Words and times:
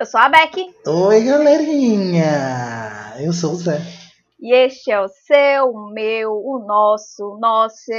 Eu 0.00 0.06
sou 0.06 0.20
a 0.20 0.28
Beck. 0.28 0.54
Oi, 0.86 1.24
galerinha! 1.24 3.16
Eu 3.18 3.32
sou 3.32 3.50
o 3.50 3.56
Zé. 3.56 3.80
E 4.38 4.54
este 4.54 4.92
é 4.92 5.00
o 5.00 5.08
seu, 5.08 5.70
o 5.72 5.90
meu, 5.90 6.30
o 6.34 6.64
nosso, 6.64 7.24
o 7.24 7.38
nosso, 7.40 7.90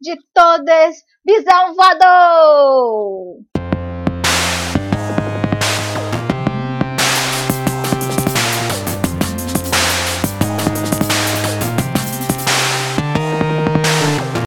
de 0.00 0.16
todas, 0.34 0.96
Visão 1.24 1.76
Voador! 1.76 3.38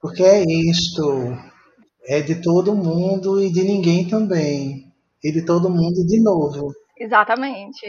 Porque 0.02 0.24
é 0.24 0.44
isto. 0.44 1.38
É 2.06 2.20
de 2.20 2.42
todo 2.42 2.76
mundo 2.76 3.42
e 3.42 3.50
de 3.50 3.64
ninguém 3.64 4.10
também. 4.10 4.92
E 5.24 5.32
de 5.32 5.46
todo 5.46 5.70
mundo 5.70 6.06
de 6.06 6.22
novo. 6.22 6.74
Exatamente. 7.00 7.86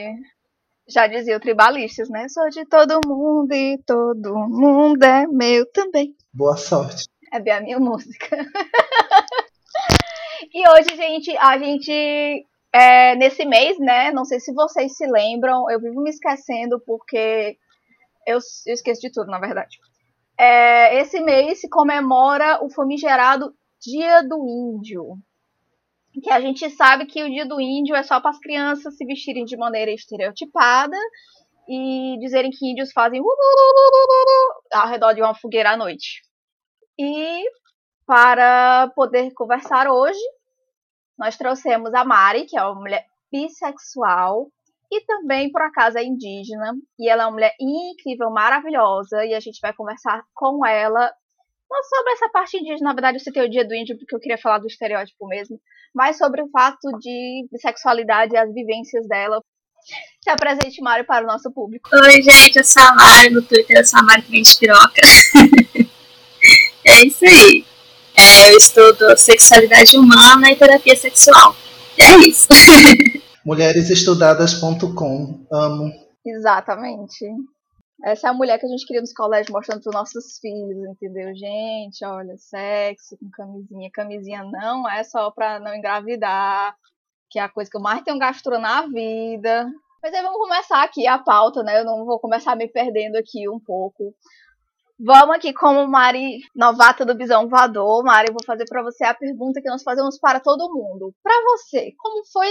Já 0.89 1.07
dizia 1.07 1.37
o 1.37 1.41
Tribalistas, 1.41 2.09
né? 2.09 2.29
Sou 2.29 2.49
de 2.49 2.65
todo 2.65 3.01
mundo 3.07 3.53
e 3.53 3.79
todo 3.87 4.35
mundo 4.49 5.03
é 5.03 5.27
meu 5.27 5.71
também. 5.71 6.15
Boa 6.33 6.57
sorte. 6.57 7.05
É 7.33 7.39
bem 7.39 7.53
a 7.53 7.61
minha 7.61 7.79
música. 7.79 8.37
e 10.53 10.69
hoje, 10.71 10.97
gente, 10.97 11.37
a 11.37 11.59
gente. 11.59 12.47
É, 12.73 13.15
nesse 13.17 13.45
mês, 13.45 13.79
né? 13.79 14.11
Não 14.13 14.25
sei 14.25 14.41
se 14.41 14.53
vocês 14.53 14.97
se 14.97 15.07
lembram, 15.07 15.71
eu 15.71 15.81
vivo 15.81 16.03
me 16.03 16.11
esquecendo 16.11 16.81
porque 16.87 17.57
eu, 18.27 18.39
eu 18.67 18.75
esqueço 18.75 19.01
de 19.01 19.11
tudo, 19.11 19.31
na 19.31 19.39
verdade. 19.39 19.79
É, 20.39 21.01
esse 21.01 21.21
mês 21.21 21.61
se 21.61 21.69
comemora 21.69 22.63
o 22.63 22.71
famigerado 22.71 23.55
Dia 23.81 24.23
do 24.23 24.47
Índio. 24.47 25.19
Que 26.23 26.31
a 26.31 26.41
gente 26.41 26.69
sabe 26.71 27.07
que 27.07 27.23
o 27.23 27.29
Dia 27.29 27.47
do 27.47 27.61
Índio 27.61 27.95
é 27.95 28.03
só 28.03 28.21
para 28.21 28.31
as 28.31 28.39
crianças 28.39 28.97
se 28.97 29.05
vestirem 29.05 29.45
de 29.45 29.57
maneira 29.57 29.91
estereotipada 29.91 30.97
e 31.69 32.17
dizerem 32.19 32.51
que 32.51 32.71
índios 32.71 32.93
fazem 32.93 33.21
ao 34.73 34.89
redor 34.89 35.13
de 35.13 35.21
uma 35.21 35.35
fogueira 35.35 35.73
à 35.73 35.77
noite. 35.77 36.23
E 36.99 37.45
para 38.07 38.91
poder 38.97 39.33
conversar 39.35 39.89
hoje, 39.89 40.19
nós 41.19 41.37
trouxemos 41.37 41.93
a 41.95 42.05
Mari, 42.05 42.47
que 42.47 42.59
é 42.59 42.65
uma 42.65 42.81
mulher 42.81 43.05
bissexual 43.31 44.49
e 44.91 45.05
também, 45.05 45.53
por 45.53 45.61
acaso, 45.61 45.99
é 45.99 46.05
indígena. 46.05 46.75
E 46.99 47.09
ela 47.09 47.25
é 47.25 47.27
uma 47.27 47.33
mulher 47.33 47.55
incrível, 47.61 48.31
maravilhosa. 48.31 49.25
E 49.25 49.35
a 49.35 49.41
gente 49.41 49.61
vai 49.61 49.73
conversar 49.75 50.23
com 50.35 50.65
ela. 50.65 51.13
Não 51.71 51.83
sobre 51.83 52.13
essa 52.13 52.29
parte 52.31 52.57
indígena, 52.57 52.89
na 52.89 52.95
verdade, 52.95 53.19
eu 53.19 53.21
citei 53.21 53.45
o 53.45 53.51
dia 53.51 53.67
do 53.67 53.75
índio 53.75 53.99
porque 53.99 54.15
eu 54.15 54.21
queria 54.21 54.39
falar 54.39 54.59
do 54.59 54.67
estereótipo 54.67 55.27
mesmo. 55.27 55.61
Mas 55.95 56.17
sobre 56.17 56.43
o 56.43 56.49
fato 56.51 56.89
de 56.99 57.47
bissexualidade 57.53 58.35
e 58.35 58.39
as 58.39 58.53
vivências 58.53 59.07
dela. 59.07 59.43
Se 60.23 60.31
apresente, 60.31 60.83
Mário, 60.83 61.07
para 61.07 61.25
o 61.25 61.27
nosso 61.27 61.53
público. 61.53 61.89
Oi, 61.93 62.23
gente, 62.23 62.57
eu 62.57 62.65
sou 62.65 62.83
a 62.83 62.95
Mari, 62.95 63.31
no 63.31 63.43
Twitter 63.43 63.79
eu 63.79 63.85
sou 63.85 64.01
a 64.01 64.21
vem 64.21 64.43
de 64.43 64.59
piroca. 64.59 65.01
é 66.85 67.07
isso 67.07 67.25
aí. 67.25 67.65
É, 68.15 68.53
eu 68.53 68.59
estudo 68.59 69.17
sexualidade 69.17 69.97
humana 69.97 70.51
e 70.51 70.57
terapia 70.57 70.97
sexual. 70.97 71.55
É 71.97 72.17
isso. 72.27 72.49
Mulheresestudadas.com. 73.47 75.47
Amo. 75.53 75.93
Exatamente. 76.27 77.25
Essa 78.05 78.29
é 78.29 78.31
a 78.31 78.35
mulher 78.35 78.59
que 78.59 78.67
a 78.67 78.69
gente 78.69 78.87
queria 78.87 79.01
nos 79.01 79.13
colégios 79.13 79.51
mostrando 79.51 79.83
para 79.83 79.91
os 79.91 79.95
nossos 79.95 80.39
filhos, 80.39 80.89
entendeu? 80.89 81.35
Gente, 81.35 82.05
olha, 82.05 82.37
sexo 82.37 83.17
com 83.19 83.29
camisinha. 83.31 83.91
Camisinha 83.93 84.45
não 84.45 84.89
é 84.89 85.03
só 85.03 85.31
para 85.33 85.59
não 85.59 85.75
engravidar, 85.75 86.77
que 87.29 87.39
é 87.39 87.43
a 87.43 87.49
coisa 87.49 87.71
que 87.71 87.77
eu 87.77 87.81
mais 87.81 88.03
tenho 88.03 88.19
gastura 88.19 88.59
na 88.59 88.87
vida. 88.87 89.69
Mas 90.01 90.15
aí 90.15 90.23
vamos 90.23 90.39
começar 90.39 90.83
aqui 90.85 91.09
a 91.09 91.19
pauta, 91.19 91.63
né? 91.65 91.81
Eu 91.81 91.85
não 91.85 92.05
vou 92.05 92.21
começar 92.21 92.55
me 92.55 92.69
perdendo 92.69 93.17
aqui 93.17 93.49
um 93.49 93.59
pouco. 93.59 94.15
Vamos 95.01 95.37
aqui 95.37 95.53
como 95.53 95.87
Mari, 95.89 96.39
novata 96.55 97.05
do 97.05 97.17
Bisão 97.17 97.49
Voador. 97.49 98.05
Mari, 98.05 98.29
eu 98.29 98.35
vou 98.35 98.45
fazer 98.45 98.65
para 98.69 98.83
você 98.83 99.05
a 99.05 99.15
pergunta 99.15 99.61
que 99.61 99.69
nós 99.69 99.83
fazemos 99.83 100.19
para 100.19 100.41
todo 100.41 100.73
mundo. 100.73 101.13
Para 101.23 101.35
você, 101.45 101.93
como 101.99 102.25
foi 102.33 102.49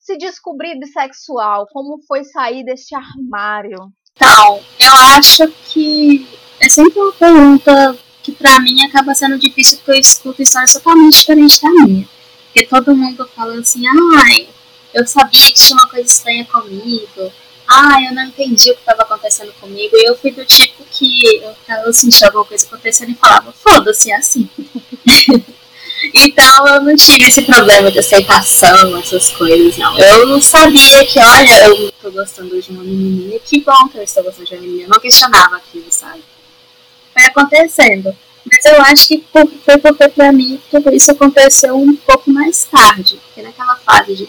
se 0.00 0.16
descobrir 0.16 0.78
bissexual? 0.78 1.66
Como 1.72 2.00
foi 2.06 2.24
sair 2.24 2.64
deste 2.64 2.94
armário? 2.94 3.78
Então, 4.18 4.60
eu 4.80 4.92
acho 5.16 5.46
que 5.68 6.26
é 6.58 6.68
sempre 6.68 6.98
uma 6.98 7.12
pergunta 7.12 7.96
que 8.20 8.32
para 8.32 8.58
mim 8.60 8.82
acaba 8.82 9.14
sendo 9.14 9.38
difícil 9.38 9.78
porque 9.78 9.92
eu 9.92 10.00
escuto 10.00 10.42
histórias 10.42 10.72
totalmente 10.72 11.20
diferentes 11.20 11.60
da 11.60 11.70
minha. 11.70 12.08
Porque 12.46 12.66
todo 12.66 12.96
mundo 12.96 13.30
fala 13.34 13.54
assim, 13.60 13.82
ai, 14.16 14.48
eu 14.92 15.06
sabia 15.06 15.46
que 15.46 15.52
tinha 15.52 15.76
uma 15.76 15.88
coisa 15.88 16.10
estranha 16.10 16.44
comigo, 16.46 17.32
ah, 17.68 18.02
eu 18.02 18.14
não 18.14 18.24
entendi 18.24 18.70
o 18.70 18.74
que 18.74 18.80
estava 18.80 19.02
acontecendo 19.02 19.52
comigo. 19.60 19.96
E 19.96 20.08
eu 20.08 20.16
fui 20.16 20.32
do 20.32 20.44
tipo 20.44 20.84
que 20.90 21.36
eu, 21.36 21.54
eu 21.86 21.92
sentia 21.92 22.26
alguma 22.26 22.44
coisa 22.44 22.66
acontecendo 22.66 23.12
e 23.12 23.14
falava, 23.14 23.52
foda-se, 23.52 24.10
é 24.10 24.16
assim. 24.16 24.48
então 26.14 26.68
eu 26.68 26.82
não 26.82 26.96
tive 26.96 27.24
esse 27.24 27.42
problema 27.42 27.90
de 27.90 27.98
aceitação, 27.98 28.96
essas 28.98 29.30
coisas, 29.30 29.76
não. 29.76 29.98
Eu 29.98 30.26
não 30.26 30.40
sabia 30.40 31.04
que, 31.04 31.18
olha, 31.18 31.64
eu 31.66 31.92
tô 32.00 32.10
gostando 32.10 32.60
de 32.60 32.70
uma 32.70 32.82
menininha, 32.82 33.38
que 33.40 33.60
bom 33.60 33.88
que 33.88 33.98
eu 33.98 34.02
estou 34.02 34.22
gostando 34.22 34.46
de 34.46 34.54
uma 34.54 34.62
menina. 34.62 34.82
Eu 34.84 34.88
não 34.88 35.00
questionava 35.00 35.56
aquilo, 35.56 35.86
sabe? 35.90 36.22
Foi 37.12 37.24
acontecendo. 37.24 38.16
Mas 38.50 38.64
eu 38.64 38.80
acho 38.82 39.08
que 39.08 39.24
foi 39.32 39.78
porque 39.78 40.08
pra 40.08 40.32
mim 40.32 40.60
tudo 40.70 40.94
isso 40.94 41.10
aconteceu 41.10 41.76
um 41.76 41.94
pouco 41.94 42.30
mais 42.30 42.64
tarde. 42.64 43.20
Porque 43.26 43.42
naquela 43.42 43.76
fase 43.76 44.16
de 44.16 44.28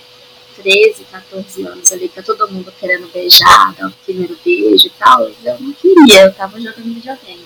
13, 0.62 1.06
14 1.10 1.66
anos 1.66 1.92
ali, 1.92 2.10
tá 2.10 2.22
todo 2.22 2.52
mundo 2.52 2.74
querendo 2.80 3.08
beijar, 3.14 3.74
dar 3.76 3.88
o 3.88 3.94
primeiro 4.06 4.38
beijo 4.44 4.88
e 4.88 4.90
tal, 4.90 5.24
eu 5.24 5.60
não 5.60 5.72
queria, 5.74 6.24
eu 6.24 6.34
tava 6.34 6.60
jogando 6.60 6.94
videogame. 6.94 7.46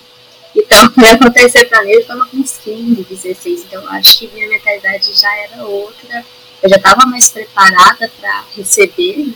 Então, 0.54 0.90
foi 0.92 1.10
acontecer 1.10 1.64
pra 1.66 1.82
mim, 1.82 1.90
eu 1.90 2.06
tava 2.06 2.26
com 2.26 2.36
uns 2.36 2.58
15, 2.58 3.02
16, 3.02 3.64
então 3.64 3.82
eu 3.82 3.88
acho 3.90 4.18
que 4.18 4.28
minha 4.28 4.48
mentalidade 4.48 5.12
já 5.12 5.34
era 5.38 5.64
outra, 5.64 6.24
eu 6.62 6.68
já 6.68 6.78
tava 6.78 7.06
mais 7.06 7.28
preparada 7.28 8.10
para 8.20 8.44
receber, 8.56 9.18
né? 9.18 9.34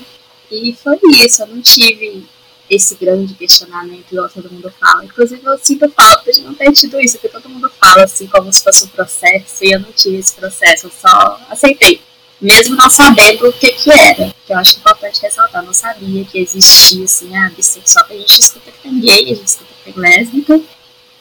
E 0.50 0.74
foi 0.82 0.98
isso, 1.24 1.42
eu 1.42 1.48
não 1.48 1.60
tive 1.60 2.24
esse 2.70 2.94
grande 2.94 3.34
questionamento, 3.34 4.12
igual 4.12 4.28
todo 4.28 4.50
mundo 4.50 4.72
fala. 4.78 5.04
Inclusive, 5.04 5.42
eu 5.44 5.58
sinto 5.58 5.90
falta 5.90 6.30
de 6.30 6.40
não 6.42 6.54
ter 6.54 6.72
tido 6.72 7.00
isso, 7.00 7.18
porque 7.18 7.28
todo 7.28 7.48
mundo 7.48 7.70
fala 7.80 8.04
assim, 8.04 8.26
como 8.26 8.52
se 8.52 8.62
fosse 8.62 8.84
um 8.84 8.88
processo, 8.88 9.64
e 9.64 9.72
eu 9.72 9.80
não 9.80 9.92
tive 9.92 10.18
esse 10.18 10.34
processo, 10.34 10.86
eu 10.86 10.92
só 10.92 11.40
aceitei 11.50 12.00
mesmo 12.40 12.76
não 12.76 12.88
sabendo 12.88 13.48
o 13.48 13.52
que 13.52 13.72
que 13.72 13.90
era. 13.90 14.32
Que 14.46 14.52
eu 14.52 14.58
acho 14.58 14.78
importante 14.78 15.20
ressaltar, 15.20 15.64
não 15.64 15.74
sabia 15.74 16.24
que 16.24 16.38
existia, 16.38 17.04
assim, 17.04 17.36
a 17.36 17.50
bissexual, 17.50 18.06
a 18.08 18.14
gente 18.14 18.40
escuta 18.40 18.70
que 18.70 18.78
tem 18.78 19.00
gay, 19.00 19.24
a 19.24 19.34
gente 19.34 19.46
escuta 19.46 19.70
que 19.84 19.92
tem 19.92 20.02
lésbica, 20.02 20.60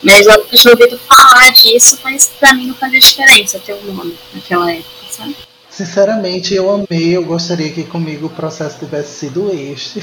mas 0.03 0.25
eu 0.27 0.45
tinha 0.47 0.73
ouvido 0.73 0.97
falar 0.99 1.51
disso, 1.51 1.99
mas 2.03 2.29
pra 2.39 2.53
mim 2.53 2.67
não 2.67 2.75
fazia 2.75 2.99
diferença 2.99 3.59
ter 3.59 3.73
um 3.73 3.93
nome 3.93 4.17
naquela 4.33 4.71
época, 4.71 5.05
sabe? 5.09 5.35
Sinceramente, 5.69 6.53
eu 6.53 6.69
amei, 6.69 7.15
eu 7.15 7.25
gostaria 7.25 7.71
que 7.71 7.83
comigo 7.83 8.27
o 8.27 8.35
processo 8.35 8.79
tivesse 8.79 9.19
sido 9.19 9.51
este. 9.51 9.99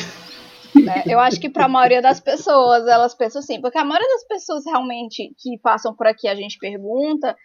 É, 0.77 1.12
eu 1.12 1.21
acho 1.21 1.41
que 1.41 1.49
para 1.49 1.66
a 1.66 1.69
maioria 1.69 2.03
das 2.03 2.21
pessoas, 2.21 2.87
elas 2.87 3.15
pensam 3.15 3.41
assim, 3.41 3.60
porque 3.60 3.78
a 3.78 3.84
maioria 3.84 4.09
das 4.09 4.25
pessoas 4.27 4.65
realmente 4.65 5.32
que 5.38 5.59
passam 5.59 5.94
por 5.94 6.06
aqui, 6.06 6.28
a 6.28 6.34
gente 6.34 6.59
pergunta, 6.59 7.37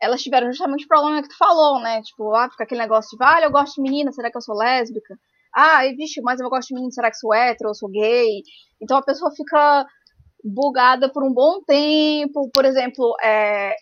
elas 0.00 0.22
tiveram 0.22 0.50
justamente 0.50 0.84
o 0.84 0.88
problema 0.88 1.22
que 1.22 1.28
tu 1.28 1.36
falou, 1.36 1.80
né? 1.80 2.00
Tipo, 2.02 2.34
ah, 2.34 2.48
fica 2.50 2.64
aquele 2.64 2.80
negócio 2.80 3.16
de, 3.16 3.24
ah, 3.24 3.40
eu 3.42 3.50
gosto 3.50 3.76
de 3.76 3.82
menina, 3.82 4.12
será 4.12 4.30
que 4.30 4.36
eu 4.36 4.42
sou 4.42 4.56
lésbica? 4.56 5.18
Ah, 5.54 5.86
e, 5.86 5.94
vixe, 5.94 6.20
mas 6.20 6.40
eu 6.40 6.48
gosto 6.48 6.68
de 6.68 6.74
menino, 6.74 6.92
será 6.92 7.10
que 7.10 7.16
sou 7.16 7.34
hétero, 7.34 7.70
eu 7.70 7.74
sou 7.74 7.88
gay? 7.88 8.42
Então 8.80 8.96
a 8.96 9.02
pessoa 9.02 9.30
fica 9.34 9.86
bugada 10.44 11.10
por 11.12 11.24
um 11.24 11.32
bom 11.32 11.62
tempo. 11.64 12.50
Por 12.52 12.64
exemplo, 12.64 13.14
é, 13.22 13.74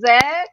Zé, 0.00 0.44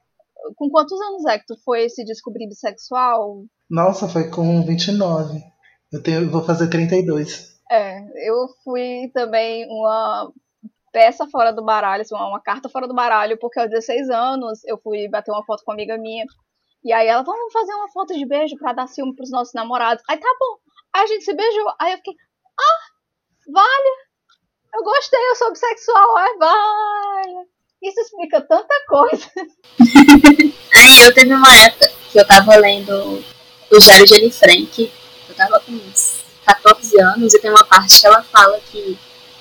com 0.56 0.70
quantos 0.70 1.00
anos 1.00 1.26
é 1.26 1.40
que 1.40 1.46
tu 1.46 1.56
foi 1.64 1.90
se 1.90 2.04
descobrir 2.04 2.48
bissexual? 2.48 3.44
Nossa, 3.70 4.08
foi 4.08 4.30
com 4.30 4.64
29. 4.66 5.40
Eu 5.92 6.02
tenho, 6.02 6.30
vou 6.30 6.44
fazer 6.44 6.70
32. 6.70 7.52
É, 7.72 8.00
eu 8.28 8.48
fui 8.64 9.10
também 9.14 9.66
uma 9.70 10.32
peça 10.92 11.26
fora 11.28 11.54
do 11.54 11.64
baralho, 11.64 12.02
assim, 12.02 12.16
uma 12.16 12.42
carta 12.42 12.68
fora 12.68 12.88
do 12.88 12.94
baralho, 12.94 13.40
porque 13.40 13.60
aos 13.60 13.70
16 13.70 14.10
anos 14.10 14.64
eu 14.66 14.78
fui 14.78 15.08
bater 15.08 15.32
uma 15.32 15.46
foto 15.46 15.64
com 15.64 15.72
uma 15.72 15.76
amiga 15.76 15.98
minha. 15.98 16.26
E 16.84 16.92
aí 16.92 17.08
ela, 17.08 17.24
vamos 17.24 17.54
fazer 17.54 17.74
uma 17.74 17.90
foto 17.90 18.14
de 18.14 18.26
beijo 18.26 18.58
pra 18.58 18.74
dar 18.74 18.88
ciúme 18.88 19.16
pros 19.16 19.32
nossos 19.32 19.54
namorados. 19.54 20.04
Aí 20.10 20.18
tá 20.18 20.28
bom. 20.40 20.58
Aí 20.94 21.04
a 21.04 21.08
gente 21.08 21.24
se 21.24 21.34
beijou. 21.34 21.74
Aí 21.80 21.94
eu 21.94 21.98
fiquei, 21.98 22.14
ah, 22.60 23.52
vale. 23.54 24.11
Eu 24.74 24.84
gostei, 24.84 25.20
eu 25.20 25.36
sou 25.36 25.52
bissexual. 25.52 26.18
Ai, 26.18 26.38
vale. 26.38 27.48
Isso 27.82 28.00
explica 28.00 28.42
tanta 28.42 28.74
coisa. 28.88 29.30
aí 30.74 31.04
eu 31.04 31.14
teve 31.14 31.34
uma 31.34 31.56
época 31.56 31.92
que 32.12 32.20
eu 32.20 32.28
tava 32.28 32.56
lendo 32.58 33.24
o 33.72 33.80
Diário 33.80 34.06
de 34.06 34.16
Anne 34.16 34.32
Frank. 34.32 34.92
Eu 35.28 35.36
tava 35.36 35.60
com 35.62 35.72
uns 35.72 36.22
14 36.46 37.02
anos 37.02 37.34
e 37.34 37.40
tem 37.40 37.50
uma 37.50 37.64
parte 37.64 38.00
que 38.00 38.06
ela 38.06 38.24
fala 38.24 38.60
que 38.72 38.98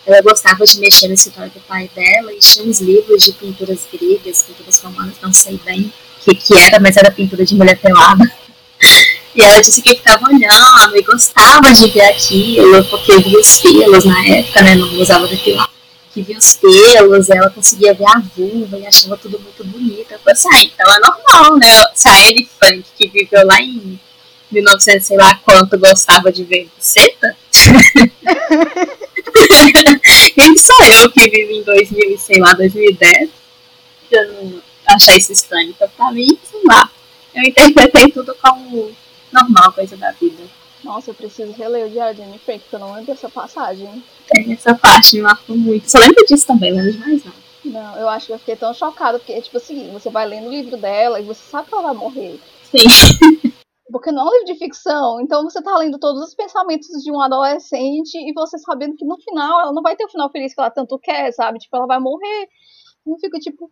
ela 0.06 0.22
gostava 0.22 0.64
de 0.64 0.80
mexer 0.80 1.08
no 1.08 1.14
escritório 1.14 1.50
do 1.50 1.60
pai 1.60 1.90
dela 1.94 2.32
e 2.32 2.38
tinha 2.38 2.64
uns 2.64 2.80
livros 2.80 3.22
de 3.22 3.32
pinturas 3.32 3.86
gregas, 3.92 4.42
pinturas 4.42 4.78
romanas, 4.80 5.16
não 5.20 5.32
sei 5.32 5.58
bem 5.58 5.92
o 6.16 6.20
que, 6.22 6.34
que 6.34 6.58
era, 6.58 6.80
mas 6.80 6.96
era 6.96 7.10
pintura 7.10 7.44
de 7.44 7.54
mulher 7.54 7.78
pelada. 7.78 8.24
E 9.34 9.42
ela 9.42 9.60
disse 9.60 9.80
que 9.80 9.94
ficava 9.94 10.26
olhando 10.26 10.96
e 10.96 11.02
gostava 11.02 11.72
de 11.72 11.88
ver 11.90 12.02
aquilo, 12.02 12.84
porque 12.84 13.16
via 13.18 13.38
os 13.38 13.60
pelos 13.60 14.04
na 14.04 14.26
época, 14.26 14.62
né? 14.62 14.74
Não 14.74 14.92
usava 15.00 15.28
depilar. 15.28 15.70
Que 16.12 16.22
via 16.22 16.36
os 16.36 16.56
pelos, 16.56 17.30
ela 17.30 17.48
conseguia 17.50 17.94
ver 17.94 18.08
a 18.08 18.20
vulva 18.36 18.76
e 18.78 18.86
achava 18.86 19.16
tudo 19.16 19.38
muito 19.38 19.64
bonito. 19.64 20.10
Eu 20.10 20.18
falei 20.18 20.32
assim, 20.32 20.48
ah, 20.52 20.62
então 20.62 20.94
é 20.94 20.98
normal, 20.98 21.56
né? 21.58 21.84
Se 21.94 22.08
a 22.08 22.12
Anne 22.12 22.48
Frank, 22.58 22.84
que 22.96 23.08
viveu 23.08 23.46
lá 23.46 23.60
em 23.60 24.00
1900, 24.50 25.06
sei 25.06 25.16
lá 25.16 25.32
quanto, 25.44 25.78
gostava 25.78 26.32
de 26.32 26.42
ver 26.42 26.68
buceta, 26.76 27.36
quem 30.34 30.56
sou 30.56 30.86
eu 30.86 31.10
que 31.12 31.28
vivo 31.28 31.52
em 31.52 31.62
2000, 31.62 32.18
sei 32.18 32.40
lá, 32.40 32.52
2010, 32.54 33.30
eu 34.10 34.32
não 34.32 34.60
achar 34.86 35.16
isso 35.16 35.32
estranho. 35.32 35.70
Então, 35.70 35.88
pra 35.96 36.10
mim, 36.10 36.36
sei 36.50 36.60
lá, 36.64 36.90
eu 37.34 37.42
interpretei 37.42 38.10
tudo 38.10 38.34
como 38.42 38.90
normal, 39.32 39.72
coisa 39.72 39.96
da 39.96 40.12
vida. 40.12 40.42
Nossa, 40.82 41.10
eu 41.10 41.14
preciso 41.14 41.52
reler 41.52 41.86
o 41.86 41.90
Diário 41.90 42.14
de 42.14 42.22
Anne 42.22 42.38
Frank, 42.38 42.60
porque 42.60 42.76
eu 42.76 42.80
não 42.80 42.92
lembro 42.92 43.06
dessa 43.06 43.28
passagem. 43.28 44.02
Tem 44.28 44.52
essa 44.52 44.74
parte, 44.74 45.16
me 45.16 45.22
marcou 45.22 45.56
muito. 45.56 45.90
Só 45.90 45.98
lembro 45.98 46.24
disso 46.26 46.46
também, 46.46 46.72
lembro 46.72 46.92
de 46.92 46.98
mais 46.98 47.24
nada. 47.24 47.36
Não, 47.64 47.96
eu 47.96 48.08
acho 48.08 48.26
que 48.26 48.32
eu 48.32 48.38
fiquei 48.38 48.56
tão 48.56 48.72
chocada, 48.72 49.18
porque, 49.18 49.40
tipo 49.42 49.58
assim, 49.58 49.90
você 49.92 50.08
vai 50.08 50.26
lendo 50.26 50.48
o 50.48 50.50
livro 50.50 50.76
dela 50.76 51.20
e 51.20 51.24
você 51.24 51.42
sabe 51.42 51.68
que 51.68 51.74
ela 51.74 51.82
vai 51.82 51.94
morrer. 51.94 52.40
Sim. 52.64 53.50
Porque 53.92 54.12
não 54.12 54.22
é 54.22 54.24
um 54.24 54.32
livro 54.32 54.52
de 54.52 54.54
ficção, 54.54 55.20
então 55.20 55.42
você 55.42 55.60
tá 55.60 55.76
lendo 55.76 55.98
todos 55.98 56.22
os 56.22 56.32
pensamentos 56.32 56.86
de 57.02 57.10
um 57.10 57.20
adolescente 57.20 58.14
e 58.16 58.32
você 58.32 58.56
sabendo 58.56 58.94
que 58.94 59.04
no 59.04 59.18
final 59.18 59.62
ela 59.62 59.72
não 59.72 59.82
vai 59.82 59.96
ter 59.96 60.04
o 60.04 60.08
final 60.08 60.30
feliz 60.30 60.54
que 60.54 60.60
ela 60.60 60.70
tanto 60.70 60.96
quer, 60.96 61.32
sabe? 61.32 61.58
Tipo, 61.58 61.76
ela 61.76 61.86
vai 61.88 61.98
morrer. 61.98 62.48
Eu 63.04 63.16
fico 63.18 63.40
tipo, 63.40 63.68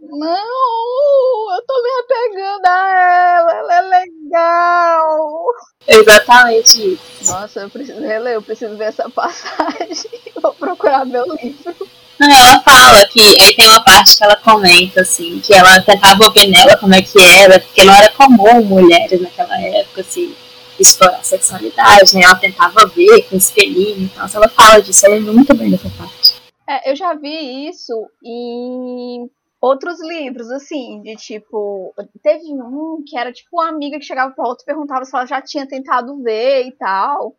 não, 0.00 1.54
eu 1.54 1.62
tô 1.66 1.82
me 1.82 1.90
apegando 2.00 2.66
a 2.66 3.38
ela, 3.38 3.52
ela 3.52 3.74
é 3.74 3.80
legal. 3.80 5.46
Exatamente 5.86 6.94
isso. 6.94 7.32
Nossa, 7.32 7.60
eu 7.60 7.70
preciso 7.70 8.00
reler, 8.00 8.34
eu 8.34 8.42
preciso 8.42 8.76
ver 8.76 8.84
essa 8.84 9.08
passagem. 9.10 10.10
Vou 10.40 10.54
procurar 10.54 11.04
meu 11.04 11.24
livro. 11.34 11.74
Não, 12.18 12.28
ela 12.28 12.60
fala 12.62 13.06
que 13.06 13.20
aí 13.20 13.54
tem 13.54 13.68
uma 13.68 13.84
parte 13.84 14.16
que 14.16 14.24
ela 14.24 14.36
comenta 14.36 15.02
assim, 15.02 15.38
que 15.40 15.54
ela 15.54 15.80
tentava 15.82 16.30
ver 16.32 16.48
nela 16.48 16.76
como 16.76 16.94
é 16.94 17.02
que 17.02 17.20
era, 17.20 17.60
porque 17.60 17.84
não 17.84 17.94
era 17.94 18.10
comum 18.12 18.64
mulheres 18.64 19.20
naquela 19.20 19.60
época, 19.60 20.00
assim, 20.00 20.34
explorar 20.80 21.18
a 21.18 21.22
sexualidade, 21.22 22.14
né? 22.14 22.22
Ela 22.24 22.34
tentava 22.34 22.86
ver 22.86 23.22
com 23.28 23.36
espelhinho 23.36 24.06
e 24.06 24.08
tal. 24.08 24.28
Ela 24.34 24.48
fala 24.48 24.80
disso, 24.80 25.06
ela 25.06 25.14
lembra 25.14 25.32
muito 25.32 25.54
bem 25.54 25.70
dessa 25.70 25.88
parte. 25.90 26.34
É, 26.68 26.90
eu 26.90 26.96
já 26.96 27.14
vi 27.14 27.68
isso 27.68 27.92
em 28.22 29.30
outros 29.60 30.00
livros, 30.00 30.50
assim, 30.50 31.02
de 31.02 31.16
tipo. 31.16 31.92
Teve 32.22 32.44
um 32.52 33.02
que 33.06 33.18
era 33.18 33.32
tipo 33.32 33.48
uma 33.52 33.68
amiga 33.68 33.98
que 33.98 34.04
chegava 34.04 34.34
pra 34.34 34.46
outra 34.48 34.62
e 34.62 34.66
perguntava 34.66 35.04
se 35.04 35.14
ela 35.14 35.26
já 35.26 35.42
tinha 35.42 35.66
tentado 35.66 36.22
ver 36.22 36.66
e 36.66 36.76
tal. 36.76 37.36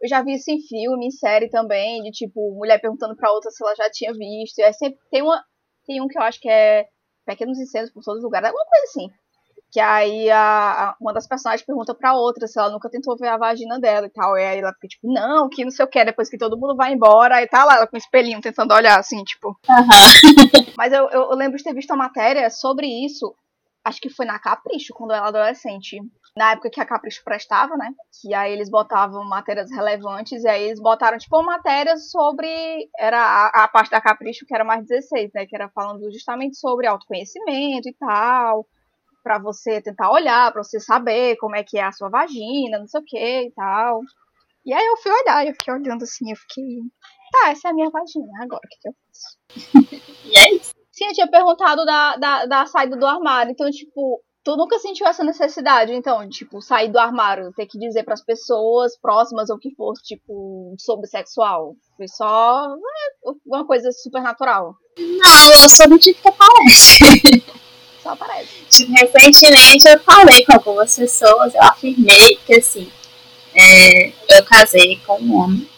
Eu 0.00 0.08
já 0.08 0.22
vi 0.22 0.34
isso 0.34 0.50
em 0.50 0.60
filme, 0.60 1.06
em 1.06 1.10
série 1.10 1.50
também, 1.50 2.02
de 2.02 2.10
tipo, 2.12 2.54
mulher 2.54 2.80
perguntando 2.80 3.16
pra 3.16 3.32
outra 3.32 3.50
se 3.50 3.62
ela 3.64 3.74
já 3.74 3.90
tinha 3.90 4.12
visto. 4.12 4.58
E 4.58 4.62
aí 4.62 4.72
sempre 4.72 4.98
tem 5.10 5.22
uma. 5.22 5.42
Tem 5.86 6.00
um 6.00 6.06
que 6.06 6.18
eu 6.18 6.22
acho 6.22 6.40
que 6.40 6.48
é 6.48 6.86
Pequenos 7.26 7.58
Incêndios 7.58 7.92
por 7.92 8.02
todos 8.02 8.18
os 8.18 8.24
lugares, 8.24 8.48
alguma 8.48 8.64
coisa 8.66 8.84
assim. 8.84 9.08
Que 9.70 9.80
aí 9.80 10.30
a, 10.30 10.90
a, 10.90 10.96
uma 10.98 11.12
das 11.12 11.26
personagens 11.26 11.64
pergunta 11.64 11.94
pra 11.94 12.14
outra 12.14 12.46
se 12.46 12.58
ela 12.58 12.70
nunca 12.70 12.88
tentou 12.88 13.16
ver 13.18 13.28
a 13.28 13.36
vagina 13.36 13.78
dela 13.78 14.06
e 14.06 14.10
tal. 14.10 14.36
E 14.38 14.42
aí 14.42 14.58
ela 14.60 14.72
fica 14.72 14.88
tipo, 14.88 15.12
não, 15.12 15.48
que 15.48 15.62
não 15.62 15.70
sei 15.70 15.84
o 15.84 15.88
que, 15.88 16.04
depois 16.04 16.30
que 16.30 16.38
todo 16.38 16.58
mundo 16.58 16.74
vai 16.74 16.92
embora, 16.92 17.36
aí 17.36 17.46
tá 17.46 17.64
lá 17.64 17.76
ela 17.76 17.86
com 17.86 17.96
o 17.96 17.98
espelhinho 17.98 18.40
tentando 18.40 18.72
olhar, 18.72 18.98
assim, 18.98 19.22
tipo. 19.24 19.48
Uhum. 19.48 20.66
Mas 20.76 20.92
eu, 20.92 21.08
eu, 21.10 21.30
eu, 21.30 21.36
lembro 21.36 21.58
de 21.58 21.64
ter 21.64 21.74
visto 21.74 21.90
uma 21.90 22.04
matéria 22.04 22.48
sobre 22.48 22.86
isso, 22.86 23.34
acho 23.84 24.00
que 24.00 24.08
foi 24.08 24.24
na 24.24 24.38
Capricho, 24.38 24.94
quando 24.94 25.10
eu 25.10 25.16
era 25.16 25.26
adolescente. 25.26 25.98
Na 26.34 26.52
época 26.52 26.70
que 26.70 26.80
a 26.80 26.86
Capricho 26.86 27.22
prestava, 27.24 27.76
né? 27.76 27.90
Que 28.22 28.32
aí 28.32 28.52
eles 28.52 28.70
botavam 28.70 29.28
matérias 29.28 29.70
relevantes, 29.70 30.44
e 30.44 30.48
aí 30.48 30.64
eles 30.64 30.80
botaram, 30.80 31.18
tipo, 31.18 31.36
uma 31.36 31.56
matéria 31.56 31.96
sobre. 31.98 32.88
Era 32.98 33.20
a, 33.20 33.64
a 33.64 33.68
parte 33.68 33.90
da 33.90 34.00
Capricho 34.00 34.46
que 34.46 34.54
era 34.54 34.64
mais 34.64 34.86
16, 34.86 35.32
né? 35.34 35.46
Que 35.46 35.56
era 35.56 35.68
falando 35.68 36.10
justamente 36.10 36.56
sobre 36.56 36.86
autoconhecimento 36.86 37.88
e 37.88 37.94
tal 37.94 38.66
para 39.28 39.38
você 39.38 39.82
tentar 39.82 40.10
olhar, 40.10 40.50
para 40.50 40.64
você 40.64 40.80
saber 40.80 41.36
como 41.36 41.54
é 41.54 41.62
que 41.62 41.76
é 41.76 41.82
a 41.82 41.92
sua 41.92 42.08
vagina, 42.08 42.78
não 42.78 42.88
sei 42.88 42.98
o 42.98 43.04
que 43.04 43.42
e 43.42 43.52
tal. 43.52 44.00
E 44.64 44.72
aí 44.72 44.86
eu 44.86 44.96
fui 44.96 45.12
olhar, 45.12 45.46
eu 45.46 45.52
fiquei 45.52 45.74
olhando 45.74 46.02
assim, 46.02 46.30
eu 46.30 46.36
fiquei, 46.36 46.64
tá, 47.30 47.50
essa 47.50 47.68
é 47.68 47.70
a 47.70 47.74
minha 47.74 47.90
vagina, 47.90 48.26
agora 48.40 48.62
o 48.64 48.68
que, 48.68 48.78
que 48.80 48.88
eu 48.88 48.94
faço? 49.04 50.02
e 50.24 50.38
é 50.38 50.54
isso. 50.54 50.72
Sim, 50.90 51.08
eu 51.08 51.12
tinha 51.12 51.30
perguntado 51.30 51.84
da, 51.84 52.16
da, 52.16 52.46
da 52.46 52.66
saída 52.66 52.96
do 52.96 53.04
armário, 53.04 53.52
então, 53.52 53.70
tipo, 53.70 54.22
tu 54.42 54.56
nunca 54.56 54.78
sentiu 54.78 55.06
essa 55.06 55.22
necessidade, 55.22 55.92
então, 55.92 56.26
tipo, 56.26 56.62
sair 56.62 56.90
do 56.90 56.98
armário, 56.98 57.52
ter 57.52 57.66
que 57.66 57.78
dizer 57.78 58.04
para 58.04 58.14
as 58.14 58.24
pessoas 58.24 58.98
próximas 58.98 59.50
ou 59.50 59.58
que 59.58 59.74
fosse, 59.74 60.02
tipo, 60.04 60.74
sobre 60.78 61.06
sexual? 61.06 61.76
Foi 61.98 62.08
só 62.08 62.66
é, 62.66 63.30
uma 63.44 63.66
coisa 63.66 63.92
super 63.92 64.22
natural. 64.22 64.74
Não, 64.98 65.52
eu 65.62 65.68
sou 65.68 65.86
do 65.86 65.98
tipo 65.98 66.22
que 66.22 66.28
aparece. 66.28 67.48
Só 68.08 68.12
aparece. 68.12 68.86
Recentemente 68.90 69.86
eu 69.86 70.00
falei 70.00 70.42
com 70.46 70.54
algumas 70.54 70.96
pessoas, 70.96 71.54
eu 71.54 71.62
afirmei 71.62 72.38
que 72.46 72.54
assim, 72.54 72.88
é, 73.54 74.12
eu 74.30 74.42
casei 74.44 74.98
com 75.06 75.20
um 75.20 75.36
homem. 75.36 75.68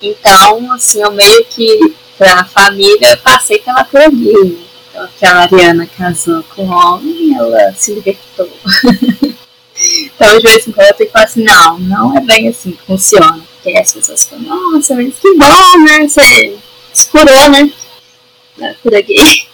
Então, 0.00 0.72
assim, 0.72 1.02
eu 1.02 1.10
meio 1.10 1.44
que 1.46 1.96
pra 2.16 2.44
família 2.44 3.16
passei 3.16 3.58
pela 3.58 3.82
teoria. 3.82 4.56
Então, 4.90 5.08
que 5.18 5.24
a 5.24 5.38
Ariana 5.38 5.86
casou 5.86 6.44
com 6.54 6.66
um 6.66 6.70
homem 6.70 7.34
ela 7.36 7.72
se 7.72 7.94
libertou. 7.94 8.48
então, 10.04 10.38
de 10.38 10.42
vez 10.42 10.68
em 10.68 10.72
quando 10.72 10.86
eu 10.86 10.94
tenho 10.94 11.08
que 11.08 11.12
falar 11.12 11.24
assim, 11.24 11.42
não, 11.42 11.78
não 11.80 12.16
é 12.16 12.20
bem 12.20 12.48
assim 12.48 12.72
que 12.72 12.82
funciona. 12.82 13.42
Porque 13.60 13.76
as 13.76 13.92
pessoas 13.92 14.24
falam, 14.24 14.44
nossa, 14.44 14.94
mas 14.94 15.14
que 15.18 15.34
bom, 15.34 15.78
né? 15.84 16.06
Você 16.06 16.58
se 16.92 17.08
curou, 17.08 17.48
né? 17.48 17.72
Cura 18.82 19.00
gay. 19.02 19.48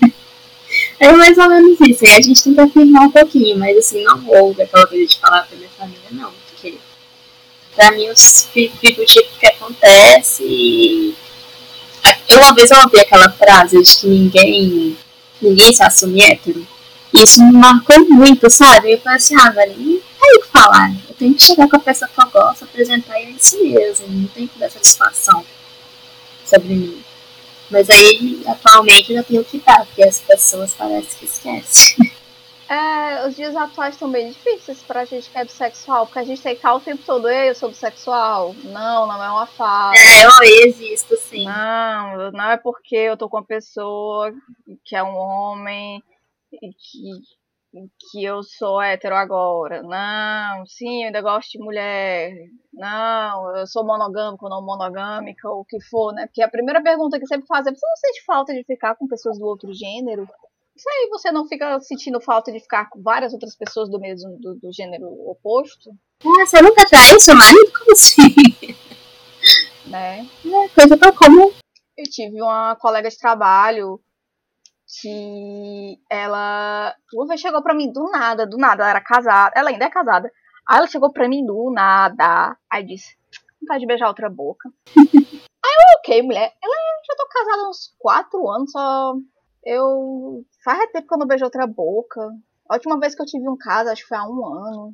É 1.00 1.12
mais 1.12 1.38
ou 1.38 1.48
menos 1.48 1.80
isso. 1.80 2.04
E 2.04 2.08
a 2.08 2.20
gente 2.20 2.42
tenta 2.42 2.64
afirmar 2.64 3.02
um 3.02 3.10
pouquinho, 3.10 3.58
mas 3.58 3.76
assim, 3.76 4.02
não 4.02 4.26
houve 4.26 4.62
aquela 4.62 4.86
coisa 4.86 5.06
de 5.06 5.18
falar 5.18 5.42
pra 5.44 5.56
minha 5.56 5.70
família, 5.70 6.00
não. 6.10 6.32
Porque 6.48 6.78
pra 7.74 7.92
mim 7.92 8.04
eu 8.04 8.14
vivo 8.54 9.02
o 9.02 9.06
tipo 9.06 9.38
que 9.38 9.46
acontece 9.46 10.42
e. 10.44 11.14
Eu 12.28 12.38
uma 12.40 12.54
vez 12.54 12.70
eu 12.70 12.78
ouvi 12.78 13.00
aquela 13.00 13.30
frase 13.30 13.82
de 13.82 13.96
que 13.96 14.06
ninguém, 14.06 14.96
ninguém 15.40 15.72
se 15.72 15.82
assume 15.82 16.22
hétero. 16.22 16.66
E 17.14 17.22
isso 17.22 17.42
me 17.42 17.52
marcou 17.52 17.98
muito, 18.08 18.50
sabe? 18.50 18.92
Eu 18.92 19.00
falei 19.00 19.16
assim, 19.16 19.34
ah, 19.40 19.50
velho, 19.50 19.74
tem 19.74 20.36
o 20.36 20.40
que 20.42 20.48
falar. 20.52 20.92
Eu 21.08 21.14
tenho 21.14 21.34
que 21.34 21.42
chegar 21.42 21.68
com 21.68 21.76
a 21.76 21.80
pessoa 21.80 22.08
que 22.08 22.20
eu 22.20 22.30
gosto, 22.30 22.64
apresentar 22.64 23.18
e 23.20 23.24
é 23.24 23.30
isso 23.30 23.62
mesmo. 23.62 24.06
Não 24.08 24.28
tem 24.28 24.46
que 24.46 24.58
dar 24.58 24.70
satisfação 24.70 25.44
sobre 26.44 26.74
mim. 26.74 27.02
Mas 27.70 27.88
aí, 27.90 28.42
atualmente, 28.46 29.10
eu 29.10 29.18
já 29.18 29.22
tenho 29.22 29.44
que 29.44 29.58
dar, 29.58 29.84
porque 29.84 30.02
as 30.02 30.20
pessoas 30.20 30.74
parecem 30.74 31.18
que 31.18 31.24
esquecem. 31.24 32.12
É, 32.70 33.26
os 33.26 33.34
dias 33.34 33.56
atuais 33.56 33.94
estão 33.94 34.10
bem 34.10 34.28
difíceis 34.28 34.82
pra 34.82 35.06
gente 35.06 35.30
que 35.30 35.38
é 35.38 35.42
bissexual, 35.42 36.04
porque 36.04 36.18
a 36.18 36.24
gente 36.24 36.42
tem 36.42 36.52
que 36.52 36.58
estar 36.58 36.74
o 36.74 36.80
tempo 36.80 37.02
todo, 37.02 37.26
eu 37.26 37.54
sou 37.54 37.70
bissexual. 37.70 38.54
Não, 38.62 39.06
não 39.06 39.24
é 39.24 39.30
uma 39.30 39.46
fala. 39.46 39.94
É, 39.96 40.26
eu 40.26 40.66
existo, 40.66 41.16
sim. 41.16 41.46
Não, 41.46 42.30
não 42.30 42.50
é 42.50 42.58
porque 42.58 42.94
eu 42.94 43.16
tô 43.16 43.26
com 43.26 43.38
uma 43.38 43.46
pessoa 43.46 44.34
que 44.84 44.94
é 44.94 45.02
um 45.02 45.16
homem 45.16 46.02
e 46.52 46.68
que 46.74 47.22
que 47.72 48.24
eu 48.24 48.42
sou 48.42 48.80
hétero 48.80 49.14
agora. 49.14 49.82
Não, 49.82 50.66
sim, 50.66 51.02
eu 51.02 51.06
ainda 51.06 51.20
gosto 51.20 51.50
de 51.52 51.58
mulher. 51.58 52.32
Não, 52.72 53.56
eu 53.56 53.66
sou 53.66 53.84
monogâmico 53.84 54.44
ou 54.44 54.50
não 54.50 54.64
monogâmica, 54.64 55.48
ou 55.48 55.60
o 55.60 55.64
que 55.64 55.80
for, 55.80 56.12
né? 56.12 56.26
Porque 56.26 56.42
a 56.42 56.48
primeira 56.48 56.82
pergunta 56.82 57.18
que 57.18 57.26
sempre 57.26 57.46
fazem 57.46 57.72
é: 57.72 57.76
você 57.76 57.86
não 57.86 57.96
sente 57.96 58.24
falta 58.24 58.54
de 58.54 58.64
ficar 58.64 58.94
com 58.96 59.06
pessoas 59.06 59.38
do 59.38 59.46
outro 59.46 59.72
gênero? 59.72 60.28
Isso 60.74 60.88
aí 60.88 61.08
você 61.10 61.32
não 61.32 61.46
fica 61.46 61.80
sentindo 61.80 62.20
falta 62.20 62.52
de 62.52 62.60
ficar 62.60 62.88
com 62.88 63.02
várias 63.02 63.32
outras 63.32 63.56
pessoas 63.56 63.90
do 63.90 63.98
mesmo 63.98 64.38
do, 64.38 64.54
do 64.54 64.72
gênero 64.72 65.06
oposto? 65.28 65.90
Ah, 66.24 66.46
você 66.46 66.62
nunca 66.62 66.88
traiu 66.88 67.18
seu 67.18 67.34
marido? 67.34 67.72
Como 67.76 67.92
assim? 67.92 68.76
Né? 69.86 70.28
É 70.46 70.68
coisa 70.68 70.96
tão 70.96 71.12
comum. 71.12 71.50
Eu 71.96 72.04
tive 72.04 72.40
uma 72.40 72.76
colega 72.76 73.10
de 73.10 73.18
trabalho 73.18 74.00
que 74.88 76.00
ela 76.10 76.94
uma 77.12 77.26
vez 77.26 77.40
chegou 77.40 77.62
pra 77.62 77.74
mim 77.74 77.92
do 77.92 78.10
nada, 78.10 78.46
do 78.46 78.56
nada, 78.56 78.82
ela 78.82 78.90
era 78.90 79.00
casada, 79.00 79.52
ela 79.54 79.70
ainda 79.70 79.84
é 79.84 79.90
casada. 79.90 80.32
Aí 80.66 80.78
ela 80.78 80.86
chegou 80.86 81.12
pra 81.12 81.28
mim 81.28 81.44
do 81.44 81.70
nada, 81.70 82.56
aí 82.70 82.84
disse, 82.84 83.16
vontade 83.60 83.80
de 83.80 83.86
beijar 83.86 84.08
outra 84.08 84.30
boca. 84.30 84.70
aí 84.96 85.04
eu, 85.04 85.98
ok, 85.98 86.22
mulher, 86.22 86.52
ela 86.62 86.74
já 87.06 87.16
tô 87.16 87.28
casada 87.28 87.62
há 87.62 87.68
uns 87.68 87.94
quatro 87.98 88.48
anos, 88.50 88.70
só 88.70 89.14
eu 89.64 90.44
faz 90.64 90.90
tempo 90.92 91.06
que 91.06 91.14
eu 91.14 91.18
não 91.18 91.26
beijo 91.26 91.44
outra 91.44 91.66
boca. 91.66 92.20
A 92.68 92.74
última 92.74 92.98
vez 92.98 93.14
que 93.14 93.22
eu 93.22 93.26
tive 93.26 93.48
um 93.48 93.56
caso, 93.56 93.90
acho 93.90 94.02
que 94.02 94.08
foi 94.08 94.18
há 94.18 94.24
um 94.24 94.46
ano, 94.46 94.92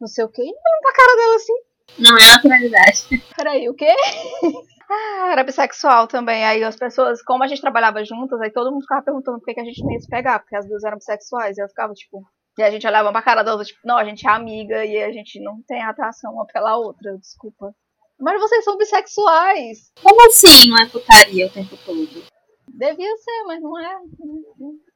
não 0.00 0.08
sei 0.08 0.24
o 0.24 0.28
que, 0.28 0.42
olhando 0.42 0.80
pra 0.82 0.92
cara 0.92 1.16
dela 1.16 1.36
assim. 1.36 1.54
Não 1.98 2.16
é 2.16 2.32
naturalidade. 2.32 3.24
Peraí, 3.36 3.68
o 3.68 3.74
quê? 3.74 3.94
Ah, 4.90 5.30
era 5.32 5.44
bissexual 5.44 6.06
também. 6.06 6.44
Aí 6.44 6.62
as 6.62 6.76
pessoas, 6.76 7.22
como 7.22 7.42
a 7.42 7.46
gente 7.46 7.60
trabalhava 7.60 8.04
juntas, 8.04 8.40
aí 8.40 8.50
todo 8.50 8.70
mundo 8.70 8.82
ficava 8.82 9.02
perguntando 9.02 9.38
por 9.38 9.46
que, 9.46 9.54
que 9.54 9.60
a 9.60 9.64
gente 9.64 9.82
não 9.82 9.92
ia 9.92 10.00
se 10.00 10.08
pegar, 10.08 10.38
porque 10.38 10.56
as 10.56 10.68
duas 10.68 10.84
eram 10.84 10.98
bissexuais. 10.98 11.56
E 11.56 11.62
eu 11.62 11.68
ficava 11.68 11.92
tipo, 11.94 12.22
E 12.58 12.62
a 12.62 12.70
gente 12.70 12.86
olhava 12.86 13.10
pra 13.10 13.22
cara 13.22 13.42
da 13.42 13.52
outra, 13.52 13.66
tipo, 13.66 13.80
não, 13.84 13.96
a 13.96 14.04
gente 14.04 14.26
é 14.26 14.30
amiga 14.30 14.84
e 14.84 15.02
a 15.02 15.12
gente 15.12 15.40
não 15.42 15.60
tem 15.66 15.82
atração 15.82 16.32
uma 16.32 16.46
pela 16.46 16.76
outra, 16.76 17.16
desculpa. 17.18 17.74
Mas 18.20 18.40
vocês 18.40 18.64
são 18.64 18.76
bissexuais. 18.76 19.92
Como 20.00 20.26
assim 20.28 20.68
não 20.68 20.78
é 20.78 20.86
putaria 20.86 21.46
o 21.46 21.50
tempo 21.50 21.76
todo? 21.84 22.22
Devia 22.68 23.16
ser, 23.16 23.44
mas 23.46 23.62
não 23.62 23.78
é. 23.78 23.96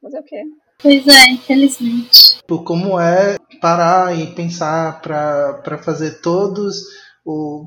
Fazer 0.02 0.18
o 0.20 0.24
quê? 0.24 0.42
Pois 0.80 1.06
é, 1.08 1.30
infelizmente. 1.30 2.36
Tipo, 2.38 2.62
como 2.62 2.98
é 3.00 3.36
parar 3.60 4.16
e 4.16 4.32
pensar 4.34 5.00
para 5.00 5.78
fazer 5.78 6.20
todos 6.20 6.82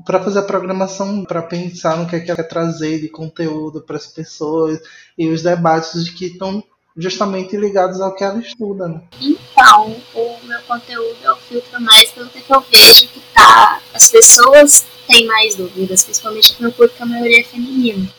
para 0.04 0.22
fazer 0.22 0.40
a 0.40 0.42
programação 0.42 1.24
para 1.24 1.42
pensar 1.42 1.96
no 1.96 2.08
que 2.08 2.16
é 2.16 2.20
que 2.20 2.34
quer 2.34 2.48
trazer 2.48 3.00
de 3.00 3.08
conteúdo 3.08 3.80
para 3.80 3.96
as 3.96 4.06
pessoas 4.06 4.80
e 5.16 5.28
os 5.28 5.42
debates 5.42 6.08
que 6.10 6.26
estão 6.26 6.62
justamente 6.96 7.56
ligados 7.56 8.00
ao 8.00 8.14
que 8.14 8.24
ela 8.24 8.40
estuda. 8.40 8.88
Né? 8.88 9.00
Então, 9.20 9.96
o 10.14 10.38
meu 10.44 10.60
conteúdo 10.62 11.16
eu 11.22 11.36
filtro 11.36 11.80
mais 11.80 12.10
pelo 12.10 12.28
que 12.28 12.42
eu 12.48 12.60
vejo 12.60 13.08
que 13.08 13.20
tá 13.32 13.80
as 13.94 14.10
pessoas 14.10 14.84
têm 15.06 15.26
mais 15.26 15.54
dúvidas, 15.54 16.04
principalmente 16.04 16.60
meu 16.60 16.72
público 16.72 17.02
a 17.02 17.06
maioria 17.06 17.40
é 17.40 17.44
feminino. 17.44 18.12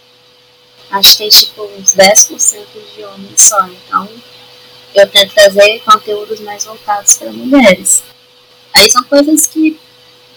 Acho 0.91 1.11
que 1.11 1.17
tem 1.17 1.29
tipo 1.29 1.63
uns 1.63 1.95
10% 1.95 2.65
de 2.95 3.03
homens 3.03 3.41
só, 3.41 3.67
então 3.67 4.07
eu 4.95 5.09
tento 5.09 5.33
trazer 5.33 5.79
conteúdos 5.79 6.39
mais 6.39 6.65
voltados 6.65 7.17
para 7.17 7.31
mulheres. 7.31 8.03
Aí 8.73 8.89
são 8.89 9.03
coisas 9.03 9.47
que 9.47 9.79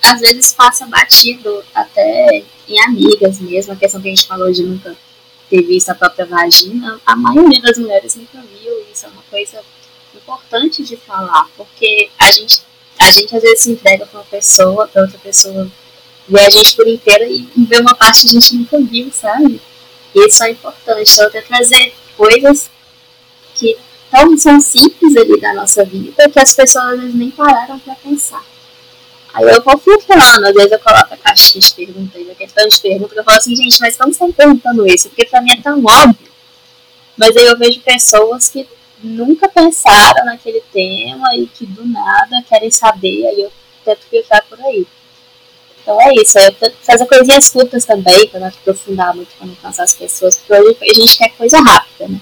às 0.06 0.20
vezes 0.20 0.52
passa 0.52 0.86
batido 0.86 1.64
até 1.75 2.44
em 2.68 2.80
amigas 2.84 3.40
mesmo, 3.40 3.72
a 3.72 3.76
questão 3.76 4.00
que 4.00 4.08
a 4.08 4.14
gente 4.14 4.26
falou 4.26 4.50
de 4.50 4.62
nunca 4.62 4.96
ter 5.48 5.62
visto 5.62 5.90
a 5.90 5.94
própria 5.94 6.26
vagina, 6.26 7.00
a 7.04 7.14
maioria 7.16 7.60
das 7.60 7.78
mulheres 7.78 8.14
nunca 8.14 8.40
viu, 8.40 8.84
isso 8.92 9.06
é 9.06 9.08
uma 9.08 9.22
coisa 9.30 9.60
importante 10.14 10.82
de 10.82 10.96
falar, 10.96 11.48
porque 11.56 12.10
a 12.18 12.30
gente, 12.30 12.62
a 12.98 13.10
gente 13.10 13.36
às 13.36 13.42
vezes 13.42 13.60
se 13.60 13.70
entrega 13.70 14.06
para 14.06 14.20
uma 14.20 14.26
pessoa, 14.26 14.88
para 14.88 15.02
outra 15.02 15.18
pessoa 15.18 15.70
ver 16.28 16.46
a 16.46 16.50
gente 16.50 16.75
por 16.75 16.86
inteira 16.88 17.28
e 17.28 17.48
ver 17.68 17.80
uma 17.80 17.94
parte 17.94 18.22
que 18.22 18.26
a 18.26 18.40
gente 18.40 18.56
nunca 18.56 18.80
viu, 18.80 19.10
sabe? 19.12 19.60
Isso 20.14 20.42
é 20.42 20.50
importante, 20.50 21.12
então 21.12 21.26
até 21.26 21.40
trazer 21.42 21.94
coisas 22.16 22.70
que 23.54 23.76
tão, 24.10 24.36
são 24.36 24.60
simples 24.60 25.16
ali 25.16 25.40
da 25.40 25.54
nossa 25.54 25.84
vida 25.84 26.28
que 26.28 26.40
as 26.40 26.54
pessoas 26.54 26.84
às 26.94 27.00
vezes 27.00 27.14
nem 27.14 27.30
pararam 27.30 27.78
para 27.78 27.94
pensar. 27.96 28.44
Aí 29.36 29.44
eu 29.44 29.62
vou 29.62 29.76
filtrando, 29.76 30.46
às 30.46 30.54
vezes 30.54 30.72
eu 30.72 30.78
coloco 30.78 31.12
a 31.12 31.16
caixinha 31.18 31.60
de 31.60 31.74
perguntas, 31.74 32.30
a 32.30 32.34
questão 32.34 32.66
de 32.66 32.80
pergunta, 32.80 33.14
eu 33.14 33.22
falo 33.22 33.36
assim, 33.36 33.54
gente, 33.54 33.78
mas 33.82 33.94
como 33.94 34.10
você 34.10 34.24
está 34.24 34.34
perguntando 34.34 34.86
isso? 34.86 35.10
Porque 35.10 35.26
pra 35.26 35.42
mim 35.42 35.52
é 35.52 35.60
tão 35.60 35.84
óbvio. 35.84 36.32
Mas 37.18 37.36
aí 37.36 37.44
eu 37.44 37.58
vejo 37.58 37.80
pessoas 37.80 38.48
que 38.48 38.66
nunca 39.02 39.46
pensaram 39.46 40.24
naquele 40.24 40.62
tema 40.72 41.36
e 41.36 41.46
que 41.48 41.66
do 41.66 41.84
nada 41.86 42.42
querem 42.48 42.70
saber, 42.70 43.26
aí 43.26 43.42
eu 43.42 43.52
tento 43.84 44.06
filtrar 44.08 44.42
por 44.48 44.58
aí. 44.58 44.86
Então 45.82 46.00
é 46.00 46.14
isso, 46.14 46.38
eu 46.38 46.52
tento 46.54 46.76
fazer 46.80 47.04
coisinhas 47.04 47.50
curtas 47.50 47.84
também, 47.84 48.28
pra 48.28 48.40
não 48.40 48.48
aprofundar 48.48 49.14
muito, 49.14 49.36
pra 49.36 49.46
não 49.46 49.54
cansar 49.56 49.84
as 49.84 49.92
pessoas, 49.92 50.38
porque 50.38 50.54
hoje 50.54 50.78
a 50.80 50.94
gente 50.94 51.18
quer 51.18 51.28
coisa 51.36 51.58
rápida, 51.60 52.08
né? 52.08 52.20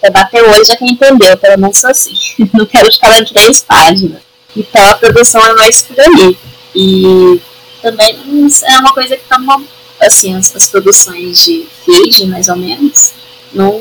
Você 0.00 0.08
bateu 0.08 0.48
hoje 0.50 0.66
já 0.66 0.76
quem 0.76 0.92
entendeu, 0.92 1.36
pelo 1.36 1.58
menos 1.58 1.78
sou 1.78 1.90
assim. 1.90 2.14
não 2.54 2.64
quero 2.64 2.92
ficar 2.92 3.08
lendo 3.08 3.32
três 3.32 3.60
páginas. 3.60 4.22
Então 4.56 4.82
a 4.88 4.94
produção 4.94 5.40
é 5.40 5.54
mais 5.54 5.82
por 5.82 5.98
ali. 6.00 6.38
E 6.74 7.40
também 7.80 8.16
é 8.64 8.78
uma 8.78 8.92
coisa 8.92 9.16
que 9.16 9.28
tá 9.28 9.36
uma, 9.36 9.62
assim, 10.00 10.34
as, 10.34 10.54
as, 10.54 10.68
produções 10.68 11.44
de 11.44 11.66
feed, 11.84 12.26
mais 12.26 12.48
ou 12.48 12.56
menos, 12.56 13.12
não, 13.52 13.80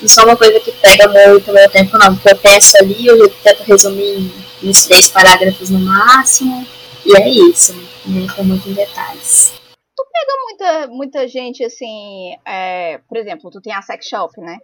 não 0.00 0.08
são 0.08 0.24
uma 0.24 0.36
coisa 0.36 0.58
que 0.60 0.72
pega 0.72 1.08
muito 1.08 1.52
meu 1.52 1.70
tempo, 1.70 1.96
não. 1.96 2.14
Porque 2.14 2.30
eu 2.30 2.36
penso 2.36 2.76
ali, 2.78 3.06
eu 3.06 3.30
tento 3.42 3.62
resumir 3.62 4.18
em, 4.62 4.68
uns 4.68 4.84
três 4.84 5.08
parágrafos 5.08 5.70
no 5.70 5.78
máximo, 5.78 6.66
e 7.06 7.16
é 7.16 7.28
isso, 7.28 7.74
não 8.06 8.22
entra 8.22 8.42
muito 8.42 8.68
em 8.68 8.72
detalhes. 8.72 9.54
Tu 9.96 10.04
pega 10.12 10.32
muita, 10.42 10.86
muita 10.88 11.28
gente 11.28 11.64
assim, 11.64 12.36
é, 12.46 12.98
por 13.08 13.16
exemplo, 13.16 13.50
tu 13.50 13.60
tem 13.60 13.72
a 13.72 13.82
sex 13.82 14.06
shop, 14.08 14.40
né? 14.40 14.58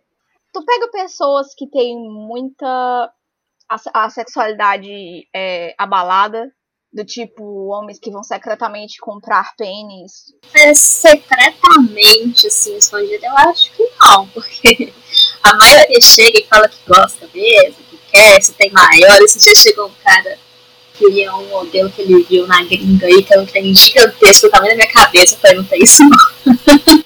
Tu 0.53 0.65
pega 0.65 0.91
pessoas 0.91 1.55
que 1.57 1.69
têm 1.69 1.97
muita 1.97 3.13
a, 3.71 4.05
a 4.05 4.11
sexualidade 4.11 5.29
é, 5.35 5.75
abalada, 5.79 6.51
do 6.93 7.05
tipo 7.05 7.69
homens 7.69 8.01
que 8.01 8.11
vão 8.11 8.25
secretamente 8.25 8.99
comprar 8.99 9.55
pênis? 9.57 10.35
É, 10.53 10.75
secretamente, 10.75 12.49
assim, 12.49 12.77
escondido, 12.77 13.25
eu 13.25 13.37
acho 13.39 13.71
que 13.71 13.89
não, 14.01 14.27
porque 14.29 14.93
a 15.41 15.55
maioria 15.55 16.01
chega 16.01 16.41
e 16.41 16.47
fala 16.47 16.69
que 16.69 16.79
gosta 16.89 17.29
mesmo, 17.33 17.77
que 17.89 17.99
quer, 18.11 18.43
se 18.43 18.53
tem 18.55 18.73
maior. 18.73 19.23
Esse 19.23 19.39
dia 19.39 19.55
chegou 19.55 19.87
um 19.87 19.95
cara 20.03 20.37
que 20.95 21.05
queria 21.05 21.33
um 21.37 21.49
modelo 21.49 21.91
que 21.91 22.03
ele 22.03 22.25
viu 22.25 22.49
na 22.49 22.65
gringa 22.65 23.07
aí, 23.07 23.23
que 23.23 23.33
é 23.33 23.39
um 23.39 23.47
trem 23.47 23.73
gigantesco, 23.73 24.49
o 24.49 24.51
tamanho 24.51 24.73
da 24.73 24.77
minha 24.79 24.93
cabeça. 24.93 25.37
Eu 25.37 25.39
falei, 25.39 25.57
não 25.59 25.65
tem 25.65 25.85
isso 25.85 26.03
não. 26.03 26.19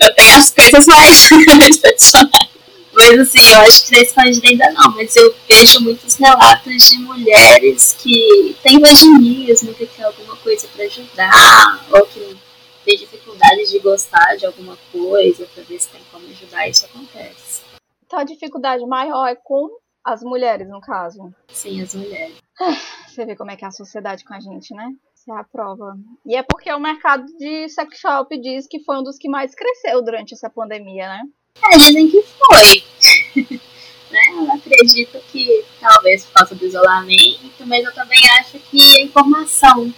eu 0.00 0.14
tenho 0.16 0.36
as 0.36 0.50
coisas 0.50 0.86
mais 0.86 1.28
tradicionais. 1.80 2.57
Mas 2.98 3.20
assim, 3.20 3.38
eu 3.54 3.60
acho 3.60 3.86
que 3.86 3.92
na 3.92 4.02
escondida 4.02 4.48
ainda 4.48 4.72
não, 4.72 4.92
mas 4.92 5.14
eu 5.14 5.32
vejo 5.48 5.80
muitos 5.84 6.16
relatos 6.16 6.88
de 6.88 6.98
mulheres 6.98 7.92
que 7.92 8.56
têm 8.60 8.80
vaginismo, 8.80 9.72
que 9.72 9.86
quer 9.86 10.02
alguma 10.02 10.36
coisa 10.36 10.66
para 10.66 10.84
ajudar, 10.84 11.86
ou 11.92 12.04
que 12.06 12.36
tem 12.84 12.98
dificuldade 12.98 13.70
de 13.70 13.78
gostar 13.78 14.36
de 14.36 14.46
alguma 14.46 14.76
coisa, 14.90 15.46
para 15.46 15.62
ver 15.62 15.78
se 15.78 15.88
tem 15.90 16.00
como 16.10 16.26
ajudar, 16.26 16.68
isso 16.68 16.86
acontece. 16.86 17.62
Então 18.04 18.18
a 18.18 18.24
dificuldade 18.24 18.84
maior 18.84 19.28
é 19.28 19.36
com 19.36 19.68
as 20.04 20.22
mulheres, 20.24 20.68
no 20.68 20.80
caso. 20.80 21.32
Sim, 21.52 21.80
as 21.80 21.94
mulheres. 21.94 22.34
Você 23.06 23.24
vê 23.24 23.36
como 23.36 23.52
é 23.52 23.56
que 23.56 23.64
é 23.64 23.68
a 23.68 23.72
sociedade 23.72 24.24
com 24.24 24.34
a 24.34 24.40
gente, 24.40 24.74
né? 24.74 24.90
Você 25.14 25.30
é 25.30 25.36
a 25.36 25.44
prova. 25.44 25.94
E 26.26 26.34
é 26.34 26.42
porque 26.42 26.72
o 26.72 26.80
mercado 26.80 27.26
de 27.38 27.68
sex 27.68 27.98
shop 27.98 28.40
diz 28.40 28.66
que 28.66 28.82
foi 28.82 28.98
um 28.98 29.02
dos 29.04 29.18
que 29.18 29.28
mais 29.28 29.54
cresceu 29.54 30.02
durante 30.02 30.34
essa 30.34 30.50
pandemia, 30.50 31.08
né? 31.08 31.22
É, 31.64 31.76
dizem 31.76 32.10
que 32.10 32.22
foi. 32.38 32.84
né? 34.10 34.20
Eu 34.36 34.52
acredito 34.52 35.18
que 35.32 35.64
talvez 35.80 36.24
por 36.24 36.32
causa 36.32 36.54
do 36.54 36.66
isolamento, 36.66 37.66
mas 37.66 37.84
eu 37.84 37.92
também 37.92 38.20
acho 38.38 38.58
que 38.70 38.96
a 38.96 39.02
informação 39.02 39.92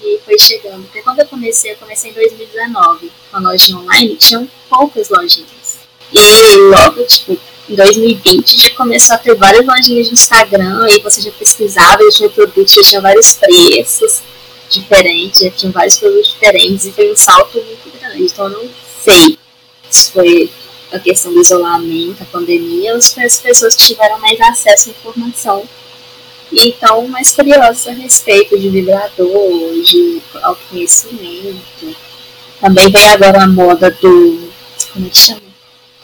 que 0.00 0.20
foi 0.24 0.38
chegando. 0.38 0.82
Porque 0.84 1.02
quando 1.02 1.20
eu 1.20 1.26
comecei, 1.26 1.72
eu 1.72 1.76
comecei 1.76 2.10
em 2.10 2.14
2019 2.14 3.12
com 3.30 3.36
a 3.36 3.40
loja 3.40 3.76
online, 3.76 4.16
tinham 4.16 4.48
poucas 4.68 5.08
lojinhas. 5.08 5.80
E 6.12 6.56
logo, 6.70 7.04
tipo, 7.04 7.38
em 7.68 7.74
2020 7.74 8.58
já 8.58 8.74
começou 8.74 9.14
a 9.14 9.18
ter 9.18 9.34
várias 9.34 9.64
lojinhas 9.64 10.08
de 10.08 10.12
Instagram, 10.12 10.84
aí 10.84 11.00
você 11.00 11.22
já 11.22 11.30
pesquisava, 11.30 12.02
já 12.04 12.10
tinha 12.10 12.30
produtos, 12.30 12.74
já 12.74 12.82
tinha 12.82 13.00
vários 13.00 13.34
preços 13.34 14.20
diferentes, 14.68 15.40
já 15.40 15.50
tinha 15.50 15.72
vários 15.72 15.98
produtos 15.98 16.32
diferentes, 16.32 16.86
e 16.86 16.92
foi 16.92 17.12
um 17.12 17.16
salto 17.16 17.62
muito 17.62 17.98
grande. 17.98 18.24
Então 18.24 18.46
eu 18.48 18.62
não 18.62 18.70
sei 19.02 19.38
se 19.88 20.10
foi 20.12 20.50
a 20.92 20.98
questão 20.98 21.32
do 21.32 21.40
isolamento, 21.40 22.22
a 22.22 22.26
pandemia, 22.26 22.94
as 22.94 23.40
pessoas 23.40 23.74
tiveram 23.74 24.18
mais 24.18 24.38
acesso 24.40 24.90
à 24.90 24.92
informação 24.92 25.68
e 26.52 26.68
estão 26.68 27.08
mais 27.08 27.32
curiosas 27.32 27.86
a 27.86 27.92
respeito 27.92 28.58
de 28.58 28.68
vibrador, 28.68 29.72
de 29.82 30.20
autoconhecimento. 30.42 31.96
Também 32.60 32.92
vem 32.92 33.08
agora 33.08 33.42
a 33.42 33.48
moda 33.48 33.90
do. 33.90 34.52
Como 34.92 35.06
é 35.06 35.08
que 35.08 35.16
chama? 35.16 35.40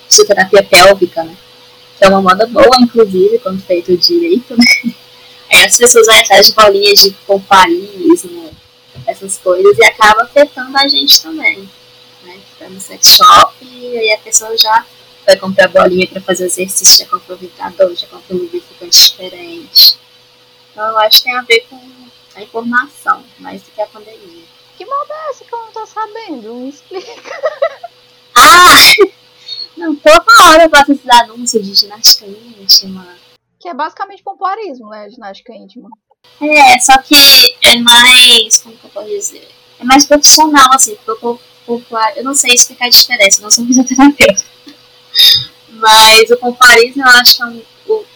Psicoterapia 0.09 0.63
pélvica, 0.63 1.23
né? 1.23 1.37
Que 1.99 2.05
é 2.05 2.09
uma 2.09 2.23
moda 2.23 2.47
boa, 2.47 2.81
inclusive, 2.81 3.39
quando 3.41 3.63
feito 3.63 3.97
direito, 3.97 4.57
né? 4.57 4.65
Aí 5.53 5.65
as 5.65 5.77
pessoas 5.77 6.07
vão 6.07 6.17
atrás 6.17 6.47
de 6.47 6.53
bolinhas 6.53 6.99
de 6.99 7.11
comparismo, 7.27 8.51
essas 9.07 9.39
coisas, 9.39 9.79
e 9.79 9.85
acaba 9.85 10.23
afetando 10.23 10.77
a 10.77 10.89
gente 10.89 11.23
também 11.23 11.69
no 12.69 12.81
sex 12.81 13.17
shop 13.17 13.55
e 13.63 13.99
aí 13.99 14.13
a 14.13 14.19
pessoa 14.19 14.57
já 14.57 14.87
vai 15.27 15.37
comprar 15.37 15.69
bolinha 15.69 16.07
para 16.07 16.21
fazer 16.21 16.47
exercício, 16.47 17.05
já 17.05 17.11
compra 17.11 17.35
o 17.35 17.39
vibrador, 17.39 17.95
já 17.95 18.07
compra 18.07 18.35
um 18.35 18.39
lubrificante 18.39 19.11
diferente. 19.11 19.99
Então 20.73 20.89
eu 20.89 20.99
acho 20.99 21.19
que 21.19 21.25
tem 21.25 21.37
a 21.37 21.43
ver 21.43 21.67
com 21.69 21.81
a 22.35 22.43
informação, 22.43 23.25
mais 23.39 23.63
do 23.63 23.71
que 23.71 23.81
a 23.83 23.87
pandemia. 23.87 24.45
Que 24.77 24.87
moda 24.87 25.13
é 25.13 25.31
essa 25.31 25.45
que 25.45 25.53
eu 25.53 25.59
não 25.59 25.73
tô 25.73 25.85
sabendo? 25.87 26.55
Me 26.55 26.69
explica. 26.69 27.13
Ah! 28.35 29.09
Não, 29.77 29.95
toda 29.95 30.25
hora 30.43 30.65
eu 30.65 30.71
faço 30.71 30.91
esses 30.91 31.09
anúncios 31.09 31.65
de 31.65 31.73
ginástica 31.73 32.27
íntima. 32.27 33.07
Que 33.61 33.69
é 33.69 33.75
basicamente 33.75 34.25
pompoarismo, 34.25 34.89
né? 34.89 35.09
Ginástica 35.09 35.53
íntima. 35.53 35.89
É, 36.41 36.79
só 36.81 36.99
que 36.99 37.57
é 37.63 37.77
mais. 37.77 38.59
Como 38.59 38.77
que 38.77 38.85
eu 38.85 38.91
posso 38.91 39.09
dizer? 39.09 39.49
É 39.79 39.85
mais 39.85 40.05
profissional, 40.05 40.69
assim, 40.73 40.97
porque 40.97 41.11
eu 41.25 41.41
popular, 41.69 42.17
eu 42.17 42.25
não 42.25 42.35
sei 42.35 42.55
explicar 42.55 42.87
a 42.87 42.91
diferença, 42.91 43.43
não 43.43 43.51
sou 43.51 43.65
fisioterapeuta. 43.69 44.45
Mas 45.71 46.31
o 46.31 46.37
pompoarismo 46.39 47.03
eu 47.03 47.09
acho 47.09 47.43
é 47.43 47.47
um, 47.47 47.63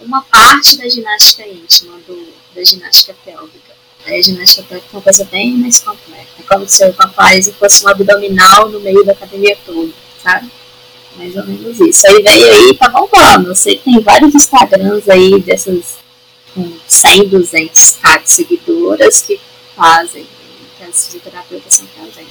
uma 0.00 0.22
parte 0.22 0.78
da 0.78 0.88
ginástica 0.88 1.46
íntima, 1.46 1.98
do, 2.06 2.32
da 2.54 2.64
ginástica 2.64 3.14
pélvica. 3.24 3.72
A 4.06 4.20
ginástica 4.20 4.62
pélvica 4.64 4.88
é 4.92 4.96
uma 4.96 5.02
coisa 5.02 5.24
bem 5.26 5.56
mais 5.58 5.80
completa. 5.80 6.28
É 6.40 6.42
como 6.42 6.68
se 6.68 6.84
o 6.84 6.94
pompoarismo 6.94 7.52
fosse 7.54 7.84
um 7.84 7.88
abdominal 7.88 8.68
no 8.68 8.80
meio 8.80 9.04
da 9.04 9.12
academia 9.12 9.56
toda, 9.64 9.92
sabe? 10.22 10.50
Mais 11.16 11.36
ou 11.36 11.44
menos 11.44 11.78
isso. 11.78 12.06
Aí 12.08 12.22
veio 12.22 12.52
aí, 12.52 12.76
tá 12.76 12.88
bombando. 12.88 13.50
Eu 13.50 13.54
sei 13.54 13.76
que 13.76 13.84
tem 13.84 14.00
vários 14.00 14.34
Instagrams 14.34 15.08
aí 15.08 15.40
dessas 15.40 15.98
com 16.54 16.70
100, 16.86 17.28
200 17.28 17.90
k 18.02 18.18
de 18.18 18.30
seguidoras 18.30 19.22
que 19.22 19.40
fazem, 19.76 20.26
que 20.76 20.84
as 20.84 21.06
fisioterapeutas 21.06 21.72
estão 21.72 21.88
fazendo. 21.88 22.30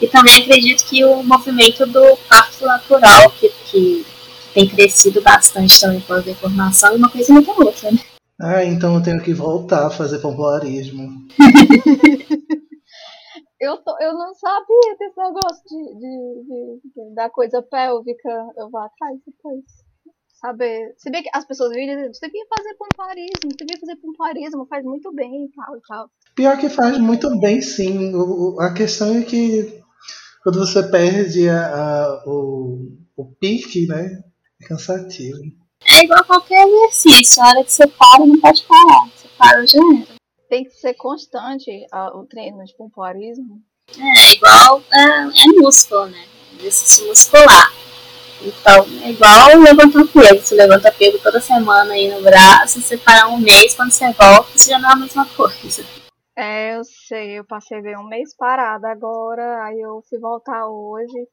E 0.00 0.08
também 0.08 0.42
acredito 0.42 0.84
que 0.84 1.04
o 1.04 1.22
movimento 1.22 1.86
do 1.86 2.16
parto 2.28 2.64
natural, 2.64 3.30
que, 3.32 3.50
que 3.70 4.06
tem 4.54 4.68
crescido 4.68 5.20
bastante 5.20 5.80
também 5.80 6.00
com 6.00 6.14
a 6.14 6.20
informação, 6.20 6.94
e 6.94 6.96
uma 6.96 7.10
coisa 7.10 7.32
muito 7.32 7.50
outra, 7.50 7.90
né? 7.90 7.98
Ah, 8.40 8.64
então 8.64 8.94
eu 8.94 9.02
tenho 9.02 9.20
que 9.22 9.34
voltar 9.34 9.86
a 9.86 9.90
fazer 9.90 10.20
pompoarismo. 10.20 11.10
eu, 13.60 13.76
tô, 13.76 13.94
eu 14.00 14.14
não 14.14 14.32
sabia 14.32 14.96
desse 14.98 15.18
negócio 15.18 15.62
de, 15.68 15.94
de, 15.94 16.44
de, 16.44 16.80
de 16.86 17.14
da 17.14 17.28
coisa 17.28 17.60
pélvica. 17.60 18.30
Eu 18.56 18.70
vou 18.70 18.80
atrás 18.80 19.20
depois. 19.26 19.62
Saber. 20.40 20.94
Se 20.96 21.10
bem 21.10 21.22
que 21.22 21.28
as 21.34 21.44
pessoas 21.44 21.74
vêm 21.74 21.86
dizendo, 21.86 22.14
você 22.14 22.28
devia 22.28 22.46
fazer 22.56 22.74
pompoarismo, 22.78 23.52
você 23.52 23.66
devia 23.66 23.78
fazer 23.78 23.96
pompoarismo, 23.96 24.66
faz 24.66 24.82
muito 24.86 25.12
bem 25.12 25.44
e 25.44 25.50
tal 25.50 25.76
e 25.76 25.80
tal. 25.86 26.10
Pior 26.34 26.56
que 26.56 26.70
faz 26.70 26.96
muito 26.96 27.38
bem, 27.38 27.60
sim. 27.60 28.14
O, 28.14 28.58
a 28.58 28.72
questão 28.72 29.18
é 29.18 29.22
que 29.22 29.82
quando 30.42 30.58
você 30.58 30.82
perde 30.82 31.48
a, 31.48 31.66
a, 31.66 32.22
o, 32.26 32.98
o 33.16 33.24
pique, 33.38 33.86
né? 33.86 34.22
É 34.60 34.66
cansativo. 34.66 35.38
É 35.86 36.04
igual 36.04 36.24
qualquer 36.24 36.66
exercício, 36.66 37.42
a 37.42 37.48
hora 37.48 37.64
que 37.64 37.72
você 37.72 37.86
para, 37.86 38.26
não 38.26 38.40
pode 38.40 38.62
parar. 38.64 39.08
Você 39.14 39.28
para, 39.38 39.66
já 39.66 39.78
era. 39.78 40.20
Tem 40.48 40.64
que 40.64 40.70
ser 40.72 40.94
constante 40.94 41.70
uh, 41.92 42.18
o 42.18 42.26
treino 42.26 42.64
de 42.64 42.76
pompoarismo. 42.76 43.62
É, 43.96 44.34
igual 44.34 44.82
é, 44.92 45.42
é 45.42 45.46
músculo, 45.60 46.06
né? 46.06 46.24
Exercício 46.58 47.06
muscular. 47.06 47.72
Então, 48.42 48.86
é 49.02 49.10
igual 49.10 49.58
levantar 49.58 50.06
peso. 50.06 50.42
Você 50.42 50.54
levanta 50.54 50.92
peso 50.92 51.18
toda 51.22 51.40
semana 51.40 51.92
aí 51.92 52.08
no 52.08 52.22
braço, 52.22 52.80
você 52.80 52.96
para 52.96 53.28
um 53.28 53.38
mês, 53.38 53.74
quando 53.74 53.90
você 53.90 54.12
volta, 54.12 54.50
você 54.56 54.70
já 54.70 54.78
não 54.78 54.90
é 54.90 54.92
a 54.92 54.96
mesma 54.96 55.26
coisa. 55.26 55.84
É, 56.36 56.76
eu 56.76 56.84
sei, 56.84 57.38
eu 57.38 57.44
passei 57.44 57.82
bem 57.82 57.96
um 57.98 58.08
mês 58.08 58.34
parada 58.36 58.88
agora, 58.88 59.64
aí 59.64 59.80
eu 59.80 60.02
fui 60.08 60.18
voltar 60.18 60.66
hoje. 60.68 61.26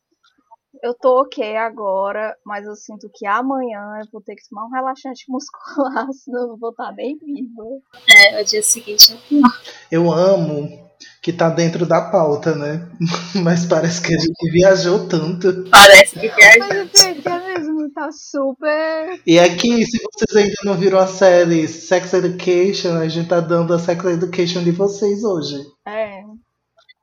Eu 0.83 0.93
tô 0.93 1.21
ok 1.21 1.55
agora, 1.55 2.35
mas 2.45 2.65
eu 2.65 2.75
sinto 2.75 3.09
que 3.13 3.25
amanhã 3.25 3.79
eu 3.99 4.07
vou 4.11 4.21
ter 4.21 4.35
que 4.35 4.47
tomar 4.49 4.65
um 4.65 4.71
relaxante 4.71 5.25
muscular, 5.29 6.07
senão 6.13 6.41
eu 6.41 6.47
não 6.49 6.57
vou 6.57 6.71
estar 6.71 6.91
nem 6.93 7.17
viva. 7.17 7.63
É, 8.09 8.41
o 8.41 8.45
dia 8.45 8.61
seguinte 8.61 9.13
é 9.13 9.17
pior. 9.27 9.61
Eu 9.91 10.11
amo 10.11 10.87
que 11.21 11.33
tá 11.33 11.49
dentro 11.49 11.85
da 11.85 12.01
pauta, 12.01 12.55
né? 12.55 12.87
Mas 13.43 13.65
parece 13.65 14.01
que 14.01 14.13
a 14.13 14.17
gente 14.19 14.51
viajou 14.51 15.07
tanto. 15.07 15.69
Parece 15.69 16.19
que 16.19 16.29
viajou. 16.29 16.67
Mas 16.69 17.25
é 17.25 17.53
mesmo, 17.53 17.76
tá 17.91 18.11
super. 18.11 19.21
E 19.25 19.39
aqui, 19.39 19.85
se 19.85 19.97
vocês 19.97 20.35
ainda 20.35 20.55
não 20.63 20.75
viram 20.75 20.99
a 20.99 21.07
série 21.07 21.67
Sex 21.67 22.13
Education, 22.13 22.97
a 22.97 23.07
gente 23.07 23.29
tá 23.29 23.39
dando 23.39 23.73
a 23.73 23.79
Sex 23.79 24.03
Education 24.05 24.63
de 24.63 24.71
vocês 24.71 25.23
hoje. 25.23 25.55
É. 25.85 26.23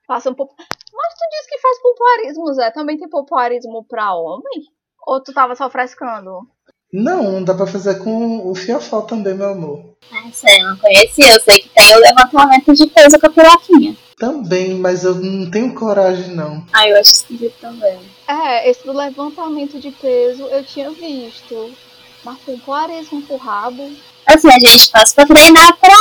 Passa 0.06 0.30
um 0.30 0.34
pouco. 0.34 0.54
Mas 0.58 1.14
tu 1.14 1.24
disse 1.30 1.48
que 1.48 1.60
faz 1.60 1.82
popularismo, 1.82 2.54
Zé. 2.54 2.70
Também 2.70 2.98
tem 2.98 3.08
popularismo 3.08 3.84
pra 3.84 4.14
homem? 4.14 4.64
Ou 5.06 5.22
tu 5.22 5.32
tava 5.32 5.54
só 5.56 5.68
frescando? 5.70 6.48
Não, 6.92 7.42
dá 7.42 7.54
pra 7.54 7.66
fazer 7.66 7.98
com 7.98 8.48
o 8.48 8.54
fiofó 8.54 9.02
também, 9.02 9.34
meu 9.34 9.48
amor. 9.48 9.96
Ah, 10.12 10.30
sei, 10.32 10.60
eu 10.60 10.68
não 10.68 10.76
conhecia. 10.76 11.32
Eu 11.32 11.40
sei 11.40 11.58
que 11.60 11.68
tem 11.70 11.96
o 11.96 11.98
levantamento 11.98 12.72
de 12.72 12.86
peso 12.86 13.18
com 13.18 13.26
a 13.26 13.30
piroquinha. 13.30 13.96
Também, 14.24 14.72
mas 14.72 15.04
eu 15.04 15.16
não 15.16 15.50
tenho 15.50 15.74
coragem, 15.74 16.34
não. 16.34 16.64
Ah, 16.72 16.88
eu 16.88 16.98
acho 16.98 17.12
esquisito 17.12 17.56
também. 17.60 17.98
É, 18.26 18.70
esse 18.70 18.82
do 18.82 18.96
levantamento 18.96 19.78
de 19.78 19.90
peso 19.90 20.44
eu 20.44 20.64
tinha 20.64 20.90
visto. 20.92 21.74
Mas 22.24 22.38
popularismo 22.38 23.20
pro 23.20 23.36
rabo. 23.36 23.92
Assim, 24.24 24.48
a 24.48 24.58
gente 24.58 24.90
faz 24.90 25.12
pra 25.12 25.26
treinar 25.26 25.76
pra 25.76 25.94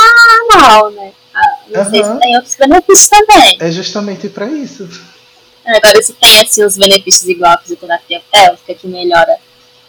anal, 0.54 0.90
né? 0.92 1.12
Ah, 1.34 1.58
não 1.68 1.82
uhum. 1.82 1.90
sei 1.90 2.02
se 2.02 2.18
tem 2.18 2.36
outros 2.36 2.56
benefícios 2.56 3.08
também. 3.10 3.58
É 3.60 3.70
justamente 3.70 4.30
pra 4.30 4.46
isso. 4.46 4.88
Agora, 5.66 6.02
se 6.02 6.14
tem 6.14 6.40
assim, 6.40 6.64
os 6.64 6.78
benefícios 6.78 7.28
igual 7.28 7.52
a 7.52 7.58
fisioterapia 7.58 8.22
pélvica, 8.32 8.74
que 8.74 8.86
melhora 8.88 9.36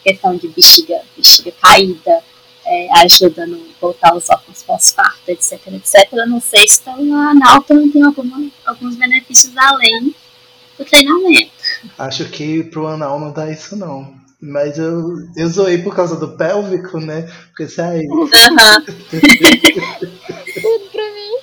questão 0.03 0.36
de 0.36 0.49
bexiga, 0.49 1.01
bexiga 1.15 1.53
caída, 1.62 2.21
é, 2.65 2.88
ajuda 3.04 3.45
no 3.45 3.65
voltar 3.80 4.15
os 4.15 4.30
órgãos 4.30 4.63
pós-parto, 4.63 5.30
etc, 5.30 5.60
etc. 5.67 6.12
Eu 6.13 6.28
não 6.28 6.39
sei 6.41 6.67
se 6.67 6.82
a 6.88 6.93
anal 6.93 7.62
também 7.63 7.89
tem 7.91 8.04
alguma, 8.04 8.49
alguns 8.65 8.95
benefícios 8.95 9.56
além 9.58 10.15
do 10.78 10.86
treinamento. 10.86 11.51
Acho 11.97 12.25
que 12.30 12.63
pro 12.63 12.88
anal 12.88 13.19
não 13.19 13.32
dá 13.32 13.49
isso 13.49 13.75
não. 13.75 14.13
Mas 14.41 14.78
eu, 14.78 15.15
eu 15.36 15.47
zoei 15.47 15.78
por 15.80 15.95
causa 15.95 16.19
do 16.19 16.38
pélvico, 16.38 16.99
né? 16.99 17.23
Porque 17.47 17.67
sai. 17.67 18.01
Uhum. 18.06 18.30
Tudo 18.30 18.39
pra 20.91 21.04
mim. 21.13 21.36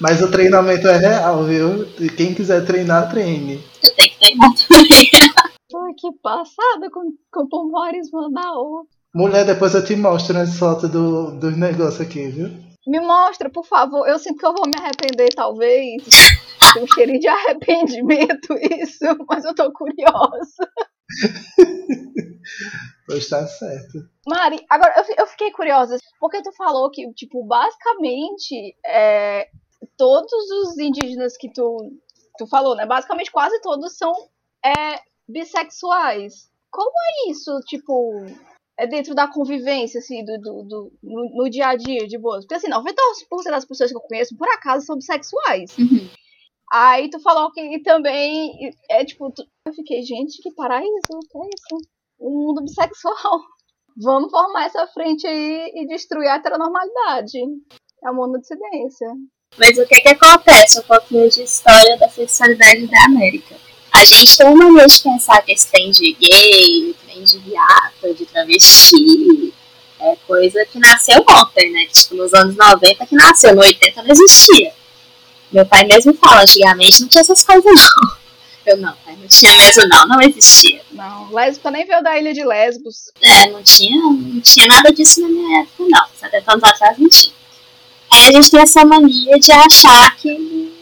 Mas 0.00 0.22
o 0.22 0.30
treinamento 0.30 0.88
é 0.88 0.96
real, 0.96 1.44
viu? 1.44 1.86
E 1.98 2.08
quem 2.08 2.34
quiser 2.34 2.64
treinar, 2.64 3.10
treine. 3.10 3.62
Eu 3.82 3.94
tenho 3.94 4.10
que 4.10 4.18
treinar 4.18 4.50
também. 4.68 5.10
Ai, 5.74 5.92
que 5.98 6.10
passada 6.22 6.90
com, 6.90 7.12
com 7.30 7.48
pompoarismo 7.48 8.24
anal. 8.24 8.86
Mulher, 9.16 9.46
depois 9.46 9.74
eu 9.74 9.82
te 9.82 9.96
mostro 9.96 10.36
as 10.36 10.58
fotos 10.58 10.90
do, 10.90 11.30
dos 11.40 11.56
negócios 11.56 12.02
aqui, 12.02 12.28
viu? 12.28 12.48
Me 12.86 13.00
mostra, 13.00 13.48
por 13.48 13.64
favor. 13.64 14.06
Eu 14.06 14.18
sinto 14.18 14.36
que 14.36 14.44
eu 14.44 14.52
vou 14.52 14.66
me 14.66 14.78
arrepender, 14.78 15.30
talvez. 15.34 16.04
Tem 16.74 16.82
um 16.82 16.86
cheirinho 16.86 17.18
de 17.18 17.26
arrependimento 17.26 18.52
isso, 18.78 19.06
mas 19.26 19.46
eu 19.46 19.54
tô 19.54 19.72
curiosa. 19.72 20.70
pois 23.08 23.26
tá 23.26 23.46
certo. 23.46 24.06
Mari, 24.28 24.62
agora 24.68 24.92
eu, 24.98 25.14
eu 25.16 25.26
fiquei 25.28 25.50
curiosa, 25.50 25.96
porque 26.20 26.42
tu 26.42 26.52
falou 26.52 26.90
que, 26.90 27.10
tipo, 27.14 27.42
basicamente, 27.46 28.76
é, 28.84 29.48
todos 29.96 30.30
os 30.30 30.76
indígenas 30.76 31.38
que 31.38 31.50
tu, 31.50 31.78
tu 32.36 32.46
falou, 32.46 32.76
né? 32.76 32.84
Basicamente 32.84 33.32
quase 33.32 33.58
todos 33.62 33.96
são 33.96 34.12
é, 34.62 35.00
bissexuais. 35.26 36.50
Como 36.70 36.90
é 36.90 37.30
isso, 37.30 37.58
tipo, 37.60 38.26
é 38.78 38.86
dentro 38.86 39.14
da 39.14 39.26
convivência, 39.26 39.98
assim, 39.98 40.24
do, 40.24 40.38
do, 40.38 40.62
do 40.62 40.92
no, 41.02 41.30
no, 41.34 41.50
dia 41.50 41.68
a 41.68 41.76
dia, 41.76 42.06
de 42.06 42.18
boas? 42.18 42.44
Porque, 42.44 42.54
assim, 42.54 42.68
90% 42.68 43.50
das 43.50 43.64
pessoas 43.64 43.90
que 43.90 43.96
eu 43.96 44.02
conheço, 44.02 44.36
por 44.36 44.48
acaso, 44.48 44.84
são 44.84 44.96
bissexuais. 44.96 45.76
Uhum. 45.78 46.08
Aí 46.72 47.08
tu 47.08 47.20
falou 47.20 47.50
que 47.52 47.80
também 47.80 48.70
é 48.90 49.04
tipo, 49.04 49.30
tu... 49.30 49.46
eu 49.66 49.72
fiquei, 49.72 50.02
gente, 50.02 50.42
que 50.42 50.52
paraíso, 50.52 50.90
que 51.30 51.38
é 51.38 51.42
isso? 51.42 51.88
Um 52.20 52.30
mundo 52.30 52.62
bissexual. 52.62 53.40
Vamos 53.96 54.30
formar 54.30 54.66
essa 54.66 54.86
frente 54.88 55.26
aí 55.26 55.72
e 55.74 55.86
destruir 55.86 56.28
a 56.28 56.36
heteronormalidade. 56.36 57.38
É 58.04 58.10
uma 58.10 58.38
dissidência. 58.38 59.08
Mas 59.58 59.78
o 59.78 59.86
que 59.86 60.00
que 60.00 60.08
acontece? 60.08 60.80
Um 60.80 60.82
pouquinho 60.82 61.30
de 61.30 61.42
história 61.42 61.96
da 61.96 62.08
sexualidade 62.08 62.86
da 62.88 63.04
América. 63.06 63.56
A 63.94 64.04
gente 64.04 64.36
tem 64.36 64.46
uma 64.46 64.86
de 64.86 65.02
pensar 65.02 65.40
que 65.42 65.52
esse 65.52 65.70
trem 65.70 65.90
de 65.90 66.12
gay, 66.12 66.94
trem 67.16 67.24
de 67.24 67.38
viado, 67.38 68.14
de 68.14 68.26
travesti, 68.26 69.54
é 70.00 70.16
coisa 70.26 70.64
que 70.66 70.78
nasceu 70.78 71.24
ontem, 71.28 71.70
né? 71.72 71.86
Tipo, 71.86 72.16
nos 72.16 72.34
anos 72.34 72.54
90 72.54 73.06
que 73.06 73.14
nasceu, 73.14 73.54
no 73.54 73.62
80 73.62 74.02
não 74.02 74.10
existia. 74.10 74.72
Meu 75.50 75.64
pai 75.64 75.84
mesmo 75.84 76.12
fala, 76.14 76.42
antigamente 76.42 77.00
não 77.00 77.08
tinha 77.08 77.22
essas 77.22 77.42
coisas 77.44 77.64
não. 77.64 78.16
Eu 78.66 78.78
não, 78.78 78.92
pai, 79.04 79.16
não 79.16 79.28
tinha 79.28 79.56
mesmo 79.56 79.86
não, 79.88 80.08
não 80.08 80.20
existia. 80.20 80.82
Não, 80.90 81.32
lésbica 81.32 81.70
nem 81.70 81.86
veio 81.86 82.02
da 82.02 82.18
ilha 82.18 82.34
de 82.34 82.44
Lesbos. 82.44 83.12
É, 83.22 83.48
não 83.48 83.62
tinha, 83.62 83.96
não 83.96 84.40
tinha 84.40 84.66
nada 84.66 84.92
disso 84.92 85.20
na 85.20 85.28
minha 85.28 85.62
época 85.62 85.84
não, 85.88 86.06
70 86.12 86.52
anos 86.52 86.64
atrás 86.64 86.98
não 86.98 87.08
tinha. 87.08 87.32
Aí 88.10 88.26
a 88.26 88.32
gente 88.32 88.50
tem 88.50 88.60
essa 88.60 88.84
mania 88.84 89.38
de 89.38 89.52
achar 89.52 90.16
que 90.16 90.36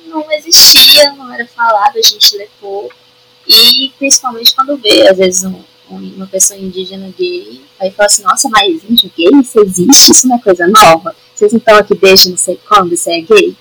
não 0.06 0.32
existia, 0.32 1.12
não 1.12 1.32
era 1.32 1.46
falado, 1.46 1.98
a 1.98 2.02
gente 2.02 2.36
lê 2.38 2.48
pouco. 2.58 2.94
E 3.46 3.92
principalmente 3.98 4.54
quando 4.54 4.78
vê, 4.78 5.06
às 5.06 5.18
vezes, 5.18 5.44
um, 5.44 5.62
uma 5.88 6.26
pessoa 6.26 6.58
indígena 6.58 7.12
gay, 7.16 7.60
aí 7.78 7.90
fala 7.90 8.06
assim, 8.06 8.22
nossa, 8.22 8.48
mas 8.48 8.82
índio 8.88 9.10
gay, 9.16 9.30
isso 9.40 9.60
existe? 9.60 10.12
Isso 10.12 10.28
não 10.28 10.36
é 10.36 10.40
coisa 10.40 10.66
nova? 10.66 11.14
Vocês 11.34 11.52
não 11.52 11.58
estão 11.58 11.76
aqui 11.76 11.94
desde 11.94 12.30
não 12.30 12.36
sei 12.36 12.58
quando, 12.68 12.96
você 12.96 13.12
é 13.12 13.20
gay? 13.20 13.56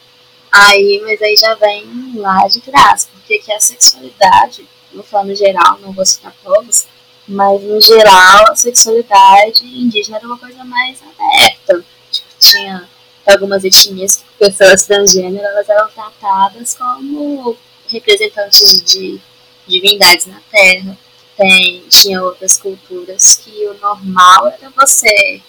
Aí, 0.52 1.02
mas 1.04 1.22
aí 1.22 1.36
já 1.36 1.56
vem 1.56 2.14
lá 2.16 2.48
de 2.48 2.62
trás, 2.62 3.08
porque 3.12 3.40
que 3.40 3.52
a 3.52 3.60
sexualidade, 3.60 4.66
vou 4.94 5.04
falar 5.04 5.26
no 5.26 5.36
geral, 5.36 5.80
não 5.82 5.92
vou 5.92 6.06
citar 6.06 6.34
todos, 6.44 6.86
mas 7.28 7.62
no 7.64 7.82
geral 7.82 8.52
a 8.52 8.56
sexualidade 8.56 9.66
indígena 9.66 10.18
era 10.18 10.28
uma 10.28 10.38
coisa 10.38 10.64
mais 10.64 11.00
aberta. 11.02 11.84
Tipo, 12.12 12.28
tinha 12.40 12.88
algumas 13.26 13.64
etnias 13.64 14.18
que 14.18 14.24
pessoas 14.38 14.86
transgênero 14.86 15.44
elas 15.44 15.68
eram 15.70 15.90
tratadas 15.90 16.76
como 16.76 17.58
representantes 17.88 18.84
de 18.84 19.20
divindades 19.68 20.26
na 20.26 20.42
Terra. 20.52 20.98
Tem, 21.36 21.82
tinha 21.90 22.22
outras 22.22 22.58
culturas 22.58 23.38
que 23.44 23.68
o 23.68 23.74
normal 23.80 24.48
era 24.48 24.70
você 24.70 25.42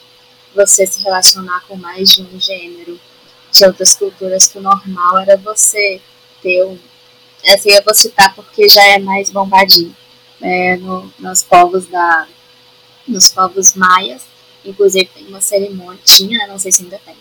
você 0.55 0.87
se 0.87 1.03
relacionar 1.03 1.65
com 1.67 1.77
mais 1.77 2.11
de 2.11 2.23
um 2.23 2.41
gênero 2.41 2.99
de 3.51 3.65
outras 3.67 3.95
culturas 3.95 4.47
que 4.47 4.59
o 4.59 4.63
normal 4.63 5.19
era 5.19 5.37
você 5.37 6.01
ter 6.43 6.65
um. 6.65 6.79
Essa 7.43 7.69
eu 7.69 7.83
vou 7.85 7.95
citar 7.95 8.35
porque 8.35 8.69
já 8.69 8.85
é 8.87 8.99
mais 8.99 9.31
bombadinho. 9.31 9.95
É, 10.41 10.77
no, 10.77 11.13
nos 11.19 11.43
povos 11.43 11.87
da. 11.87 12.27
Nos 13.07 13.29
povos 13.29 13.75
maias, 13.75 14.23
inclusive 14.65 15.05
tem 15.07 15.27
uma 15.27 15.41
cerimônia, 15.41 16.01
tinha, 16.03 16.47
não 16.47 16.59
sei 16.59 16.73
se 16.73 16.83
ainda 16.83 16.99
tem, 17.05 17.15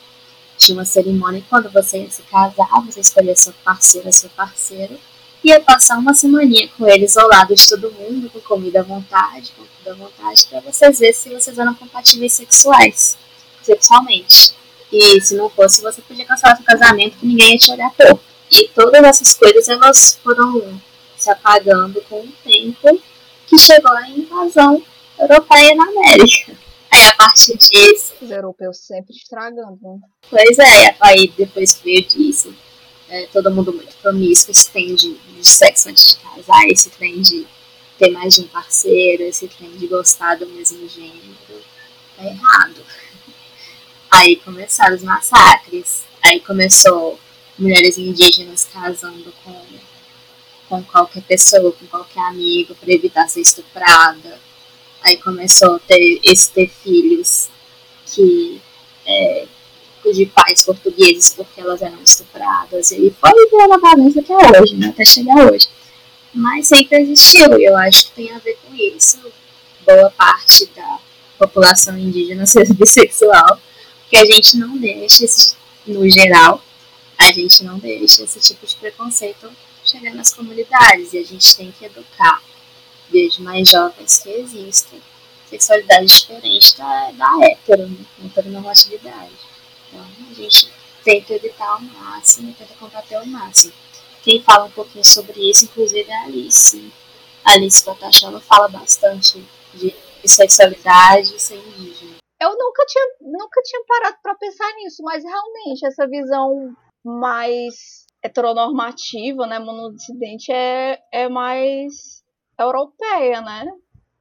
tinha 0.58 0.78
uma 0.78 0.86
cerimônia 0.86 1.44
quando 1.50 1.70
você 1.70 2.04
ia 2.04 2.10
se 2.10 2.22
casar, 2.24 2.70
você 2.86 3.02
escolhia 3.02 3.36
seu 3.36 3.52
parceiro, 3.66 4.12
seu 4.14 4.30
parceiro, 4.30 4.98
ia 5.44 5.60
passar 5.60 5.98
uma 5.98 6.14
semaninha 6.14 6.70
com 6.78 6.88
ele 6.88 7.06
isolado 7.06 7.54
de 7.54 7.68
todo 7.68 7.92
mundo, 7.92 8.30
com 8.30 8.40
comida 8.40 8.80
à 8.80 8.84
vontade, 8.84 9.52
com 9.58 9.64
tudo 9.64 9.92
à 9.92 9.94
vontade, 9.94 10.48
para 10.48 10.62
vocês 10.62 11.00
verem 11.00 11.14
se 11.14 11.30
vocês 11.30 11.58
eram 11.58 11.74
compatíveis 11.76 12.34
sexuais, 12.34 13.18
sexualmente. 13.62 14.56
E 14.92 15.20
se 15.22 15.36
não 15.36 15.50
fosse, 15.50 15.82
você 15.82 16.02
podia 16.02 16.26
cancelar 16.26 16.56
seu 16.56 16.66
casamento 16.66 17.18
que 17.18 17.26
ninguém 17.26 17.54
ia 17.54 17.58
te 17.58 17.72
olhar 17.72 17.92
pouco. 17.92 18.24
E 18.52 18.70
todas 18.70 19.04
essas 19.04 19.34
coisas 19.34 19.68
elas 19.68 20.20
foram 20.24 20.80
se 21.18 21.30
apagando 21.30 22.02
com 22.08 22.20
o 22.20 22.34
tempo 22.44 23.02
que 23.48 23.58
chegou 23.58 23.92
a 23.92 24.08
invasão 24.10 24.84
europeia 25.20 25.76
na 25.76 25.86
América. 25.86 26.54
Aí 26.92 27.08
a 27.08 27.16
partir 27.16 27.58
disso. 27.58 28.14
Os 28.22 28.30
europeus 28.30 28.78
sempre 28.78 29.16
estragando. 29.16 29.80
Né? 29.82 30.00
Pois 30.30 30.60
é, 30.60 30.96
aí 31.00 31.34
depois 31.36 31.80
veio 31.84 32.06
disso, 32.08 32.54
é, 33.14 33.28
todo 33.28 33.52
mundo 33.52 33.72
muito 33.72 33.96
promíscuo, 33.98 34.52
esse 34.52 34.72
trem 34.72 34.96
de, 34.96 35.14
de 35.14 35.48
sexo 35.48 35.88
antes 35.88 36.16
de 36.16 36.16
casar, 36.16 36.68
esse 36.68 36.90
trem 36.90 37.22
de 37.22 37.46
ter 38.00 38.10
mais 38.10 38.34
de 38.34 38.42
um 38.42 38.48
parceiro, 38.48 39.22
esse 39.22 39.48
trem 39.48 39.70
de 39.78 39.86
gostar 39.86 40.36
do 40.36 40.48
mesmo 40.48 40.90
gênero, 40.90 41.36
tá 42.18 42.26
errado. 42.26 42.84
Aí 44.10 44.38
começaram 44.38 44.96
os 44.96 45.04
massacres, 45.04 46.02
aí 46.24 46.40
começou 46.40 47.20
mulheres 47.58 48.00
indígenas 48.00 48.68
casando 48.74 49.32
com, 49.44 49.64
com 50.68 50.84
qualquer 50.84 51.22
pessoa, 51.22 51.72
com 51.72 51.86
qualquer 51.86 52.22
amigo, 52.22 52.74
para 52.74 52.92
evitar 52.92 53.28
ser 53.28 53.42
estuprada. 53.42 54.40
Aí 55.04 55.18
começou 55.18 55.76
a 55.76 55.80
ter, 55.80 56.20
esse 56.24 56.50
ter 56.50 56.68
filhos 56.68 57.48
que 58.08 58.60
é, 59.06 59.46
de 60.12 60.26
pais 60.26 60.64
portugueses 60.64 61.34
porque 61.34 61.62
elas 61.62 61.82
eram 61.82 62.02
estupradas. 62.02 62.92
E 62.92 63.14
foi 63.20 63.50
virando 63.50 63.74
a 63.74 63.78
bagunça 63.78 64.20
até 64.20 64.60
hoje, 64.60 64.76
né? 64.76 64.88
até 64.88 65.06
chegar 65.06 65.52
hoje. 65.52 65.68
Mas 66.34 66.68
sempre 66.68 67.00
existiu, 67.02 67.60
e 67.60 67.66
eu 67.66 67.78
acho 67.78 68.08
que 68.08 68.12
tem 68.14 68.32
a 68.32 68.40
ver 68.40 68.58
com 68.66 68.74
isso. 68.76 69.20
Boa 69.86 70.10
parte 70.12 70.66
da 70.76 71.00
população 71.38 71.98
indígena 71.98 72.46
ser 72.48 72.74
bissexual 72.74 73.60
que 74.10 74.18
a 74.18 74.26
gente 74.26 74.58
não 74.58 74.78
deixa, 74.78 75.26
esse, 75.26 75.56
no 75.88 76.08
geral, 76.10 76.64
a 77.18 77.32
gente 77.32 77.64
não 77.64 77.80
deixa 77.80 78.24
esse 78.24 78.40
tipo 78.40 78.66
de 78.66 78.76
preconceito 78.76 79.52
chegar 79.84 80.14
nas 80.14 80.34
comunidades 80.34 81.14
e 81.14 81.18
a 81.18 81.24
gente 81.24 81.56
tem 81.56 81.72
que 81.72 81.86
educar 81.86 82.42
desde 83.10 83.42
mais 83.42 83.70
jovens 83.70 84.20
que 84.20 84.30
existem 84.30 85.02
sexualidade 85.50 86.06
diferente 86.06 86.78
da, 86.78 87.12
da 87.12 87.46
hétero, 87.46 87.88
né? 87.88 88.06
heteronormatividade. 88.26 89.32
A 90.34 90.36
gente 90.36 90.72
tenta 91.04 91.34
evitar 91.34 91.68
ao 91.68 91.82
máximo, 91.82 92.54
tenta 92.54 92.74
combater 92.76 93.16
ao 93.16 93.26
máximo. 93.26 93.74
Quem 94.24 94.42
fala 94.42 94.66
um 94.66 94.72
pouquinho 94.72 95.06
sobre 95.06 95.50
isso, 95.50 95.66
inclusive, 95.66 96.10
é 96.10 96.16
a 96.16 96.24
Alice. 96.24 96.92
A 97.46 97.54
Alice 97.54 97.84
Patachova 97.84 98.40
fala 98.40 98.68
bastante 98.68 99.46
de 99.74 99.94
sexualidade 100.26 101.40
sem 101.40 101.60
indígena 101.60 102.24
eu 102.44 102.58
nunca 102.58 102.86
tinha, 102.86 103.06
nunca 103.22 103.62
tinha 103.64 103.82
parado 103.88 104.18
para 104.22 104.36
pensar 104.36 104.70
nisso, 104.76 105.02
mas 105.02 105.24
realmente 105.24 105.86
essa 105.86 106.06
visão 106.08 106.76
mais 107.04 108.06
heteronormativa, 108.22 109.48
né, 109.48 109.60
monodissidente, 109.60 110.52
é, 110.52 111.02
é 111.12 111.30
mais 111.30 112.22
europeia, 112.60 113.42
né? 113.42 113.66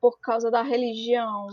Por 0.01 0.19
causa 0.21 0.51
da 0.51 0.63
religião. 0.63 1.47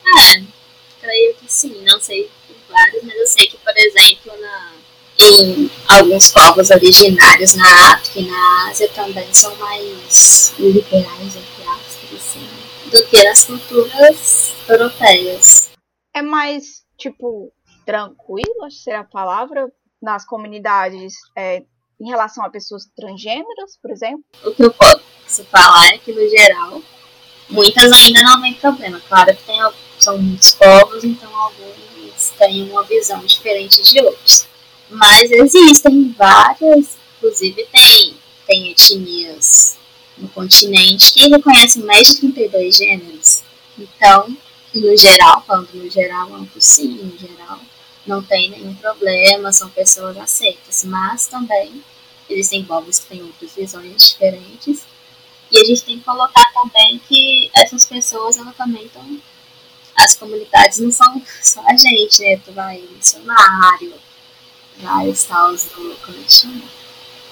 É, 0.00 0.75
creio 1.06 1.34
que 1.36 1.52
sim, 1.52 1.84
não 1.84 2.00
sei 2.00 2.28
por 2.46 2.56
vários, 2.68 3.04
mas 3.04 3.14
eu 3.14 3.26
sei 3.28 3.46
que, 3.46 3.56
por 3.58 3.76
exemplo, 3.76 4.32
na, 4.40 4.72
em 5.20 5.70
alguns 5.88 6.32
povos 6.32 6.70
originários 6.70 7.54
na 7.54 7.94
África 7.94 8.20
e 8.20 8.26
na 8.26 8.68
Ásia 8.68 8.88
também 8.88 9.32
são 9.32 9.54
mais 9.56 10.52
liberais, 10.58 11.36
entre 11.36 11.62
aspas, 11.62 12.12
assim, 12.12 12.48
do 12.90 13.06
que 13.06 13.22
nas 13.22 13.44
culturas 13.44 14.52
europeias 14.68 15.70
é 16.12 16.22
mais, 16.22 16.82
tipo, 16.98 17.52
tranquilo, 17.84 18.64
acho 18.64 18.76
que 18.78 18.82
seria 18.82 19.00
a 19.00 19.04
palavra, 19.04 19.70
nas 20.02 20.24
comunidades 20.24 21.14
é, 21.36 21.62
em 22.00 22.08
relação 22.08 22.44
a 22.44 22.50
pessoas 22.50 22.84
transgêneras, 22.96 23.78
por 23.80 23.90
exemplo? 23.90 24.24
O 24.44 24.50
que 24.52 24.64
eu 24.64 24.72
posso 24.72 25.44
falar 25.44 25.88
é 25.94 25.98
que, 25.98 26.12
no 26.12 26.28
geral, 26.28 26.82
muitas 27.48 27.92
ainda 27.92 28.22
não 28.22 28.40
têm 28.40 28.54
problema. 28.54 29.00
Claro 29.08 29.36
que 29.36 29.42
tem, 29.44 29.60
são 29.98 30.18
muitos 30.18 30.52
povos, 30.52 31.04
então 31.04 31.34
alguns 31.34 32.30
têm 32.38 32.70
uma 32.70 32.82
visão 32.84 33.24
diferente 33.24 33.82
de 33.82 34.00
outros. 34.00 34.46
Mas 34.88 35.30
existem 35.30 36.14
várias, 36.16 36.96
inclusive 37.16 37.66
tem, 37.72 38.14
tem 38.46 38.70
etnias 38.70 39.76
no 40.16 40.28
continente 40.28 41.12
que 41.12 41.28
reconhecem 41.28 41.82
mais 41.82 42.08
de 42.08 42.20
32 42.20 42.76
gêneros. 42.76 43.42
Então, 43.78 44.36
no 44.74 44.96
geral, 44.96 45.42
falando 45.46 45.68
no 45.74 45.90
geral, 45.90 46.34
amplo 46.34 46.60
sim, 46.60 46.88
no 46.88 47.18
geral, 47.18 47.60
não 48.06 48.22
tem 48.22 48.50
nenhum 48.50 48.74
problema, 48.74 49.52
são 49.52 49.68
pessoas 49.68 50.16
aceitas, 50.16 50.84
mas 50.84 51.26
também 51.26 51.82
existem 52.28 52.64
povos 52.64 53.00
que 53.00 53.06
têm 53.06 53.22
outras 53.22 53.54
visões 53.54 54.10
diferentes, 54.10 54.86
e 55.50 55.58
a 55.58 55.64
gente 55.64 55.82
tem 55.82 55.98
que 55.98 56.04
colocar 56.04 56.52
também 56.52 57.00
que 57.08 57.50
essas 57.54 57.84
pessoas, 57.84 58.36
elas 58.36 58.56
também 58.56 58.84
estão, 58.84 59.04
as 59.96 60.16
comunidades 60.16 60.78
não 60.78 60.90
são 60.90 61.22
só 61.42 61.62
a 61.66 61.76
gente, 61.76 62.22
né, 62.22 62.40
tu 62.44 62.52
vai 62.52 62.82
missionário, 62.94 63.94
vários 64.78 65.24
tals 65.24 65.64
do, 65.64 65.96
como 66.04 66.18
é 66.18 66.22
que 66.22 66.32
chama? 66.32 66.62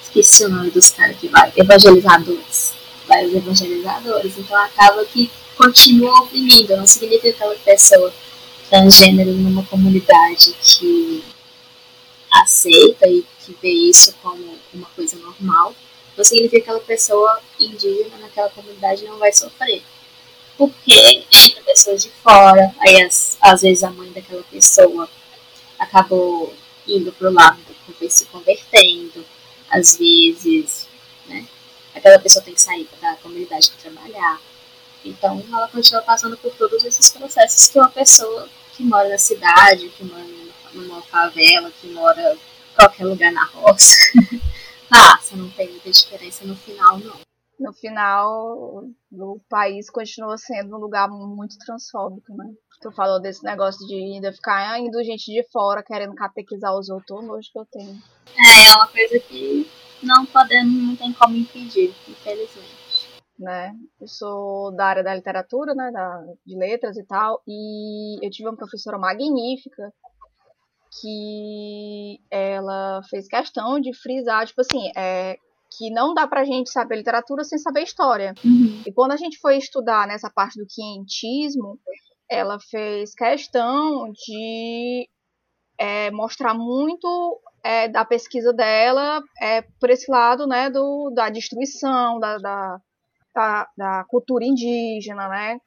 Esqueci 0.03 0.45
o 0.45 0.49
nome 0.49 0.71
dos 0.71 0.91
caras 0.91 1.17
que 1.17 1.29
vai, 1.29 1.53
evangelizadores, 1.57 2.73
vários 3.07 3.35
evangelizadores, 3.35 4.39
então 4.39 4.57
acaba 4.57 5.05
que 5.05 5.31
continua 5.57 6.21
oprimindo. 6.21 6.77
Não 6.77 6.87
significa 6.87 7.23
que 7.23 7.29
aquela 7.31 7.55
pessoa 7.57 8.13
transgênero 8.69 9.33
numa 9.33 9.65
comunidade 9.65 10.55
que 10.61 11.25
aceita 12.31 13.07
e 13.07 13.25
que 13.45 13.57
vê 13.63 13.71
isso 13.71 14.15
como 14.23 14.59
uma 14.73 14.87
coisa 14.97 15.17
normal, 15.17 15.75
não 16.17 16.25
significa 16.25 16.57
que 16.57 16.63
aquela 16.63 16.81
pessoa 16.81 17.41
indígena 17.67 18.19
naquela 18.19 18.51
comunidade 18.51 19.05
não 19.05 19.19
vai 19.19 19.33
sofrer. 19.33 19.83
Porque 20.57 21.27
entra 21.31 21.63
pessoas 21.63 22.03
de 22.03 22.11
fora, 22.11 22.75
aí 22.79 23.03
as, 23.03 23.37
às 23.41 23.63
vezes 23.63 23.83
a 23.83 23.91
mãe 23.91 24.11
daquela 24.13 24.43
pessoa 24.45 25.09
acabou 25.79 26.55
indo 26.87 27.13
pro 27.13 27.33
lado 27.33 27.59
do 27.59 28.11
se 28.11 28.27
convertendo, 28.27 29.25
às 29.71 29.97
vezes, 29.97 30.87
né? 31.27 31.47
Aquela 31.95 32.19
pessoa 32.19 32.45
tem 32.45 32.55
que 32.55 32.61
sair 32.61 32.89
da 33.01 33.15
comunidade 33.17 33.71
para 33.71 33.91
trabalhar, 33.91 34.41
então, 35.05 35.45
ela 35.53 35.69
continua 35.69 36.01
passando 36.01 36.37
por 36.39 36.53
todos 36.55 36.83
esses 36.83 37.11
processos 37.11 37.69
que 37.69 37.79
uma 37.79 37.91
pessoa 37.91 38.49
que 38.75 38.83
mora 38.83 39.09
na 39.09 39.19
cidade, 39.19 39.91
que 39.91 40.03
mora 40.03 40.25
numa 40.73 41.03
favela, 41.03 41.71
que 41.81 41.89
mora 41.89 42.33
em 42.33 42.75
qualquer 42.75 43.05
lugar 43.05 43.31
na 43.31 43.45
roça, 43.45 43.97
passa, 44.89 45.37
não 45.37 45.51
tem 45.51 45.69
muita 45.69 45.91
diferença 45.91 46.45
no 46.45 46.57
final, 46.57 46.99
não. 46.99 47.21
No 47.59 47.73
final, 47.73 48.85
o 49.13 49.41
país 49.49 49.89
continua 49.89 50.37
sendo 50.37 50.77
um 50.77 50.81
lugar 50.81 51.09
muito 51.09 51.57
transfóbico, 51.59 52.35
né? 52.35 52.53
Tu 52.83 52.91
falou 52.93 53.21
desse 53.21 53.45
negócio 53.45 53.87
de 53.87 53.95
ainda 53.95 54.33
ficar 54.33 54.79
indo 54.81 55.03
gente 55.05 55.33
de 55.33 55.47
fora 55.53 55.83
querendo 55.83 56.15
catequizar 56.15 56.77
os 56.77 56.89
outros, 56.89 57.29
hoje 57.29 57.51
que 57.53 57.59
eu 57.59 57.67
tenho. 57.67 57.97
É, 58.37 58.71
é 58.71 58.75
uma 58.75 58.89
coisa 58.89 59.19
que 59.21 59.71
não 60.03 60.27
podemos, 60.27 60.83
não 60.83 60.97
tem 60.97 61.13
como 61.13 61.37
impedir, 61.37 61.95
infelizmente 62.09 62.85
né? 63.39 63.73
Eu 64.01 64.07
sou 64.07 64.75
da 64.75 64.87
área 64.87 65.03
da 65.03 65.15
literatura, 65.15 65.75
né, 65.75 65.91
da, 65.93 66.25
de 66.47 66.57
letras 66.57 66.97
e 66.97 67.05
tal, 67.05 67.43
e 67.47 68.25
eu 68.25 68.31
tive 68.31 68.49
uma 68.49 68.57
professora 68.57 68.99
magnífica 68.99 69.93
que 71.01 72.21
ela 72.31 73.03
fez 73.11 73.27
questão 73.27 73.81
de 73.81 73.93
frisar, 73.93 74.47
tipo 74.47 74.61
assim, 74.61 74.91
é, 74.97 75.37
que 75.77 75.91
não 75.91 76.15
dá 76.15 76.27
pra 76.27 76.45
gente 76.45 76.71
saber 76.71 76.97
literatura 76.97 77.45
sem 77.45 77.59
saber 77.59 77.83
história. 77.83 78.35
Uhum. 78.45 78.83
E 78.87 78.93
quando 78.93 79.13
a 79.13 79.17
gente 79.17 79.39
foi 79.39 79.57
estudar 79.57 80.07
nessa 80.07 80.31
parte 80.31 80.59
do 80.59 80.67
quientismo, 80.67 81.79
ela 82.31 82.59
fez 82.59 83.15
questão 83.15 84.11
de 84.13 85.09
é, 85.79 86.11
mostrar 86.11 86.55
muito 86.55 87.41
é, 87.63 87.89
da 87.89 88.05
pesquisa 88.05 88.53
dela 88.53 89.23
é, 89.41 89.63
por 89.81 89.91
esse 89.91 90.11
lado, 90.11 90.47
né, 90.47 90.71
do, 90.71 91.11
da 91.15 91.31
destruição, 91.31 92.19
da, 92.19 92.39
da 92.39 92.81
da, 93.35 93.69
da 93.77 94.05
cultura 94.05 94.45
indígena, 94.45 95.29
né? 95.29 95.59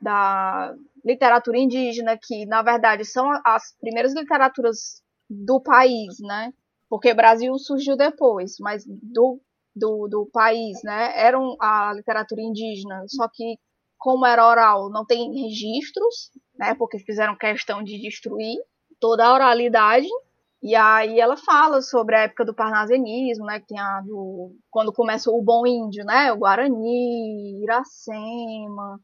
Da 0.00 0.74
literatura 1.04 1.58
indígena, 1.58 2.18
que 2.20 2.44
na 2.46 2.62
verdade 2.62 3.04
são 3.04 3.30
as 3.44 3.74
primeiras 3.80 4.12
literaturas 4.14 5.02
do 5.28 5.60
país, 5.60 6.18
né? 6.20 6.52
Porque 6.88 7.10
o 7.10 7.16
Brasil 7.16 7.56
surgiu 7.58 7.96
depois, 7.96 8.56
mas 8.60 8.84
do, 8.86 9.40
do, 9.74 10.08
do 10.08 10.28
país, 10.32 10.82
né? 10.84 11.12
Era 11.16 11.38
a 11.60 11.92
literatura 11.94 12.40
indígena, 12.42 13.04
só 13.08 13.28
que 13.32 13.58
como 13.98 14.26
era 14.26 14.46
oral, 14.46 14.90
não 14.90 15.04
tem 15.06 15.32
registros, 15.32 16.30
né? 16.58 16.74
Porque 16.74 16.98
fizeram 16.98 17.36
questão 17.36 17.82
de 17.82 18.00
destruir 18.00 18.56
toda 19.00 19.24
a 19.26 19.32
oralidade 19.34 20.06
E 20.62 20.74
aí 20.74 21.20
ela 21.20 21.36
fala 21.36 21.82
sobre 21.82 22.16
a 22.16 22.20
época 22.22 22.44
do 22.44 22.54
parnasianismo, 22.54 23.44
né? 23.46 23.60
Que 23.60 23.66
tem 23.68 23.78
a 23.78 24.00
do, 24.00 24.56
quando 24.70 24.92
começa 24.92 25.30
o 25.30 25.42
bom 25.42 25.66
índio, 25.66 26.04
né? 26.04 26.32
O 26.32 26.38
Guarani, 26.38 27.62
Iracema. 27.62 29.00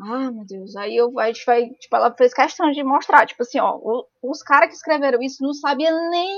Ah, 0.00 0.30
meu 0.30 0.44
Deus. 0.46 0.76
Aí 0.76 0.96
eu, 0.96 1.18
a 1.18 1.26
gente 1.28 1.44
vai, 1.46 1.70
tipo, 1.70 1.96
ela 1.96 2.14
fez 2.16 2.34
questão 2.34 2.70
de 2.70 2.82
mostrar, 2.84 3.26
tipo 3.26 3.42
assim, 3.42 3.58
ó, 3.60 3.78
os 4.22 4.42
caras 4.42 4.68
que 4.68 4.74
escreveram 4.76 5.22
isso 5.22 5.42
não 5.42 5.54
sabiam 5.54 6.10
nem, 6.10 6.36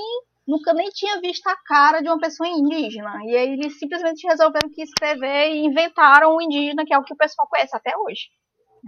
nunca 0.49 0.73
nem 0.73 0.89
tinha 0.89 1.21
visto 1.21 1.47
a 1.47 1.57
cara 1.57 2.01
de 2.01 2.09
uma 2.09 2.19
pessoa 2.19 2.49
indígena. 2.49 3.21
E 3.27 3.37
aí 3.37 3.53
eles 3.53 3.79
simplesmente 3.79 4.27
resolveram 4.27 4.71
que 4.73 4.83
escrever 4.83 5.51
e 5.53 5.67
inventaram 5.67 6.35
o 6.35 6.41
indígena, 6.41 6.87
que 6.87 6.95
é 6.95 6.99
o 6.99 7.05
que 7.05 7.13
o 7.13 7.17
pessoal 7.17 7.47
conhece 7.49 7.77
até 7.77 7.93
hoje. 7.97 8.23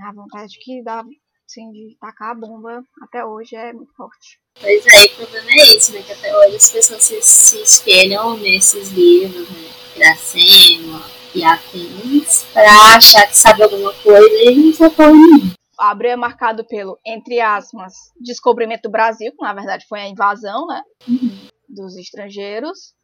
A 0.08 0.12
vontade 0.14 0.58
que 0.62 0.82
dá, 0.82 1.04
assim, 1.44 1.70
de 1.70 1.96
tacar 2.00 2.30
a 2.30 2.34
bomba 2.34 2.82
até 3.02 3.24
hoje 3.24 3.54
é 3.54 3.72
muito 3.72 3.92
forte. 3.94 4.40
Pois 4.58 4.86
é, 4.86 5.12
o 5.12 5.16
problema 5.16 5.50
é 5.50 5.76
esse, 5.76 5.92
né? 5.92 6.02
Que 6.02 6.12
até 6.12 6.36
hoje 6.36 6.56
as 6.56 6.72
pessoas 6.72 7.02
se, 7.02 7.22
se 7.22 7.62
espelham 7.62 8.36
nesses 8.38 8.90
livros, 8.92 9.48
né? 9.50 9.70
Iracema 9.96 11.20
e 11.34 11.44
afins, 11.44 12.44
pra 12.52 12.96
achar 12.96 13.26
que 13.26 13.36
sabe 13.36 13.62
alguma 13.62 13.92
coisa 13.94 14.50
e 14.50 14.54
não 14.54 14.72
sabe 14.72 14.94
porra 14.94 15.12
nenhuma. 15.12 15.52
Abre 15.78 16.08
é 16.08 16.16
marcado 16.16 16.64
pelo, 16.66 16.98
entre 17.06 17.40
aspas, 17.40 17.94
descobrimento 18.20 18.82
do 18.82 18.90
Brasil, 18.90 19.32
que 19.32 19.42
na 19.42 19.54
verdade 19.54 19.86
foi 19.88 20.00
a 20.00 20.08
invasão, 20.08 20.66
né? 20.66 20.82
Uhum. 21.08 21.49
Dos 21.74 21.96
estrangeiros. 21.96 22.94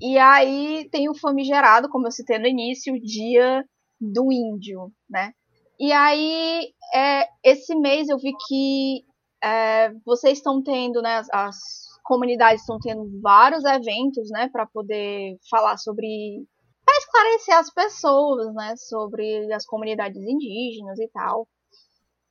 E 0.00 0.18
aí 0.18 0.88
tem 0.90 1.08
o 1.08 1.14
famigerado, 1.14 1.88
como 1.88 2.06
eu 2.06 2.10
citei 2.10 2.38
no 2.38 2.46
início, 2.46 2.94
o 2.94 3.00
Dia 3.00 3.64
do 4.00 4.30
Índio, 4.32 4.92
né? 5.08 5.32
E 5.78 5.92
aí, 5.92 6.72
é, 6.94 7.28
esse 7.44 7.74
mês 7.74 8.08
eu 8.08 8.18
vi 8.18 8.32
que 8.48 9.04
é, 9.42 9.92
vocês 10.04 10.38
estão 10.38 10.62
tendo, 10.62 11.02
né, 11.02 11.16
as, 11.16 11.28
as 11.30 11.56
comunidades 12.02 12.62
estão 12.62 12.78
tendo 12.78 13.20
vários 13.20 13.64
eventos, 13.64 14.30
né, 14.30 14.48
para 14.50 14.66
poder 14.66 15.36
falar 15.50 15.76
sobre, 15.76 16.46
para 16.84 16.96
esclarecer 16.98 17.58
as 17.58 17.70
pessoas, 17.72 18.54
né, 18.54 18.74
sobre 18.76 19.52
as 19.52 19.66
comunidades 19.66 20.22
indígenas 20.22 20.98
e 20.98 21.08
tal. 21.08 21.46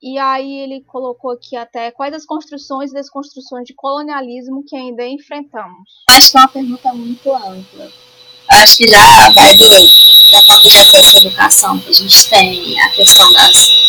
E 0.02 0.18
aí 0.18 0.58
ele 0.60 0.82
colocou 0.84 1.30
aqui 1.30 1.56
até 1.56 1.90
quais 1.90 2.14
as 2.14 2.26
construções 2.26 2.90
e 2.90 2.94
desconstruções 2.94 3.66
de 3.66 3.74
colonialismo 3.74 4.62
que 4.66 4.76
ainda 4.76 5.06
enfrentamos. 5.06 5.88
Acho 6.10 6.30
que 6.30 6.36
é 6.36 6.40
uma 6.40 6.48
pergunta 6.48 6.92
muito 6.92 7.32
ampla. 7.32 7.90
Acho 8.48 8.76
que 8.76 8.88
já 8.88 9.30
vai 9.30 9.56
do, 9.56 9.68
da 9.68 10.42
falta 10.46 10.68
de 10.68 10.76
acesso 10.76 11.16
à 11.16 11.20
educação 11.20 11.78
que 11.78 11.90
a 11.90 11.92
gente 11.92 12.28
tem, 12.28 12.80
a 12.80 12.90
questão 12.90 13.32
das 13.32 13.86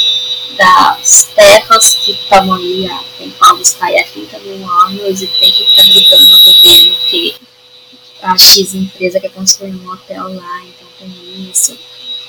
das 0.58 1.30
terras 1.36 1.96
que 2.04 2.12
estão 2.12 2.54
aí, 2.54 2.90
tem 3.18 3.30
povos 3.32 3.74
que 3.74 3.84
há 3.84 4.08
30 4.08 4.40
mil 4.40 4.70
anos 4.70 5.22
e 5.22 5.28
tem 5.28 5.52
que 5.52 5.66
ficar 5.68 5.84
brigando 5.84 6.26
no 6.26 6.40
governo 6.40 6.98
que 7.10 7.36
a 8.22 8.36
X 8.36 8.74
empresa 8.74 9.20
quer 9.20 9.32
construir 9.32 9.76
um 9.76 9.92
hotel 9.92 10.36
lá, 10.36 10.64
então 10.64 10.88
tem 10.98 11.50
isso. 11.50 11.78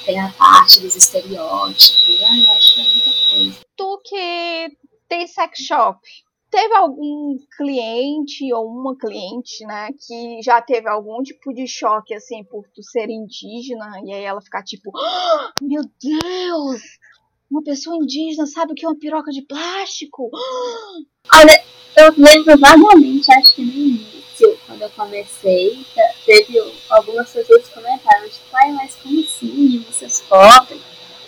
Tem 0.05 0.21
a 0.21 0.29
parte 0.29 0.81
dos 0.81 0.95
estereótipos, 0.95 2.21
eu 2.21 2.53
acho 2.53 2.75
que 2.75 2.81
é 2.81 2.85
muita. 2.85 3.18
Tu 3.79 4.01
que 4.05 4.77
tem 5.09 5.27
sex 5.29 5.61
shop, 5.61 6.01
teve 6.51 6.75
algum 6.75 7.39
cliente 7.57 8.53
ou 8.53 8.67
uma 8.67 8.97
cliente, 8.99 9.65
né, 9.65 9.91
que 9.93 10.43
já 10.43 10.61
teve 10.61 10.89
algum 10.89 11.23
tipo 11.23 11.55
de 11.55 11.67
choque, 11.69 12.13
assim, 12.13 12.43
por 12.43 12.65
tu 12.75 12.83
ser 12.83 13.09
indígena, 13.09 14.01
e 14.05 14.13
aí 14.13 14.25
ela 14.25 14.41
ficar 14.41 14.65
tipo, 14.65 14.91
oh, 14.93 15.65
meu 15.65 15.83
Deus, 16.03 16.83
uma 17.49 17.63
pessoa 17.63 17.97
indígena 17.97 18.47
sabe 18.47 18.73
o 18.73 18.75
que 18.75 18.85
é 18.85 18.89
uma 18.89 18.99
piroca 18.99 19.31
de 19.31 19.43
plástico? 19.43 20.29
Olha, 21.33 21.65
eu 21.97 22.13
lembro 22.17 22.59
vagamente, 22.59 23.33
acho 23.33 23.55
que 23.55 23.63
no 23.63 23.73
início, 23.73 24.59
quando 24.67 24.83
eu 24.83 24.91
comecei, 24.91 25.87
teve 26.27 26.59
algumas 26.91 27.31
pessoas 27.31 27.69
que 27.69 27.75
comentaram, 27.75 28.29
tipo, 28.29 28.45
ai, 28.55 28.73
mas 28.73 28.97
como 28.97 29.21
assim? 29.21 29.85
Vocês 29.89 30.21
podem? 30.23 30.81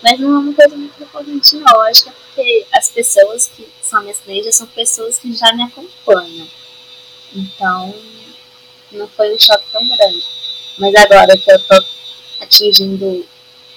Mas 0.03 0.19
não 0.19 0.35
é 0.35 0.39
uma 0.39 0.55
coisa 0.55 0.77
muito 0.77 0.99
recorrente, 0.99 1.57
não. 1.57 1.75
Eu 1.75 1.83
acho 1.83 2.05
que 2.05 2.09
é 2.09 2.13
porque 2.13 2.67
as 2.73 2.89
pessoas 2.89 3.51
que 3.55 3.69
são 3.83 4.03
minhas 4.03 4.19
clientes 4.19 4.57
são 4.57 4.67
pessoas 4.69 5.19
que 5.19 5.33
já 5.35 5.53
me 5.53 5.63
acompanham. 5.63 6.49
Então, 7.35 7.95
não 8.93 9.09
foi 9.09 9.35
um 9.35 9.39
choque 9.39 9.65
tão 9.73 9.87
grande. 9.87 10.25
Mas 10.79 10.95
agora 10.95 11.37
que 11.37 11.53
eu 11.53 11.59
tô 11.67 11.85
atingindo 12.41 13.27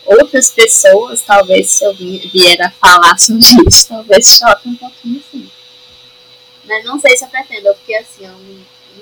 outras 0.05 0.51
pessoas, 0.51 1.21
talvez 1.21 1.69
se 1.69 1.85
eu 1.85 1.93
vier 1.93 2.61
a 2.61 2.71
falar 2.71 3.17
sobre 3.17 3.45
isso, 3.67 3.89
talvez 3.89 4.37
choque 4.37 4.69
um 4.69 4.75
pouquinho 4.75 5.19
assim. 5.19 5.51
Mas 6.65 6.85
não 6.85 6.99
sei 6.99 7.17
se 7.17 7.25
eu 7.25 7.29
pretendo, 7.29 7.73
porque 7.75 7.95
assim, 7.95 8.25
eu, 8.25 8.31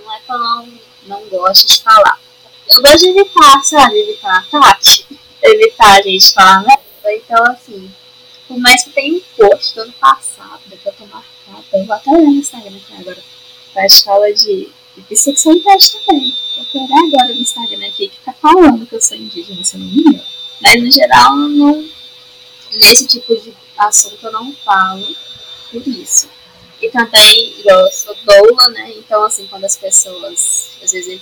não 0.03 0.13
é 0.13 0.19
que 0.19 0.31
eu 0.31 0.39
não, 0.39 0.73
não 1.03 1.29
gosto 1.29 1.67
de 1.67 1.81
falar. 1.83 2.19
Eu 2.73 2.81
gosto 2.81 2.99
de 2.99 3.09
evitar, 3.09 3.63
sabe, 3.63 3.99
evitar 3.99 4.39
ataque, 4.39 5.05
evitar 5.43 5.99
a 5.99 6.01
gente 6.01 6.33
falar 6.33 6.63
merda. 6.63 6.80
Então, 7.03 7.43
assim, 7.45 7.91
por 8.47 8.59
mais 8.59 8.83
que 8.83 8.91
tenha 8.91 9.15
um 9.15 9.21
post 9.37 9.75
do 9.75 9.81
ano 9.81 9.93
passado, 9.93 10.61
que 10.67 10.85
eu 10.85 10.93
tô 10.93 11.05
marcada, 11.05 11.63
eu 11.73 11.85
vou 11.85 11.95
até 11.95 12.09
olhar 12.11 12.23
no 12.23 12.35
Instagram 12.35 12.77
aqui 12.77 12.93
agora, 12.99 13.23
pra 13.73 13.85
escola 13.85 14.33
de, 14.33 14.69
de 14.95 15.01
bissexualidade 15.09 15.91
também. 15.91 16.35
Vou 16.73 16.85
olhar 16.85 17.07
agora 17.07 17.33
no 17.33 17.41
Instagram 17.41 17.87
aqui 17.87 18.09
que 18.09 18.19
tá 18.25 18.33
falando 18.33 18.85
que 18.85 18.95
eu 18.95 19.01
sou 19.01 19.17
indígena, 19.17 19.63
se 19.63 19.75
eu 19.75 19.79
não 19.79 19.87
me 19.87 20.01
engano. 20.01 20.23
Mas 20.61 20.83
no 20.83 20.91
geral, 20.91 21.35
não, 21.35 21.89
nesse 22.73 23.07
tipo 23.07 23.35
de 23.35 23.53
assunto 23.77 24.25
eu 24.25 24.31
não 24.31 24.53
falo 24.65 25.15
por 25.71 25.87
isso. 25.87 26.29
E 26.81 26.89
também, 26.89 27.55
eu 27.63 27.91
sou 27.91 28.15
doula, 28.25 28.69
né? 28.69 28.91
Então, 28.97 29.23
assim, 29.23 29.47
quando 29.47 29.65
as 29.65 29.77
pessoas 29.77 30.71
às 30.83 30.91
vezes 30.91 31.21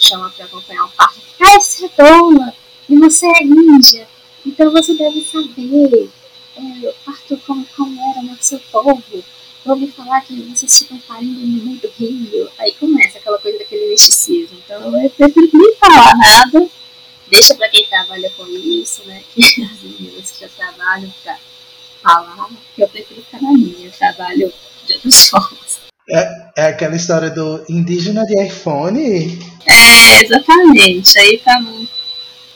chamam 0.00 0.30
pra 0.30 0.46
acompanhar 0.46 0.84
um 0.84 0.90
parto, 0.90 1.20
ah, 1.40 1.60
você 1.60 1.86
é 1.86 1.90
doula 1.96 2.54
e 2.88 2.98
você 2.98 3.26
é 3.26 3.42
índia, 3.44 4.08
então 4.46 4.70
você 4.70 4.94
deve 4.94 5.22
saber 5.22 6.10
é, 6.56 6.94
parto 7.04 7.36
como, 7.46 7.66
como 7.76 8.10
era 8.10 8.22
no 8.22 8.36
seu 8.40 8.60
povo. 8.70 9.24
Ouvi 9.64 9.88
falar 9.88 10.20
que 10.20 10.34
vocês 10.42 10.78
ficam 10.78 10.98
parindo 11.00 11.40
no 11.40 11.64
meio 11.64 11.78
do 11.78 11.88
rio. 11.98 12.48
Aí 12.56 12.72
começa 12.74 13.18
aquela 13.18 13.38
coisa 13.38 13.58
daquele 13.58 13.88
misticismo. 13.88 14.56
Então 14.64 15.02
eu 15.02 15.10
prefiro 15.10 15.50
nem 15.52 15.74
falar 15.74 16.16
nada 16.16 16.70
deixa 17.28 17.54
para 17.54 17.68
quem 17.68 17.86
trabalha 17.86 18.30
com 18.36 18.46
isso, 18.46 19.02
né? 19.06 19.22
Que 19.34 19.62
as 19.62 19.82
meninas 19.82 20.30
que 20.30 20.40
já 20.40 20.48
trabalham 20.48 21.12
para 21.22 21.38
falar, 22.02 22.48
que 22.74 22.82
eu 22.82 22.88
prefiro 22.88 23.22
ficar 23.22 23.42
na 23.42 23.52
minha, 23.52 23.86
eu 23.86 23.92
trabalho 23.92 24.52
de 24.86 24.94
outras 24.94 25.26
formas. 25.28 25.80
É, 26.08 26.50
é 26.56 26.66
aquela 26.68 26.94
história 26.94 27.30
do 27.30 27.64
indígena 27.68 28.24
de 28.24 28.40
iPhone? 28.46 29.38
É, 29.66 30.22
exatamente. 30.22 31.18
Aí 31.18 31.38
pra, 31.38 31.60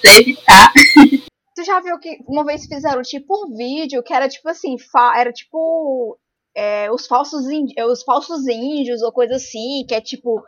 pra 0.00 0.12
evitar. 0.18 0.72
Tu 1.60 1.64
já 1.64 1.78
viu 1.78 1.98
que 1.98 2.16
uma 2.26 2.42
vez 2.42 2.64
fizeram 2.64 3.02
tipo 3.02 3.44
um 3.44 3.54
vídeo 3.54 4.02
que 4.02 4.14
era 4.14 4.26
tipo 4.26 4.48
assim, 4.48 4.76
era 5.14 5.30
tipo 5.30 6.18
é, 6.56 6.90
os, 6.90 7.06
falsos 7.06 7.44
os 7.86 8.02
falsos 8.02 8.46
índios 8.46 9.02
ou 9.02 9.12
coisa 9.12 9.34
assim, 9.34 9.84
que 9.86 9.94
é 9.94 10.00
tipo, 10.00 10.42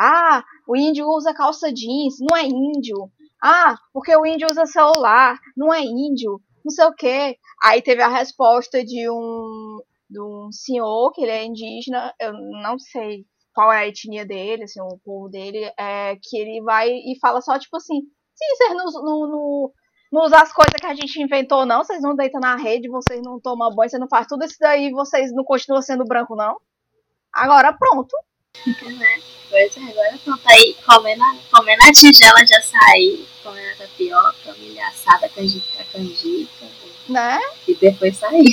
ah, 0.00 0.42
o 0.66 0.74
índio 0.74 1.06
usa 1.08 1.34
calça 1.34 1.70
jeans, 1.70 2.14
não 2.20 2.34
é 2.34 2.44
índio. 2.44 2.96
Ah, 3.42 3.76
porque 3.92 4.16
o 4.16 4.24
índio 4.24 4.48
usa 4.50 4.64
celular, 4.64 5.38
não 5.54 5.74
é 5.74 5.82
índio, 5.82 6.40
não 6.64 6.70
sei 6.70 6.86
o 6.86 6.94
quê. 6.94 7.36
Aí 7.62 7.82
teve 7.82 8.00
a 8.00 8.08
resposta 8.08 8.82
de 8.82 9.10
um, 9.10 9.78
de 10.08 10.18
um 10.18 10.48
senhor, 10.50 11.12
que 11.12 11.20
ele 11.20 11.32
é 11.32 11.44
indígena, 11.44 12.14
eu 12.18 12.32
não 12.32 12.78
sei 12.78 13.26
qual 13.52 13.70
é 13.70 13.80
a 13.80 13.88
etnia 13.88 14.24
dele, 14.24 14.62
assim, 14.62 14.80
o 14.80 14.98
povo 15.04 15.28
dele, 15.28 15.70
é, 15.78 16.16
que 16.16 16.38
ele 16.38 16.62
vai 16.62 16.88
e 16.88 17.18
fala 17.20 17.42
só, 17.42 17.58
tipo 17.58 17.76
assim, 17.76 18.00
sim, 18.34 18.74
não, 18.74 18.86
não, 18.86 19.70
não 20.12 20.24
usam 20.24 20.38
as 20.38 20.52
coisas 20.52 20.74
que 20.80 20.86
a 20.86 20.94
gente 20.94 21.20
inventou, 21.20 21.66
não, 21.66 21.82
vocês 21.82 22.00
não 22.00 22.14
deitam 22.14 22.40
na 22.40 22.56
rede, 22.56 22.88
vocês 22.88 23.20
não 23.22 23.40
tomam 23.40 23.74
banho, 23.74 23.90
vocês 23.90 24.00
não 24.00 24.08
fazem 24.08 24.28
tudo 24.28 24.44
isso 24.44 24.56
daí, 24.60 24.90
vocês 24.90 25.32
não 25.32 25.44
continuam 25.44 25.82
sendo 25.82 26.04
branco, 26.04 26.36
não. 26.36 26.56
Agora 27.32 27.72
pronto. 27.72 28.16
Pois 29.50 29.76
é, 29.76 29.80
agora 29.90 30.18
pronto. 30.24 30.42
Aí 30.46 30.76
comendo 30.84 31.22
a, 31.22 31.36
comendo 31.50 31.82
a 31.84 31.92
tigela 31.92 32.44
de 32.44 32.54
açaí, 32.54 33.26
comendo 33.42 33.68
a 33.72 33.76
tapioca, 33.76 34.54
milho 34.58 34.82
assada, 34.86 35.28
canjica, 35.28 35.84
canjica. 35.92 36.66
Né? 37.08 37.38
E 37.68 37.74
depois 37.76 38.16
sair. 38.16 38.44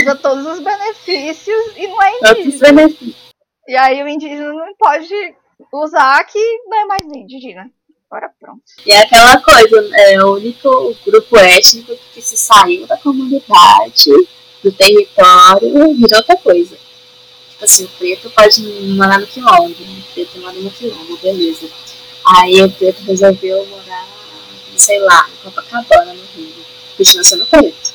Usa 0.00 0.16
todos 0.16 0.46
os 0.46 0.60
benefícios 0.60 1.76
e 1.76 1.86
não 1.88 2.02
é 2.02 2.10
indígena. 2.10 2.34
Todos 2.34 2.54
os 2.54 2.60
benefícios. 2.60 3.28
E 3.66 3.76
aí 3.76 4.02
o 4.02 4.08
indígena 4.08 4.50
não 4.50 4.74
pode 4.78 5.14
usar 5.72 6.24
que 6.24 6.38
não 6.66 6.78
é 6.78 6.84
mais 6.86 7.04
indígena. 7.04 7.70
Pronto. 8.48 8.62
E 8.86 8.90
é 8.90 9.02
aquela 9.02 9.36
coisa, 9.42 9.90
é 9.96 10.24
o 10.24 10.36
único 10.36 10.96
grupo 11.04 11.36
étnico 11.36 11.94
que 12.14 12.22
se 12.22 12.36
saiu 12.36 12.86
da 12.86 12.96
comunidade, 12.96 14.10
do 14.62 14.72
território, 14.72 15.94
virou 15.94 16.18
outra 16.18 16.36
coisa. 16.36 16.78
Tipo 17.50 17.64
assim, 17.64 17.84
o 17.84 17.88
preto 17.88 18.30
pode 18.30 18.62
morar 18.94 19.18
no 19.18 19.26
quilombo, 19.26 19.68
né? 19.68 20.02
o 20.08 20.14
preto 20.14 20.38
mora 20.38 20.58
no 20.58 20.70
quilombo, 20.70 21.18
beleza. 21.18 21.68
Aí 22.24 22.62
o 22.62 22.70
preto 22.70 23.02
resolveu 23.02 23.66
morar, 23.66 24.06
sei 24.76 24.98
lá, 25.00 25.28
em 25.28 25.44
Copacabana, 25.44 26.14
no 26.14 26.24
Rio. 26.34 26.64
Continua 26.96 27.24
sendo 27.24 27.46
preto. 27.46 27.92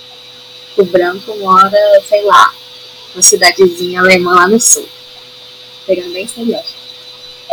O 0.78 0.84
branco 0.86 1.36
mora, 1.38 2.02
sei 2.08 2.22
lá, 2.24 2.54
uma 3.16 3.22
cidadezinha 3.24 4.02
alemã 4.02 4.36
lá 4.36 4.48
no 4.48 4.60
sul. 4.60 4.88
Pegando 5.88 6.14
bem 6.14 6.26
estereótipo. 6.26 6.83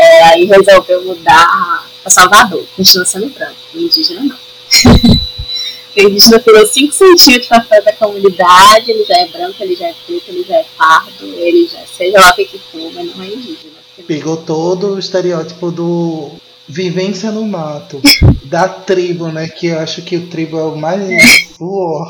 É, 0.01 0.25
aí 0.25 0.47
resolveu 0.47 1.05
mudar 1.05 1.87
para 2.03 2.11
Salvador. 2.11 2.65
Continua 2.75 3.05
sendo 3.05 3.29
branco, 3.29 3.55
indígena 3.75 4.23
não. 4.23 4.37
o 5.97 6.09
indígena 6.09 6.41
pulou 6.41 6.67
5 6.67 6.95
centímetros 6.95 7.49
para 7.49 7.65
fora 7.65 7.83
da 7.83 7.93
comunidade, 7.93 8.91
ele 8.91 9.05
já 9.05 9.19
é 9.19 9.29
branco, 9.29 9.57
ele 9.61 9.77
já 9.77 9.89
é 9.89 9.95
preto, 10.07 10.25
ele 10.29 10.43
já 10.45 10.57
é 10.57 10.65
pardo, 10.79 11.27
ele 11.27 11.69
já 11.69 11.81
seja 11.85 12.19
lá 12.19 12.31
o 12.31 12.35
que 12.35 12.59
for, 12.73 12.91
mas 12.95 13.15
não 13.15 13.23
é 13.23 13.27
indígena. 13.27 13.75
Pegou 14.07 14.39
todo 14.39 14.95
o 14.95 14.99
estereótipo 14.99 15.71
do 15.71 16.31
vivência 16.67 17.31
no 17.31 17.45
mato, 17.45 18.01
da 18.49 18.71
tribo, 18.71 19.29
né? 19.29 19.49
Que 19.49 19.67
eu 19.67 19.81
acho 19.81 20.01
que 20.01 20.17
o 20.17 20.29
tribo 20.29 20.59
é 20.59 20.65
o 20.65 20.77
mais 20.77 21.59
uor 21.61 22.09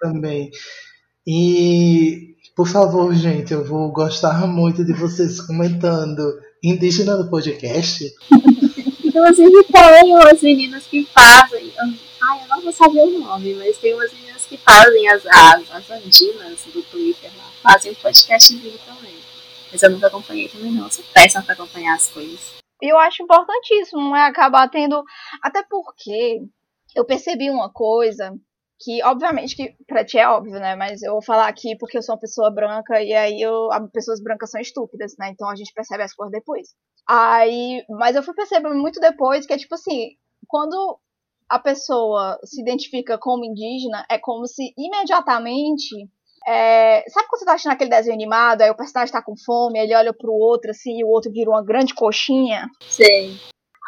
também. 0.00 0.50
E 1.26 2.34
por 2.56 2.66
favor, 2.66 3.14
gente, 3.14 3.52
eu 3.52 3.62
vou 3.62 3.92
gostar 3.92 4.46
muito 4.46 4.82
de 4.82 4.94
vocês 4.94 5.38
comentando 5.42 6.22
indígena 6.70 7.16
no 7.16 7.30
podcast. 7.30 8.12
Inclusive 9.04 9.64
tem 9.64 10.12
umas 10.12 10.42
meninas 10.42 10.84
que 10.86 11.06
fazem. 11.06 11.72
Ai, 11.78 12.42
eu 12.42 12.48
não 12.48 12.60
vou 12.60 12.72
saber 12.72 13.00
o 13.00 13.18
nome, 13.20 13.54
mas 13.54 13.78
tem 13.78 13.94
umas 13.94 14.12
meninas 14.12 14.44
que 14.46 14.56
fazem 14.56 15.08
as, 15.08 15.24
as, 15.26 15.70
as 15.70 15.90
andinas 15.90 16.60
do 16.72 16.82
Twitter 16.82 17.30
lá. 17.38 17.44
Fazem 17.62 17.92
um 17.92 17.94
podcastzinho 17.94 18.78
também. 18.84 19.14
Mas 19.70 19.82
eu 19.82 19.90
nunca 19.90 20.08
acompanhei 20.08 20.48
também 20.48 20.72
não. 20.72 20.90
Sou 20.90 21.04
péssima 21.14 21.42
pra 21.42 21.54
acompanhar 21.54 21.94
as 21.94 22.08
coisas. 22.08 22.56
Eu 22.82 22.98
acho 22.98 23.22
importantíssimo, 23.22 24.14
é 24.14 24.26
acabar 24.26 24.68
tendo. 24.68 25.02
Até 25.42 25.62
porque 25.62 26.40
eu 26.94 27.04
percebi 27.04 27.48
uma 27.48 27.70
coisa 27.70 28.34
que, 28.78 29.02
obviamente, 29.04 29.56
que 29.56 29.74
pra 29.86 30.04
ti 30.04 30.18
é 30.18 30.28
óbvio, 30.28 30.60
né? 30.60 30.76
Mas 30.76 31.02
eu 31.02 31.12
vou 31.12 31.22
falar 31.22 31.48
aqui 31.48 31.76
porque 31.78 31.96
eu 31.96 32.02
sou 32.02 32.14
uma 32.14 32.20
pessoa 32.20 32.50
branca 32.50 33.02
e 33.02 33.14
aí 33.14 33.40
eu, 33.40 33.72
as 33.72 33.90
pessoas 33.90 34.22
brancas 34.22 34.50
são 34.50 34.60
estúpidas, 34.60 35.14
né? 35.18 35.30
Então 35.30 35.48
a 35.48 35.56
gente 35.56 35.72
percebe 35.72 36.02
as 36.02 36.14
coisas 36.14 36.32
depois. 36.32 36.68
Aí, 37.08 37.84
mas 37.88 38.16
eu 38.16 38.22
fui 38.22 38.34
percebendo 38.34 38.74
muito 38.74 39.00
depois 39.00 39.46
que 39.46 39.52
é 39.52 39.58
tipo 39.58 39.74
assim, 39.74 40.10
quando 40.46 40.98
a 41.48 41.58
pessoa 41.58 42.38
se 42.44 42.60
identifica 42.60 43.16
como 43.16 43.44
indígena, 43.44 44.04
é 44.10 44.18
como 44.18 44.46
se 44.46 44.74
imediatamente 44.76 46.08
é, 46.46 47.04
sabe 47.08 47.26
quando 47.28 47.40
você 47.40 47.44
tá 47.44 47.52
assistindo 47.52 47.72
aquele 47.72 47.90
desenho 47.90 48.14
animado, 48.14 48.62
aí 48.62 48.70
o 48.70 48.76
personagem 48.76 49.12
tá 49.12 49.20
com 49.20 49.36
fome, 49.36 49.80
ele 49.80 49.94
olha 49.94 50.12
pro 50.12 50.32
outro 50.32 50.70
assim, 50.70 50.98
e 50.98 51.04
o 51.04 51.08
outro 51.08 51.32
vira 51.32 51.50
uma 51.50 51.64
grande 51.64 51.92
coxinha? 51.92 52.68
Sim. 52.82 53.36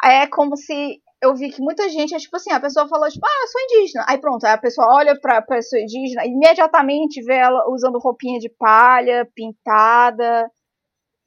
É 0.03 0.27
como 0.27 0.57
se 0.57 1.01
eu 1.21 1.35
vi 1.35 1.51
que 1.51 1.61
muita 1.61 1.89
gente, 1.89 2.15
é 2.15 2.17
tipo 2.17 2.35
assim, 2.35 2.51
a 2.51 2.59
pessoa 2.59 2.87
falou, 2.87 3.09
tipo, 3.09 3.25
ah, 3.25 3.43
eu 3.43 3.47
sou 3.47 3.61
indígena. 3.61 4.05
Aí 4.07 4.17
pronto, 4.17 4.45
aí 4.45 4.53
a 4.53 4.57
pessoa 4.57 4.87
olha 4.95 5.19
pra 5.19 5.41
pessoa 5.41 5.81
indígena 5.81 6.25
e 6.25 6.29
imediatamente 6.29 7.21
vê 7.23 7.35
ela 7.35 7.69
usando 7.69 7.99
roupinha 7.99 8.39
de 8.39 8.49
palha, 8.49 9.29
pintada, 9.35 10.49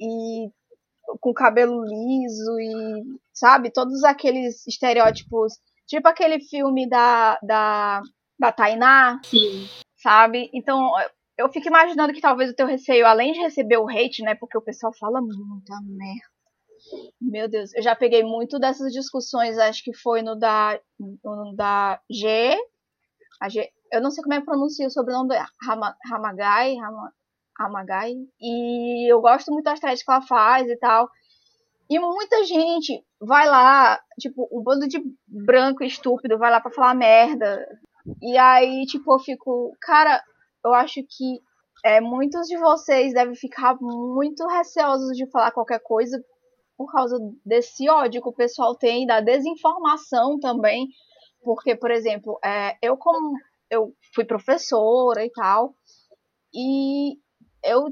e 0.00 0.50
com 1.20 1.32
cabelo 1.34 1.84
liso, 1.84 2.60
e, 2.60 3.18
sabe, 3.34 3.70
todos 3.70 4.02
aqueles 4.04 4.66
estereótipos, 4.66 5.54
tipo 5.86 6.08
aquele 6.08 6.40
filme 6.40 6.88
da, 6.88 7.38
da, 7.42 8.00
da 8.38 8.52
Tainá. 8.52 9.20
Sim. 9.24 9.66
Sabe? 9.96 10.50
Então, 10.54 10.90
eu 11.38 11.50
fico 11.50 11.68
imaginando 11.68 12.12
que 12.12 12.20
talvez 12.20 12.50
o 12.50 12.54
teu 12.54 12.66
receio, 12.66 13.06
além 13.06 13.32
de 13.32 13.40
receber 13.40 13.76
o 13.76 13.88
hate, 13.88 14.22
né? 14.22 14.34
Porque 14.34 14.56
o 14.56 14.62
pessoal 14.62 14.92
fala 14.98 15.20
muita 15.20 15.78
merda. 15.84 16.31
Meu 17.20 17.48
Deus, 17.48 17.74
eu 17.74 17.82
já 17.82 17.94
peguei 17.94 18.22
muito 18.22 18.58
dessas 18.58 18.92
discussões, 18.92 19.58
acho 19.58 19.82
que 19.82 19.94
foi 19.94 20.22
no 20.22 20.36
da, 20.38 20.78
no 20.98 21.54
da 21.56 22.00
G, 22.10 22.56
a 23.40 23.48
G. 23.48 23.70
Eu 23.92 24.00
não 24.00 24.10
sei 24.10 24.22
como 24.22 24.34
é 24.34 24.40
que 24.40 24.46
pronuncia 24.46 24.86
o 24.86 24.90
sobrenome 24.90 25.34
Rama, 25.66 25.94
Ramagai, 26.10 26.74
Rama, 26.76 27.12
Ramagai. 27.58 28.14
E 28.40 29.12
eu 29.12 29.20
gosto 29.20 29.52
muito 29.52 29.64
das 29.64 29.80
threads 29.80 30.02
que 30.02 30.10
ela 30.10 30.22
faz 30.22 30.68
e 30.68 30.76
tal. 30.76 31.08
E 31.90 31.98
muita 31.98 32.44
gente 32.44 33.04
vai 33.20 33.46
lá, 33.46 34.00
tipo, 34.18 34.48
um 34.50 34.62
bando 34.62 34.88
de 34.88 34.98
branco 35.26 35.84
estúpido 35.84 36.38
vai 36.38 36.50
lá 36.50 36.60
pra 36.60 36.70
falar 36.70 36.94
merda. 36.94 37.66
E 38.20 38.36
aí, 38.38 38.86
tipo, 38.86 39.12
eu 39.14 39.18
fico, 39.18 39.76
cara, 39.80 40.22
eu 40.64 40.72
acho 40.72 41.02
que 41.02 41.40
é, 41.84 42.00
muitos 42.00 42.46
de 42.46 42.56
vocês 42.56 43.12
devem 43.12 43.34
ficar 43.34 43.76
muito 43.80 44.46
receosos 44.46 45.16
de 45.16 45.28
falar 45.30 45.50
qualquer 45.52 45.80
coisa 45.80 46.22
por 46.82 46.90
causa 46.90 47.16
desse 47.46 47.88
ódio 47.88 48.20
que 48.20 48.28
o 48.28 48.32
pessoal 48.32 48.74
tem, 48.74 49.06
da 49.06 49.20
desinformação 49.20 50.40
também. 50.40 50.88
Porque, 51.40 51.76
por 51.76 51.92
exemplo, 51.92 52.40
é, 52.44 52.76
eu 52.82 52.96
como 52.96 53.36
eu 53.70 53.94
fui 54.12 54.24
professora 54.24 55.24
e 55.24 55.30
tal, 55.30 55.76
e 56.52 57.16
eu 57.64 57.86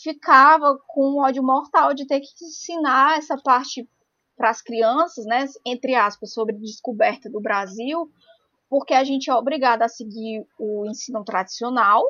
ficava 0.00 0.78
com 0.86 1.10
um 1.10 1.18
ódio 1.18 1.42
mortal 1.42 1.92
de 1.92 2.06
ter 2.06 2.20
que 2.20 2.44
ensinar 2.44 3.18
essa 3.18 3.36
parte 3.36 3.88
para 4.36 4.50
as 4.50 4.62
crianças, 4.62 5.24
né, 5.26 5.44
entre 5.66 5.96
aspas, 5.96 6.32
sobre 6.32 6.54
descoberta 6.54 7.28
do 7.28 7.40
Brasil, 7.40 8.08
porque 8.70 8.94
a 8.94 9.02
gente 9.02 9.28
é 9.28 9.34
obrigado 9.34 9.82
a 9.82 9.88
seguir 9.88 10.46
o 10.56 10.86
ensino 10.86 11.24
tradicional, 11.24 12.04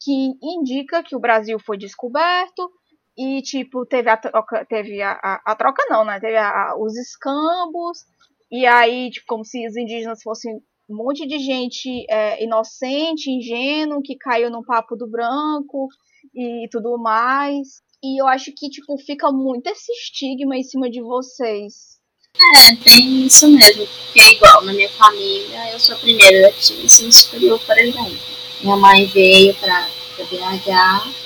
que 0.00 0.38
indica 0.40 1.02
que 1.02 1.16
o 1.16 1.20
Brasil 1.20 1.58
foi 1.58 1.76
descoberto 1.76 2.70
e 3.16 3.40
tipo 3.42 3.86
teve 3.86 4.10
a 4.10 4.16
troca, 4.16 4.64
teve 4.66 5.00
a, 5.00 5.12
a, 5.12 5.52
a 5.52 5.54
troca 5.54 5.82
não, 5.88 6.04
né? 6.04 6.20
Teve 6.20 6.36
a, 6.36 6.74
os 6.78 6.96
escambos 6.96 8.04
e 8.50 8.66
aí 8.66 9.10
tipo 9.10 9.26
como 9.26 9.44
se 9.44 9.66
os 9.66 9.76
indígenas 9.76 10.22
fossem 10.22 10.54
um 10.88 10.96
monte 10.96 11.26
de 11.26 11.38
gente 11.38 12.06
é, 12.10 12.42
inocente, 12.44 13.30
ingênuo 13.30 14.02
que 14.02 14.16
caiu 14.16 14.50
no 14.50 14.64
papo 14.64 14.94
do 14.94 15.08
branco 15.08 15.88
e 16.34 16.68
tudo 16.70 16.98
mais. 16.98 17.80
E 18.04 18.20
eu 18.20 18.26
acho 18.26 18.52
que 18.52 18.68
tipo 18.68 18.96
fica 18.98 19.32
muito 19.32 19.66
esse 19.68 19.90
estigma 19.92 20.56
em 20.56 20.62
cima 20.62 20.90
de 20.90 21.00
vocês. 21.00 21.96
É, 22.36 22.76
tem 22.84 23.26
isso 23.26 23.48
mesmo, 23.48 23.86
porque 23.86 24.20
é 24.20 24.32
igual 24.32 24.62
na 24.62 24.74
minha 24.74 24.90
família, 24.90 25.72
eu 25.72 25.80
sou 25.80 25.94
a 25.94 25.98
primeira 25.98 26.52
que 26.52 26.60
tive 26.60 26.84
ensino 26.84 27.10
superior, 27.10 27.58
por 27.64 27.78
exemplo. 27.78 28.18
Minha 28.60 28.76
mãe 28.76 29.06
veio 29.06 29.54
para 29.54 29.88
BH 30.18 31.25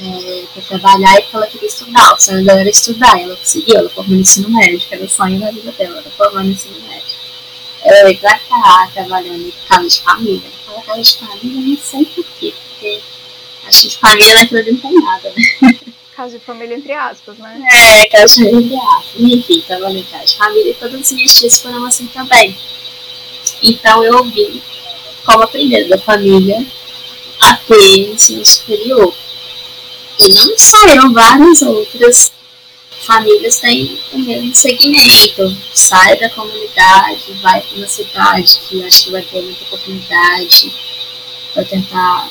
é, 0.00 0.44
para 0.52 0.62
trabalhar 0.62 1.18
e 1.18 1.22
porque 1.22 1.36
ela 1.36 1.46
queria 1.46 1.68
estudar. 1.68 2.14
O 2.14 2.20
sonho 2.20 2.44
dela 2.44 2.60
era 2.60 2.70
estudar. 2.70 3.20
Ela 3.20 3.36
conseguiu, 3.36 3.76
ela 3.76 3.90
formou 3.90 4.14
no 4.14 4.20
ensino 4.20 4.50
médio, 4.50 4.80
que 4.80 4.94
era 4.94 5.04
o 5.04 5.08
sonho 5.08 5.40
da 5.40 5.50
vida 5.50 5.72
dela, 5.72 5.98
ela 5.98 6.10
formou 6.10 6.44
no 6.44 6.50
ensino 6.50 6.80
médio. 6.80 7.14
Ela 7.82 8.04
veio 8.04 8.18
para 8.18 8.38
cá, 8.38 8.90
trabalhando 8.92 9.46
em 9.46 9.52
casa 9.68 9.88
de 9.88 10.00
família. 10.00 10.50
Fala 10.66 10.82
casa 10.82 11.02
de 11.02 11.18
família, 11.18 11.60
não 11.60 11.76
sei 11.76 12.04
por 12.06 12.24
quê, 12.38 12.54
porque 12.68 13.02
acho 13.66 13.82
que 13.82 13.88
de 13.88 13.98
família 13.98 14.34
naquilo 14.34 14.72
não 14.72 14.78
tem 14.78 14.94
nada, 14.94 15.32
né? 15.36 15.78
Casa 16.14 16.38
de 16.38 16.44
família 16.44 16.76
entre 16.76 16.92
aspas, 16.92 17.36
né? 17.38 17.60
É, 17.72 18.06
casa 18.08 18.36
de 18.36 18.48
família 18.48 18.66
entre 18.66 18.76
aspas. 18.76 19.20
Enfim, 19.20 19.64
trabalhando 19.66 19.98
em 19.98 20.04
casa 20.04 20.26
de 20.26 20.36
família 20.36 20.70
e 20.70 20.74
todas 20.74 21.00
as 21.00 21.10
minhas 21.10 21.34
tias 21.34 21.60
foram 21.60 21.84
assim 21.86 22.06
também. 22.06 22.56
Então 23.60 24.04
eu 24.04 24.22
vim 24.22 24.62
como 25.26 25.42
a 25.42 25.46
primeira 25.48 25.88
da 25.88 25.98
família 25.98 26.64
a 27.40 27.56
ter 27.56 28.12
ensino 28.12 28.44
superior. 28.44 29.12
E 30.18 30.28
não 30.28 30.58
saíram 30.58 31.12
várias 31.12 31.62
outras 31.62 32.32
famílias 33.04 33.56
têm 33.58 33.98
o 34.12 34.18
mesmo 34.18 34.54
segmento. 34.54 35.56
Sai 35.72 36.18
da 36.18 36.30
comunidade, 36.30 37.32
vai 37.42 37.60
para 37.60 37.76
uma 37.76 37.86
cidade 37.86 38.58
que 38.68 38.82
acho 38.84 39.04
que 39.04 39.10
vai 39.10 39.22
ter 39.22 39.42
muita 39.42 39.64
oportunidade 39.64 40.72
para 41.52 41.64
tentar 41.64 42.30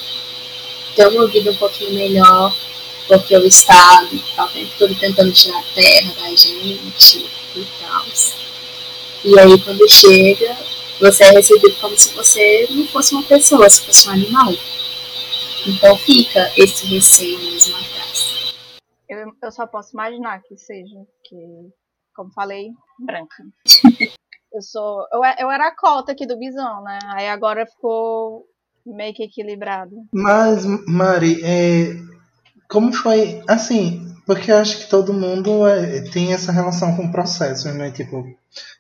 ter 0.96 1.08
uma 1.08 1.28
vida 1.28 1.52
um 1.52 1.56
pouquinho 1.56 1.94
melhor, 1.94 2.54
porque 3.08 3.36
o 3.36 3.46
Estado 3.46 4.16
está 4.16 4.50
todo 4.78 4.96
tentando 4.96 5.32
tirar 5.32 5.60
a 5.60 5.76
terra 5.76 6.14
da 6.22 6.36
gente 6.36 7.26
e 7.56 7.68
tal. 7.80 8.06
E 9.26 9.40
aí 9.40 9.60
quando 9.60 9.90
chega, 9.90 10.58
você 11.00 11.24
é 11.24 11.32
recebido 11.32 11.76
como 11.80 11.98
se 11.98 12.10
você 12.10 12.68
não 12.70 12.86
fosse 12.88 13.14
uma 13.14 13.24
pessoa, 13.24 13.70
se 13.70 13.82
fosse 13.82 14.08
um 14.08 14.12
animal. 14.12 14.54
Então 15.66 15.96
fica 15.98 16.52
esse 16.58 16.86
receio 16.86 17.40
mesmo 17.40 17.76
atrás. 17.76 18.54
Eu, 19.08 19.32
eu 19.42 19.52
só 19.52 19.66
posso 19.66 19.94
imaginar 19.94 20.42
que 20.42 20.58
seja, 20.58 21.06
que, 21.24 21.38
como 22.14 22.34
falei, 22.34 22.72
branca. 23.00 23.44
eu 24.52 24.62
sou. 24.62 25.08
Eu, 25.12 25.22
eu 25.40 25.50
era 25.50 25.68
a 25.68 25.76
cota 25.76 26.12
aqui 26.12 26.26
do 26.26 26.38
bisão, 26.38 26.84
né? 26.84 27.00
Aí 27.14 27.30
agora 27.30 27.66
ficou 27.66 28.46
meio 28.86 29.14
que 29.14 29.24
equilibrado. 29.24 29.96
Mas, 30.12 30.66
Mari, 30.66 31.42
é, 31.44 31.96
como 32.70 32.92
foi. 32.92 33.42
Assim, 33.48 34.14
porque 34.26 34.52
eu 34.52 34.58
acho 34.58 34.80
que 34.80 34.90
todo 34.90 35.14
mundo 35.14 35.66
é, 35.66 36.02
tem 36.12 36.34
essa 36.34 36.52
relação 36.52 36.96
com 36.98 37.10
processos, 37.10 37.74
né? 37.74 37.90
Tipo, 37.92 38.26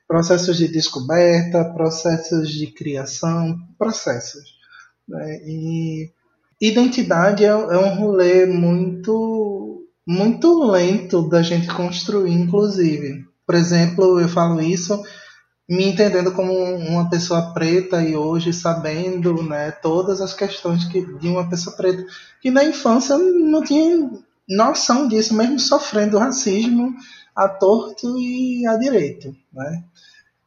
processos 0.06 0.58
de 0.58 0.68
descoberta, 0.68 1.74
processos 1.74 2.50
de 2.50 2.68
criação, 2.68 3.58
processos. 3.78 4.54
Né? 5.08 5.38
E 5.46 6.12
identidade 6.68 7.44
é, 7.44 7.50
é 7.50 7.78
um 7.78 7.96
rolê 7.96 8.46
muito, 8.46 9.86
muito 10.08 10.64
lento 10.64 11.28
da 11.28 11.42
gente 11.42 11.68
construir, 11.68 12.34
inclusive. 12.34 13.26
Por 13.46 13.56
exemplo, 13.56 14.20
eu 14.20 14.30
falo 14.30 14.62
isso 14.62 15.04
me 15.68 15.86
entendendo 15.86 16.32
como 16.34 16.54
uma 16.54 17.10
pessoa 17.10 17.54
preta 17.54 18.02
e 18.02 18.16
hoje 18.16 18.54
sabendo 18.54 19.42
né, 19.44 19.72
todas 19.72 20.22
as 20.22 20.34
questões 20.34 20.86
que, 20.86 21.02
de 21.18 21.28
uma 21.28 21.50
pessoa 21.50 21.76
preta, 21.76 22.06
que 22.42 22.52
na 22.52 22.64
infância 22.64 23.18
não 23.18 23.64
tinha 23.64 24.10
noção 24.48 25.08
disso, 25.08 25.34
mesmo 25.34 25.60
sofrendo 25.60 26.18
racismo, 26.18 26.94
a 27.36 27.48
torto 27.48 28.18
e 28.20 28.66
a 28.68 28.76
direito, 28.76 29.36
né? 29.52 29.84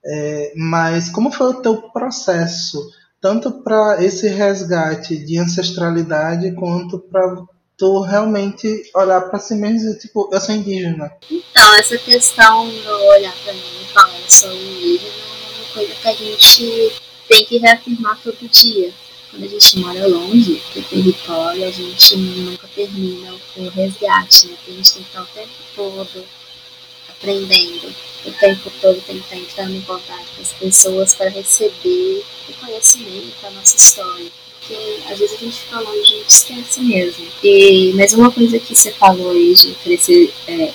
É, 0.08 0.52
mas 0.56 1.08
como 1.08 1.32
foi 1.32 1.48
o 1.48 1.60
teu 1.60 1.90
processo, 1.90 2.80
tanto 3.20 3.62
para 3.62 4.02
esse 4.04 4.28
resgate 4.28 5.16
de 5.16 5.38
ancestralidade 5.38 6.54
quanto 6.54 6.98
para 6.98 7.36
tu 7.76 8.00
realmente 8.00 8.82
olhar 8.94 9.20
para 9.22 9.38
si 9.38 9.54
mesmo 9.54 9.76
e 9.76 9.80
dizer, 9.80 9.98
tipo, 9.98 10.30
eu 10.32 10.40
sou 10.40 10.54
indígena? 10.54 11.10
Então, 11.30 11.74
essa 11.76 11.98
questão 11.98 12.68
de 12.68 12.86
olhar 12.88 13.34
para 13.44 13.52
mim 13.52 13.82
e 13.82 13.92
falar 13.92 14.18
eu 14.18 14.30
sou 14.30 14.52
indígena 14.52 15.12
é 15.12 15.58
uma 15.58 15.74
coisa 15.74 15.94
que 15.94 16.08
a 16.08 16.14
gente 16.14 16.92
tem 17.28 17.44
que 17.44 17.58
reafirmar 17.58 18.18
todo 18.22 18.48
dia. 18.48 18.92
Quando 19.30 19.44
a 19.44 19.48
gente 19.48 19.78
mora 19.80 20.06
longe 20.06 20.62
do 20.74 20.82
território, 20.82 21.66
a 21.66 21.70
gente 21.70 22.16
nunca 22.16 22.68
termina 22.74 23.34
o 23.56 23.68
resgate, 23.68 24.46
né? 24.46 24.54
Porque 24.56 24.70
a 24.70 24.74
gente 24.74 24.94
tem 24.94 25.02
que 25.02 25.08
estar 25.08 25.22
o 25.22 25.26
tempo 25.26 25.50
todo 25.74 26.24
aprendendo, 27.18 27.94
o 28.24 28.32
tempo 28.32 28.70
todo 28.80 29.00
tem 29.06 29.18
que 29.18 29.24
estar 29.24 29.36
entrando 29.36 29.76
em 29.76 29.80
contato 29.82 30.26
com 30.34 30.42
as 30.42 30.52
pessoas 30.52 31.14
para 31.14 31.30
receber 31.30 32.24
o 32.48 32.52
conhecimento 32.54 33.34
da 33.42 33.50
nossa 33.50 33.76
história. 33.76 34.26
Porque 34.60 35.00
às 35.08 35.18
vezes 35.18 35.36
a 35.36 35.44
gente 35.44 35.60
fica 35.60 35.80
longe, 35.80 36.00
a 36.00 36.04
gente 36.04 36.28
esquece 36.28 36.80
mesmo. 36.80 37.26
E, 37.42 37.92
mas 37.94 38.12
uma 38.12 38.30
coisa 38.30 38.58
que 38.58 38.74
você 38.74 38.90
falou 38.92 39.30
aí 39.30 39.54
de 39.54 39.74
crescer 39.76 40.32
é, 40.48 40.72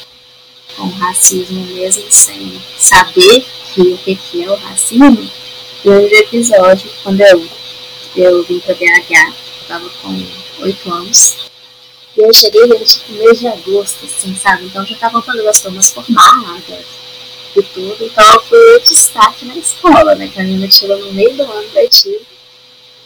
com 0.76 0.88
racismo 0.88 1.66
mesmo 1.66 2.10
sem 2.10 2.62
saber 2.78 3.46
que, 3.74 3.82
o 3.82 3.98
que, 3.98 4.16
que 4.16 4.44
é 4.44 4.50
o 4.50 4.56
racismo, 4.56 5.30
no 5.84 5.94
episódio, 5.94 6.89
quando 7.04 7.22
eu, 7.22 7.48
eu 8.16 8.44
vim 8.44 8.60
para 8.60 8.76
BH, 8.76 9.12
eu 9.12 9.68
tava 9.68 9.89
com 10.02 10.26
8 10.60 10.94
anos, 10.94 11.51
e 12.18 12.22
eu 12.22 12.34
cheguei 12.34 12.66
no 12.66 12.78
tipo 12.84 13.12
mês 13.14 13.39
de 13.39 13.47
agosto, 13.47 14.05
assim, 14.05 14.36
sabe? 14.36 14.66
Então 14.66 14.86
já 14.86 14.95
estavam 14.95 15.22
todas 15.22 15.45
as 15.45 15.62
turmas 15.62 15.91
formadas 15.91 16.86
e 17.55 17.64
tudo, 17.64 17.97
então 18.01 18.41
fui 18.43 18.76
o 18.76 18.80
destaque 18.80 19.45
na 19.45 19.55
escola, 19.55 20.16
né? 20.16 20.28
Que 20.28 20.39
a 20.39 20.43
menina 20.43 20.68
tirou 20.68 20.97
no 20.97 21.14
meio 21.14 21.34
do 21.36 21.43
ano 21.43 21.70
letivo. 21.74 22.26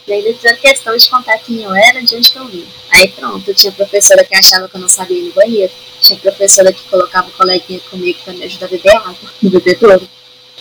E 0.06 0.12
ainda 0.12 0.32
fizeram 0.34 0.56
questão 0.58 0.96
de 0.96 1.10
contar 1.10 1.36
quem 1.38 1.62
eu 1.62 1.74
era, 1.74 2.00
de 2.00 2.14
onde 2.14 2.30
que 2.30 2.38
eu 2.38 2.46
vim. 2.46 2.64
Aí 2.90 3.08
pronto, 3.08 3.52
tinha 3.52 3.72
professora 3.72 4.24
que 4.24 4.36
achava 4.36 4.68
que 4.68 4.76
eu 4.76 4.80
não 4.80 4.88
sabia 4.88 5.18
ir 5.18 5.22
no 5.22 5.32
banheiro. 5.32 5.72
Tinha 6.00 6.16
professora 6.18 6.72
que 6.72 6.82
colocava 6.84 7.28
coleguinha 7.32 7.80
comigo 7.90 8.20
para 8.24 8.32
me 8.34 8.44
ajudar 8.44 8.66
a 8.66 8.68
beber 8.68 8.96
água 8.96 9.16
no 9.42 9.50
bebedouro. 9.50 10.08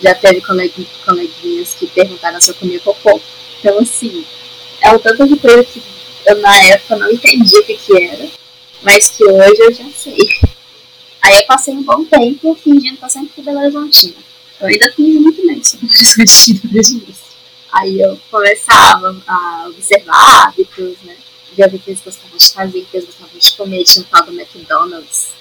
Já 0.02 0.16
teve 0.16 0.41
coleguinhas 0.41 1.76
que 1.76 1.86
perguntaram 1.88 2.41
se 2.41 2.50
eu 2.50 2.56
comia 2.56 2.80
cocô. 2.80 3.22
Então, 3.60 3.80
assim, 3.80 4.26
é 4.82 4.91
um 4.91 5.00
tanto 5.00 5.28
de 5.28 5.36
coisa 5.38 5.64
que 5.64 5.80
eu 6.26 6.36
na 6.42 6.62
época 6.64 6.96
não 6.98 7.12
entendia 7.12 7.60
o 7.60 7.64
que, 7.64 7.78
que 7.78 8.04
era, 8.04 8.28
mas 8.82 9.10
que 9.10 9.24
hoje 9.24 9.62
eu 9.62 9.74
já 9.74 9.90
sei. 9.92 10.18
Aí 11.22 11.40
eu 11.40 11.46
passei 11.48 11.74
um 11.74 11.84
bom 11.84 12.04
tempo 12.06 12.56
fingindo 12.56 12.98
que 12.98 13.06
eu 13.06 13.10
sempre 13.10 13.32
fui 13.34 13.44
Belo 13.44 13.60
Horizontina. 13.60 14.16
Eu 14.60 14.68
ainda 14.68 14.94
fingi 14.94 15.20
muito 15.20 15.46
bem 15.46 15.64
sobre 15.64 15.88
Belo 15.88 16.00
Horizontina 16.00 16.60
desde 16.72 16.94
o 16.94 16.98
início. 16.98 17.26
Aí 17.72 18.00
eu 18.00 18.20
começava 18.32 19.22
a 19.28 19.66
observar 19.68 20.48
hábitos, 20.48 20.96
né? 21.04 21.16
Já 21.58 21.68
vi 21.68 21.80
que 21.80 21.90
eles 21.90 22.02
gostavam 22.04 22.38
de 22.38 22.52
fazer, 22.52 22.86
que 22.90 22.98
eles 22.98 23.06
gostavam 23.06 23.38
de 23.38 23.52
comer, 23.56 23.84
tinha 23.84 24.04
um 24.04 24.08
tal 24.08 24.26
do 24.26 24.32
McDonald's 24.32 25.36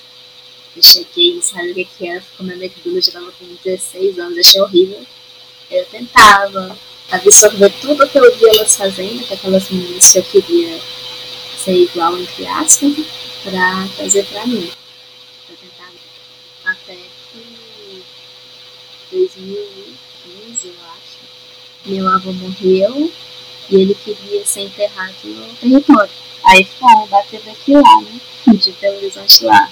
eu 0.77 0.83
cheguei, 0.83 1.35
não 1.35 1.43
sabia 1.43 1.85
o 1.85 1.87
que, 1.87 2.09
era, 2.09 2.23
comer 2.37 2.55
McDonald's, 2.55 3.07
já 3.07 3.13
tava 3.13 3.31
com 3.33 3.47
16 3.65 4.19
anos, 4.19 4.39
achei 4.39 4.61
horrível. 4.61 5.07
Eu 5.71 5.85
tentava 5.87 6.77
absorver 7.11 7.73
tudo 7.81 8.09
que 8.09 8.19
eu 8.19 8.37
via 8.37 8.51
elas 8.51 8.77
fazendo, 8.77 9.27
que 9.27 9.35
aquelas 9.35 9.69
meninas 9.71 10.13
que 10.13 10.19
eu 10.19 10.23
queria 10.25 10.81
ser 11.63 11.75
igual, 11.75 12.19
entre 12.19 12.47
aspas, 12.47 12.93
pra 13.43 13.89
fazer 13.97 14.25
pra 14.27 14.47
mim. 14.47 14.71
Eu 15.49 15.57
tentava 15.57 15.93
até 16.65 16.99
que 17.33 18.03
2015, 19.11 20.67
eu 20.67 20.75
acho, 20.97 21.19
meu 21.87 22.09
avô 22.09 22.33
morreu 22.33 23.13
e 23.71 23.77
ele 23.77 23.95
queria 23.95 24.45
ser 24.45 24.63
enterrado 24.63 25.15
no 25.25 25.55
território. 25.55 26.11
Aí 26.45 26.65
fomos 26.79 27.09
bater 27.09 27.41
daqui 27.43 27.73
lá, 27.73 28.01
né? 28.03 28.21
De 28.55 28.73
Belo 28.73 28.97
Horizonte 28.99 29.45
lá 29.45 29.71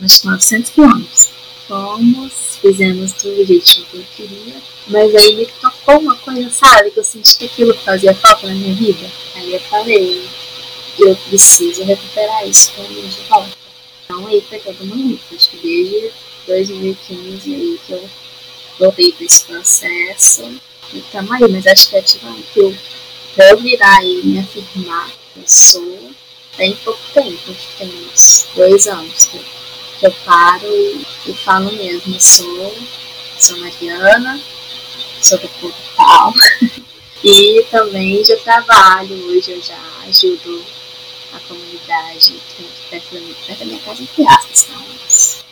uns 0.00 0.22
900 0.22 0.70
quilômetros. 0.70 1.30
Fomos, 1.68 2.32
fizemos 2.62 3.12
tudo 3.12 3.44
jeitinho 3.44 3.86
que 3.90 3.98
eu 3.98 4.04
queria, 4.16 4.56
mas 4.86 5.14
aí 5.14 5.36
me 5.36 5.44
tocou 5.44 5.98
uma 5.98 6.16
coisa, 6.16 6.48
sabe? 6.48 6.90
Que 6.90 6.98
eu 6.98 7.04
senti 7.04 7.36
que 7.36 7.44
aquilo 7.44 7.74
fazia 7.74 8.14
falta 8.14 8.46
na 8.46 8.54
minha 8.54 8.74
vida. 8.74 9.06
Aí 9.34 9.52
eu 9.52 9.60
falei, 9.60 10.26
eu 10.98 11.14
preciso 11.14 11.84
recuperar 11.84 12.48
isso 12.48 12.72
pra 12.72 12.84
mim 12.84 13.06
de 13.06 13.20
volta. 13.28 13.50
Então 14.02 14.26
aí 14.26 14.40
foi 14.48 14.58
todo 14.60 14.86
mundo. 14.86 15.20
Acho 15.30 15.50
que 15.50 15.58
desde 15.58 16.10
2015 16.46 17.54
aí 17.54 17.80
que 17.86 17.92
eu 17.92 18.10
voltei 18.78 19.12
para 19.12 19.26
esse 19.26 19.44
processo. 19.44 20.50
E 20.94 21.02
tamo 21.12 21.34
aí, 21.34 21.52
mas 21.52 21.66
acho 21.66 21.90
que 21.90 21.96
é 21.96 22.02
tipo 22.02 22.26
que 22.54 22.60
eu, 22.60 22.74
eu 23.36 23.58
virar 23.58 24.02
e 24.02 24.22
me 24.24 24.38
afirmar, 24.38 25.10
eu 25.36 25.42
sou, 25.46 26.10
tem 26.56 26.74
pouco 26.76 27.00
tempo, 27.12 27.54
tem 27.76 27.88
uns 28.10 28.46
dois 28.54 28.86
anos 28.86 29.26
que 29.26 29.36
eu 29.36 29.42
que 29.42 29.67
eu 30.02 30.12
paro 30.24 30.66
e, 30.66 31.06
e 31.26 31.34
falo 31.34 31.72
mesmo, 31.72 32.20
sou, 32.20 32.76
sou 33.38 33.58
Mariana, 33.58 34.40
sou 35.20 35.38
do 35.38 35.48
povo 35.48 35.74
tal. 35.96 36.32
e 37.24 37.64
também 37.70 38.24
já 38.24 38.36
trabalho, 38.38 39.26
hoje 39.26 39.52
eu 39.52 39.62
já 39.62 39.78
ajudo 40.06 40.64
a 41.32 41.40
comunidade 41.40 42.40
perto 42.90 43.14
da, 43.14 43.20
perto 43.46 43.58
da 43.58 43.64
minha 43.64 43.80
casa, 43.80 44.02
entre 44.02 44.26
aspas, 44.26 44.68
mas 44.70 45.44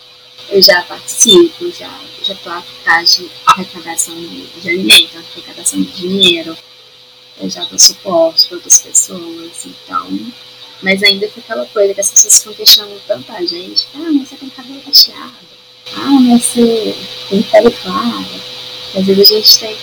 eu 0.49 0.63
já 0.63 0.83
participo, 0.83 1.71
já 1.73 1.91
já 2.23 2.35
estou 2.35 2.53
atrás 2.53 3.17
de 3.17 3.31
arrecadação 3.47 4.15
de, 4.15 4.47
de 4.47 4.69
alimento, 4.69 5.19
arrecadação 5.19 5.81
de 5.81 5.91
dinheiro, 5.93 6.57
eu 7.39 7.51
já 7.51 7.65
dou 7.65 7.79
suporte 7.79 8.47
para 8.47 8.57
outras 8.57 8.81
pessoas, 8.81 9.67
então 9.67 10.33
mas 10.83 11.03
ainda 11.03 11.27
fica 11.29 11.41
aquela 11.41 11.67
coisa 11.67 11.95
que 11.95 12.01
as 12.01 12.11
pessoas 12.11 12.39
ficam 12.39 12.55
questionando 12.55 13.03
tanto 13.07 13.33
a 13.33 13.43
gente. 13.45 13.87
Ah, 13.95 14.11
mas 14.13 14.29
você 14.29 14.37
tem 14.37 14.51
cabelo 14.51 14.81
cacheado. 14.83 15.47
Ah, 15.95 16.21
mas 16.21 16.43
você 16.45 16.97
tem 17.29 17.43
pele 17.43 17.71
clara. 17.71 18.41
Às 18.95 19.07
vezes 19.07 19.31
a 19.31 19.35
gente 19.35 19.59
tem. 19.59 19.77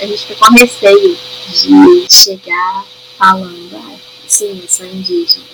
A 0.00 0.06
gente 0.06 0.26
fica 0.26 0.46
com 0.46 0.54
receio 0.54 1.18
de 1.48 2.06
chegar 2.10 2.86
falando, 3.18 3.76
ah, 3.76 3.96
sim, 4.26 4.60
eu 4.62 4.68
sou 4.68 4.86
indígena. 4.86 5.44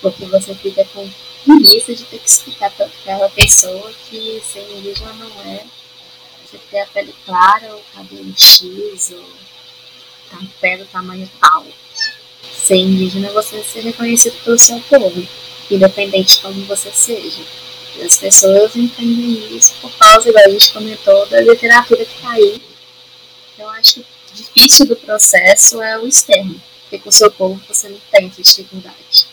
Porque 0.00 0.24
você 0.26 0.54
fica 0.54 0.84
com 0.92 1.10
preguiça 1.44 1.94
de 1.94 2.04
ter 2.04 2.18
que 2.18 2.28
explicar 2.28 2.70
para 2.70 2.86
aquela 2.86 3.28
pessoa 3.30 3.90
que 4.08 4.42
ser 4.44 4.68
indígena 4.70 5.12
não 5.14 5.42
é 5.50 5.64
você 6.44 6.58
ter 6.70 6.80
a 6.80 6.86
pele 6.86 7.14
clara, 7.24 7.74
ou 7.74 7.82
cabelo 7.94 8.32
X, 8.36 9.12
ou 9.12 9.24
a 10.32 10.44
pele 10.60 10.84
do 10.84 10.90
tamanho 10.90 11.28
tal 11.40 11.66
ser 12.68 12.76
indígena 12.76 13.30
você 13.30 13.62
ser 13.62 13.80
reconhecido 13.80 14.36
pelo 14.44 14.58
seu 14.58 14.78
povo, 14.80 15.26
independente 15.70 16.36
de 16.36 16.42
como 16.42 16.64
você 16.66 16.90
seja. 16.92 17.40
E 17.96 18.02
as 18.02 18.18
pessoas 18.18 18.76
entendem 18.76 19.56
isso 19.56 19.74
por 19.80 19.90
causa, 19.96 20.28
igual 20.28 20.44
a 20.44 20.50
gente 20.50 20.72
comentou, 20.72 21.26
da 21.26 21.40
literatura 21.40 22.04
que 22.04 22.14
está 22.14 22.30
aí. 22.30 22.62
Eu 23.58 23.68
acho 23.70 23.94
que 23.94 24.00
o 24.00 24.34
difícil 24.34 24.86
do 24.86 24.96
processo 24.96 25.82
é 25.82 25.98
o 25.98 26.06
externo, 26.06 26.60
porque 26.82 26.98
com 26.98 27.08
o 27.08 27.12
seu 27.12 27.30
povo 27.30 27.60
você 27.66 27.88
não 27.88 27.98
tem 28.12 28.26
essa 28.26 28.42
dificuldade. 28.42 29.26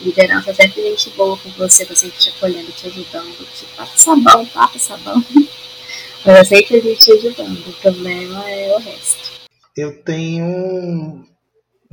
Liderança 0.00 0.50
é 0.50 0.54
sempre 0.54 0.82
gente 0.82 1.10
boa 1.10 1.36
com 1.36 1.50
você, 1.50 1.84
tá 1.84 1.94
sempre 1.94 2.18
te 2.18 2.30
acolhendo, 2.30 2.72
te 2.72 2.86
ajudando, 2.86 3.46
te 3.54 3.64
passa 3.76 3.98
sabão, 3.98 4.46
passa 4.46 4.78
sabão. 4.78 5.22
Mas 6.24 6.36
é 6.36 6.44
sempre 6.44 6.78
a 6.78 6.80
gente 6.80 7.00
te 7.00 7.12
ajudando, 7.12 7.68
o 7.68 7.72
problema 7.74 8.50
é 8.50 8.74
o 8.74 8.78
resto. 8.78 9.32
Eu 9.76 10.02
tenho 10.02 11.24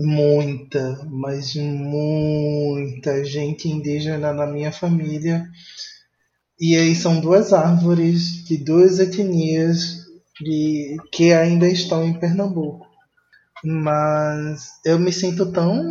muita, 0.02 1.06
mas 1.10 1.56
muita 1.56 3.24
gente 3.24 3.68
indígena 3.68 4.34
na 4.34 4.48
minha 4.48 4.72
família. 4.72 5.48
E 6.60 6.76
aí 6.76 6.96
são 6.96 7.20
duas 7.20 7.54
árvores 7.54 8.44
de 8.46 8.58
duas 8.58 9.00
etnias 9.00 10.06
de, 10.40 10.98
que 11.12 11.34
ainda 11.34 11.68
estão 11.68 12.04
em 12.04 12.20
Pernambuco. 12.20 12.88
Mas 13.64 14.70
eu 14.86 15.00
me 15.00 15.12
sinto 15.12 15.52
tão 15.52 15.84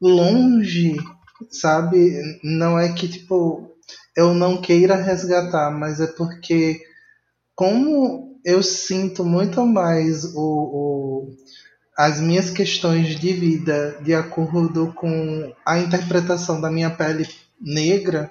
longe, 0.00 0.96
sabe? 1.50 2.40
Não 2.42 2.78
é 2.78 2.92
que 2.92 3.08
tipo 3.08 3.70
eu 4.16 4.34
não 4.34 4.60
queira 4.60 4.94
resgatar, 4.94 5.70
mas 5.70 6.00
é 6.00 6.06
porque 6.06 6.80
como 7.54 8.38
eu 8.44 8.62
sinto 8.62 9.24
muito 9.24 9.64
mais 9.66 10.24
o, 10.34 10.40
o 10.40 11.36
as 11.96 12.20
minhas 12.20 12.50
questões 12.50 13.18
de 13.18 13.32
vida 13.32 13.98
de 14.02 14.14
acordo 14.14 14.92
com 14.94 15.52
a 15.64 15.78
interpretação 15.78 16.60
da 16.60 16.70
minha 16.70 16.90
pele 16.90 17.28
negra, 17.60 18.30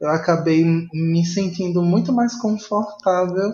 eu 0.00 0.08
acabei 0.08 0.64
me 0.64 1.24
sentindo 1.24 1.82
muito 1.82 2.12
mais 2.12 2.34
confortável 2.36 3.52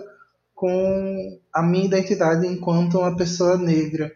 com 0.53 1.39
a 1.53 1.61
minha 1.61 1.85
identidade 1.85 2.47
enquanto 2.47 2.99
uma 2.99 3.15
pessoa 3.15 3.57
negra. 3.57 4.11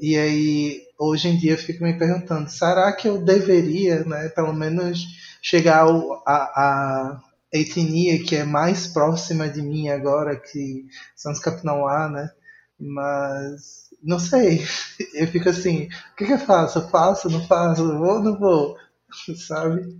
E 0.00 0.16
aí, 0.16 0.82
hoje 0.98 1.28
em 1.28 1.36
dia, 1.36 1.52
eu 1.52 1.58
fico 1.58 1.82
me 1.82 1.98
perguntando: 1.98 2.48
será 2.50 2.92
que 2.92 3.08
eu 3.08 3.24
deveria, 3.24 4.04
né, 4.04 4.28
pelo 4.28 4.52
menos, 4.52 5.04
chegar 5.42 5.86
a, 6.26 6.32
a, 6.32 7.20
etnia 7.52 8.22
que 8.22 8.36
é 8.36 8.44
mais 8.44 8.86
próxima 8.86 9.48
de 9.48 9.62
mim 9.62 9.88
agora, 9.88 10.36
que 10.36 10.84
são 11.16 11.32
os 11.32 11.40
Capinauá, 11.40 12.08
né? 12.08 12.30
Mas 12.78 13.87
não 14.02 14.18
sei. 14.18 14.66
Eu 15.14 15.26
fico 15.28 15.48
assim, 15.48 15.88
o 16.12 16.16
que, 16.16 16.26
que 16.26 16.32
eu 16.32 16.38
faço? 16.38 16.78
Eu 16.78 16.88
faço, 16.88 17.30
não 17.30 17.46
faço, 17.46 17.86
vou 17.98 18.14
ou 18.14 18.22
não 18.22 18.38
vou? 18.38 18.76
Sabe? 19.36 19.96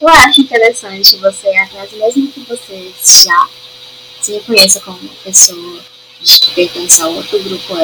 Eu 0.00 0.08
acho 0.08 0.40
interessante 0.40 1.16
você 1.16 1.48
ir 1.48 1.58
atrás, 1.58 1.92
mesmo 1.92 2.30
que 2.30 2.40
você 2.40 2.92
já 3.24 3.48
se 4.20 4.32
reconheça 4.32 4.80
como 4.80 4.98
uma 4.98 5.14
pessoa 5.22 5.80
que 6.20 6.54
pertence 6.54 7.00
a 7.00 7.06
outro 7.08 7.42
grupo 7.42 7.76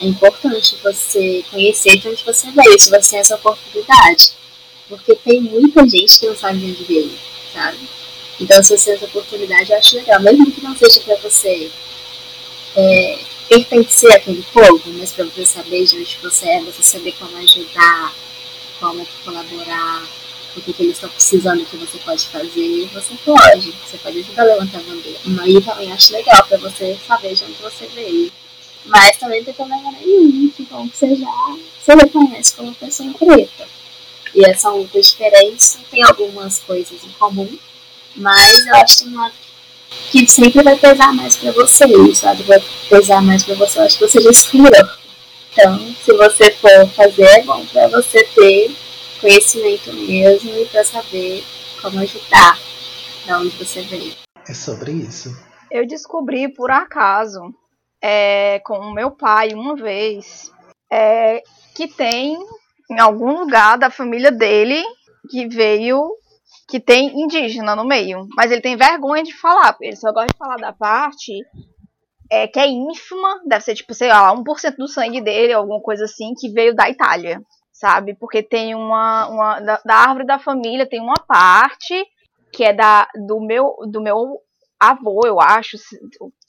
é 0.00 0.06
importante 0.06 0.76
você 0.82 1.44
conhecer 1.50 1.98
de 1.98 2.08
onde 2.08 2.24
você 2.24 2.50
veio, 2.50 2.78
se 2.78 2.90
você 2.90 3.10
tem 3.10 3.20
essa 3.20 3.36
oportunidade. 3.36 4.32
Porque 4.88 5.14
tem 5.16 5.40
muita 5.40 5.88
gente 5.88 6.18
que 6.18 6.26
não 6.26 6.36
sabe 6.36 6.58
de 6.58 6.66
onde 6.66 6.84
veio, 6.84 7.18
sabe? 7.52 7.78
Então, 8.40 8.62
se 8.62 8.76
você 8.76 8.84
tem 8.84 8.94
essa 8.94 9.04
oportunidade, 9.06 9.70
eu 9.70 9.78
acho 9.78 9.96
legal. 9.96 10.20
Mesmo 10.20 10.50
que 10.50 10.60
não 10.62 10.76
seja 10.76 11.00
para 11.00 11.16
você 11.16 11.70
é, 12.76 13.18
pertencer 13.62 14.12
àquele 14.14 14.42
povo, 14.52 14.82
mas 14.98 15.12
para 15.12 15.24
você 15.24 15.44
saber 15.46 15.84
de 15.84 15.96
onde 15.96 16.18
você 16.22 16.48
é, 16.48 16.60
você 16.60 16.82
saber 16.82 17.12
como 17.12 17.36
ajudar, 17.36 18.12
como 18.80 19.06
colaborar, 19.24 20.02
o 20.56 20.60
que, 20.60 20.82
eles 20.82 20.94
estão 20.94 21.10
precisando 21.10 21.64
que 21.64 21.76
você 21.76 21.98
pode 21.98 22.28
fazer, 22.28 22.88
você 22.92 23.14
pode. 23.24 23.72
Você 23.72 23.98
pode 23.98 24.20
ajudar 24.20 24.42
a 24.42 24.46
levantar 24.46 24.78
a 24.78 24.82
bandeira. 24.82 25.18
Eu 25.46 25.62
também 25.62 25.92
acho 25.92 26.12
legal 26.12 26.46
para 26.46 26.58
você 26.58 26.96
saber 27.06 27.34
de 27.34 27.44
onde 27.44 27.60
você 27.60 27.86
veio. 27.88 28.32
Mas 28.84 29.16
também 29.16 29.42
tem 29.42 29.54
problema 29.54 29.90
nenhum, 29.92 30.48
que 30.50 30.62
bom 30.64 30.88
que 30.88 30.96
você 30.96 31.16
já 31.16 31.56
se 31.82 31.94
reconhece 31.94 32.54
como 32.54 32.74
pessoa 32.74 33.12
preta. 33.14 33.66
E 34.34 34.44
essa 34.44 34.70
luta 34.70 35.00
diferente 35.00 35.78
tem 35.90 36.02
algumas 36.02 36.58
coisas 36.58 37.02
em 37.02 37.10
comum, 37.12 37.58
mas 38.16 38.66
eu 38.66 38.74
acho 38.76 39.04
que 39.04 39.08
sempre 40.28 40.62
vai 40.62 40.76
pesar 40.76 41.12
mais 41.12 41.36
pra 41.36 41.52
você, 41.52 42.14
sabe? 42.14 42.42
Vai 42.44 42.62
pesar 42.88 43.22
mais 43.22 43.44
pra 43.44 43.54
você. 43.54 43.78
Eu 43.78 43.84
acho 43.84 43.98
que 43.98 44.08
você 44.08 44.20
já 44.20 44.30
escolheu. 44.30 44.88
Então, 45.52 45.78
se 46.04 46.12
você 46.12 46.50
for 46.52 46.88
fazer, 46.90 47.24
é 47.24 47.42
bom 47.42 47.64
pra 47.66 47.88
você 47.88 48.24
ter 48.24 48.74
conhecimento 49.20 49.92
mesmo 49.92 50.50
e 50.56 50.66
pra 50.66 50.84
saber 50.84 51.44
como 51.80 52.00
ajudar 52.00 52.58
da 53.26 53.38
onde 53.38 53.50
você 53.50 53.82
veio. 53.82 54.14
É 54.48 54.52
sobre 54.52 54.92
isso. 54.92 55.34
Eu 55.70 55.86
descobri 55.86 56.52
por 56.52 56.70
acaso 56.70 57.40
é, 58.02 58.60
com 58.60 58.78
o 58.78 58.92
meu 58.92 59.10
pai 59.10 59.54
uma 59.54 59.74
vez 59.74 60.50
é, 60.92 61.42
que 61.74 61.88
tem 61.88 62.36
em 62.90 63.00
algum 63.00 63.40
lugar 63.40 63.78
da 63.78 63.90
família 63.90 64.30
dele 64.30 64.82
que 65.30 65.48
veio 65.48 66.16
que 66.74 66.80
tem 66.80 67.22
indígena 67.22 67.76
no 67.76 67.84
meio, 67.84 68.26
mas 68.34 68.50
ele 68.50 68.60
tem 68.60 68.76
vergonha 68.76 69.22
de 69.22 69.32
falar, 69.32 69.76
ele 69.80 69.94
só 69.94 70.10
gosta 70.10 70.26
de 70.32 70.36
falar 70.36 70.56
da 70.56 70.72
parte 70.72 71.32
é, 72.28 72.48
que 72.48 72.58
é 72.58 72.66
ínfima, 72.66 73.40
deve 73.46 73.62
ser 73.62 73.76
tipo, 73.76 73.94
sei 73.94 74.08
lá, 74.08 74.34
1% 74.34 74.74
do 74.76 74.88
sangue 74.88 75.20
dele, 75.20 75.52
alguma 75.52 75.80
coisa 75.80 76.06
assim, 76.06 76.34
que 76.36 76.48
veio 76.48 76.74
da 76.74 76.90
Itália, 76.90 77.40
sabe? 77.72 78.16
Porque 78.18 78.42
tem 78.42 78.74
uma, 78.74 79.28
uma 79.28 79.60
da, 79.60 79.80
da 79.84 79.94
árvore 79.94 80.26
da 80.26 80.40
família 80.40 80.84
tem 80.84 81.00
uma 81.00 81.14
parte 81.14 81.94
que 82.52 82.64
é 82.64 82.72
da 82.72 83.06
do 83.24 83.38
meu 83.40 83.76
do 83.88 84.02
meu 84.02 84.40
avô, 84.78 85.20
eu 85.26 85.40
acho, 85.40 85.76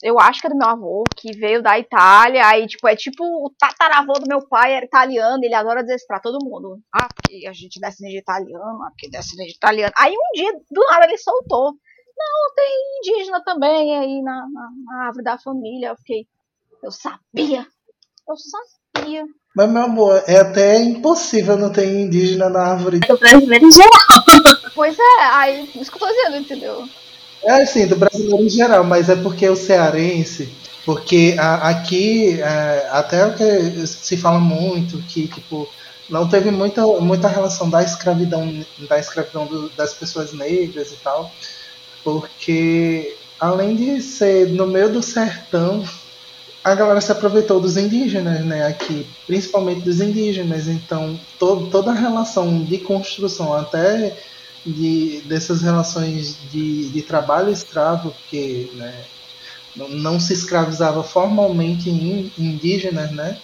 eu 0.02 0.18
acho 0.18 0.40
que 0.40 0.46
é 0.46 0.50
do 0.50 0.56
meu 0.56 0.68
avô, 0.68 1.04
que 1.16 1.32
veio 1.36 1.62
da 1.62 1.78
Itália, 1.78 2.46
aí, 2.46 2.66
tipo, 2.66 2.86
é 2.86 2.94
tipo, 2.94 3.24
o 3.24 3.50
tataravô 3.58 4.14
do 4.14 4.28
meu 4.28 4.46
pai 4.46 4.74
era 4.74 4.84
italiano, 4.84 5.42
ele 5.42 5.54
adora 5.54 5.82
dizer 5.82 5.96
isso 5.96 6.06
pra 6.06 6.20
todo 6.20 6.44
mundo. 6.44 6.80
Ah, 6.92 7.08
porque 7.14 7.46
a 7.46 7.52
gente 7.52 7.80
descende 7.80 8.12
de 8.12 8.18
italiano, 8.18 8.82
ah, 8.82 8.90
porque 8.90 9.08
descende 9.08 9.46
de 9.46 9.56
italiano. 9.56 9.92
Aí 9.98 10.12
um 10.12 10.32
dia, 10.34 10.52
do 10.70 10.84
nada, 10.90 11.06
ele 11.06 11.18
soltou. 11.18 11.72
Não, 12.18 12.54
tem 12.54 12.98
indígena 12.98 13.42
também 13.44 13.98
aí 13.98 14.22
na, 14.22 14.46
na, 14.50 14.70
na 14.84 15.06
árvore 15.06 15.24
da 15.24 15.38
família. 15.38 15.88
Eu 15.88 15.96
fiquei, 15.96 16.26
eu 16.82 16.90
sabia, 16.90 17.66
eu 18.28 18.34
sabia. 18.94 19.24
Mas, 19.54 19.70
meu 19.70 19.82
amor, 19.82 20.22
é 20.26 20.38
até 20.38 20.82
impossível 20.82 21.56
não 21.56 21.72
ter 21.72 21.86
indígena 21.86 22.50
na 22.50 22.72
árvore. 22.72 23.00
É 23.02 23.06
do 23.06 23.18
brasileiro 23.18 23.66
em 23.66 23.72
geral. 23.72 23.90
Pois 24.74 24.98
é, 24.98 25.22
aí, 25.22 25.70
isso 25.74 25.90
que 25.90 25.96
eu 25.96 26.00
tô 26.00 26.06
dizendo, 26.06 26.36
entendeu? 26.36 26.86
É 27.46 27.62
assim, 27.62 27.86
do 27.86 27.94
brasileiro 27.94 28.42
em 28.42 28.48
geral, 28.48 28.82
mas 28.82 29.08
é 29.08 29.14
porque 29.14 29.48
o 29.48 29.54
cearense, 29.54 30.48
porque 30.84 31.36
a, 31.38 31.68
aqui, 31.68 32.40
é, 32.40 32.88
até 32.90 33.24
o 33.24 33.34
que 33.34 33.86
se 33.86 34.16
fala 34.16 34.40
muito, 34.40 34.98
que 35.02 35.28
tipo, 35.28 35.68
não 36.10 36.28
teve 36.28 36.50
muita, 36.50 36.84
muita 36.84 37.28
relação 37.28 37.70
da 37.70 37.84
escravidão, 37.84 38.64
da 38.88 38.98
escravidão 38.98 39.46
do, 39.46 39.68
das 39.70 39.94
pessoas 39.94 40.32
negras 40.32 40.90
e 40.90 40.96
tal, 40.96 41.30
porque 42.02 43.16
além 43.38 43.76
de 43.76 44.02
ser 44.02 44.48
no 44.48 44.66
meio 44.66 44.92
do 44.92 45.00
sertão, 45.00 45.84
a 46.64 46.74
galera 46.74 47.00
se 47.00 47.12
aproveitou 47.12 47.60
dos 47.60 47.76
indígenas, 47.76 48.44
né, 48.44 48.66
aqui, 48.66 49.06
principalmente 49.24 49.82
dos 49.82 50.00
indígenas, 50.00 50.66
então 50.66 51.16
toda 51.38 51.92
a 51.92 51.94
relação 51.94 52.64
de 52.64 52.78
construção 52.78 53.54
até 53.54 54.16
de, 54.66 55.22
dessas 55.22 55.62
relações 55.62 56.36
de, 56.50 56.88
de 56.88 57.02
trabalho 57.02 57.50
escravo, 57.50 58.10
porque 58.10 58.70
né, 58.74 59.04
não, 59.76 60.18
se 60.18 60.32
escravizava 60.32 61.02
formalmente 61.04 61.88
indígenas, 62.38 63.10
né? 63.12 63.38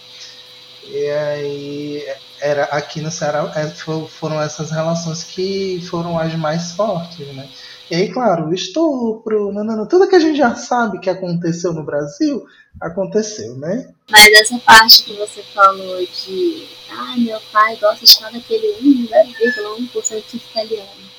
E 0.84 1.08
aí 1.08 2.04
era 2.40 2.64
aqui 2.64 3.00
no 3.00 3.10
Ceará 3.10 3.52
é, 3.54 3.68
foram 3.68 4.42
essas 4.42 4.72
relações 4.72 5.22
que 5.22 5.80
foram 5.88 6.18
as 6.18 6.34
mais 6.34 6.72
fortes, 6.72 7.26
né? 7.34 7.48
E 7.90 7.94
aí, 7.94 8.10
claro, 8.10 8.48
o 8.48 8.54
estupro, 8.54 9.52
tudo 9.88 10.08
que 10.08 10.16
a 10.16 10.18
gente 10.18 10.38
já 10.38 10.54
sabe 10.54 10.98
que 10.98 11.10
aconteceu 11.10 11.72
no 11.72 11.84
Brasil, 11.84 12.44
aconteceu, 12.80 13.54
né? 13.56 13.92
Mas 14.10 14.32
essa 14.32 14.58
parte 14.58 15.04
que 15.04 15.12
você 15.12 15.42
falou 15.54 16.00
de 16.00 16.66
ah, 16.90 17.14
meu 17.18 17.38
pai 17.52 17.76
gosta 17.76 18.04
de 18.04 18.18
falar 18.18 18.32
daquele 18.32 18.74
1,1% 18.82 20.34
italiano 20.34 21.11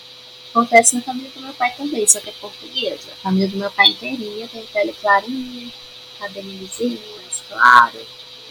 Acontece 0.53 0.95
na 0.95 1.01
família 1.01 1.31
do 1.31 1.41
meu 1.41 1.53
pai 1.55 1.73
também, 1.75 2.05
só 2.07 2.19
que 2.19 2.29
é 2.29 2.33
portuguesa. 2.33 3.11
A 3.11 3.23
família 3.23 3.47
do 3.47 3.57
meu 3.57 3.71
pai 3.71 3.87
inteirinha 3.87 4.47
tem 4.47 4.63
pele 4.67 4.93
clarinha, 5.01 5.73
cabelo 6.19 6.47
lisinho, 6.47 7.01
mais 7.17 7.41
claro 7.49 7.99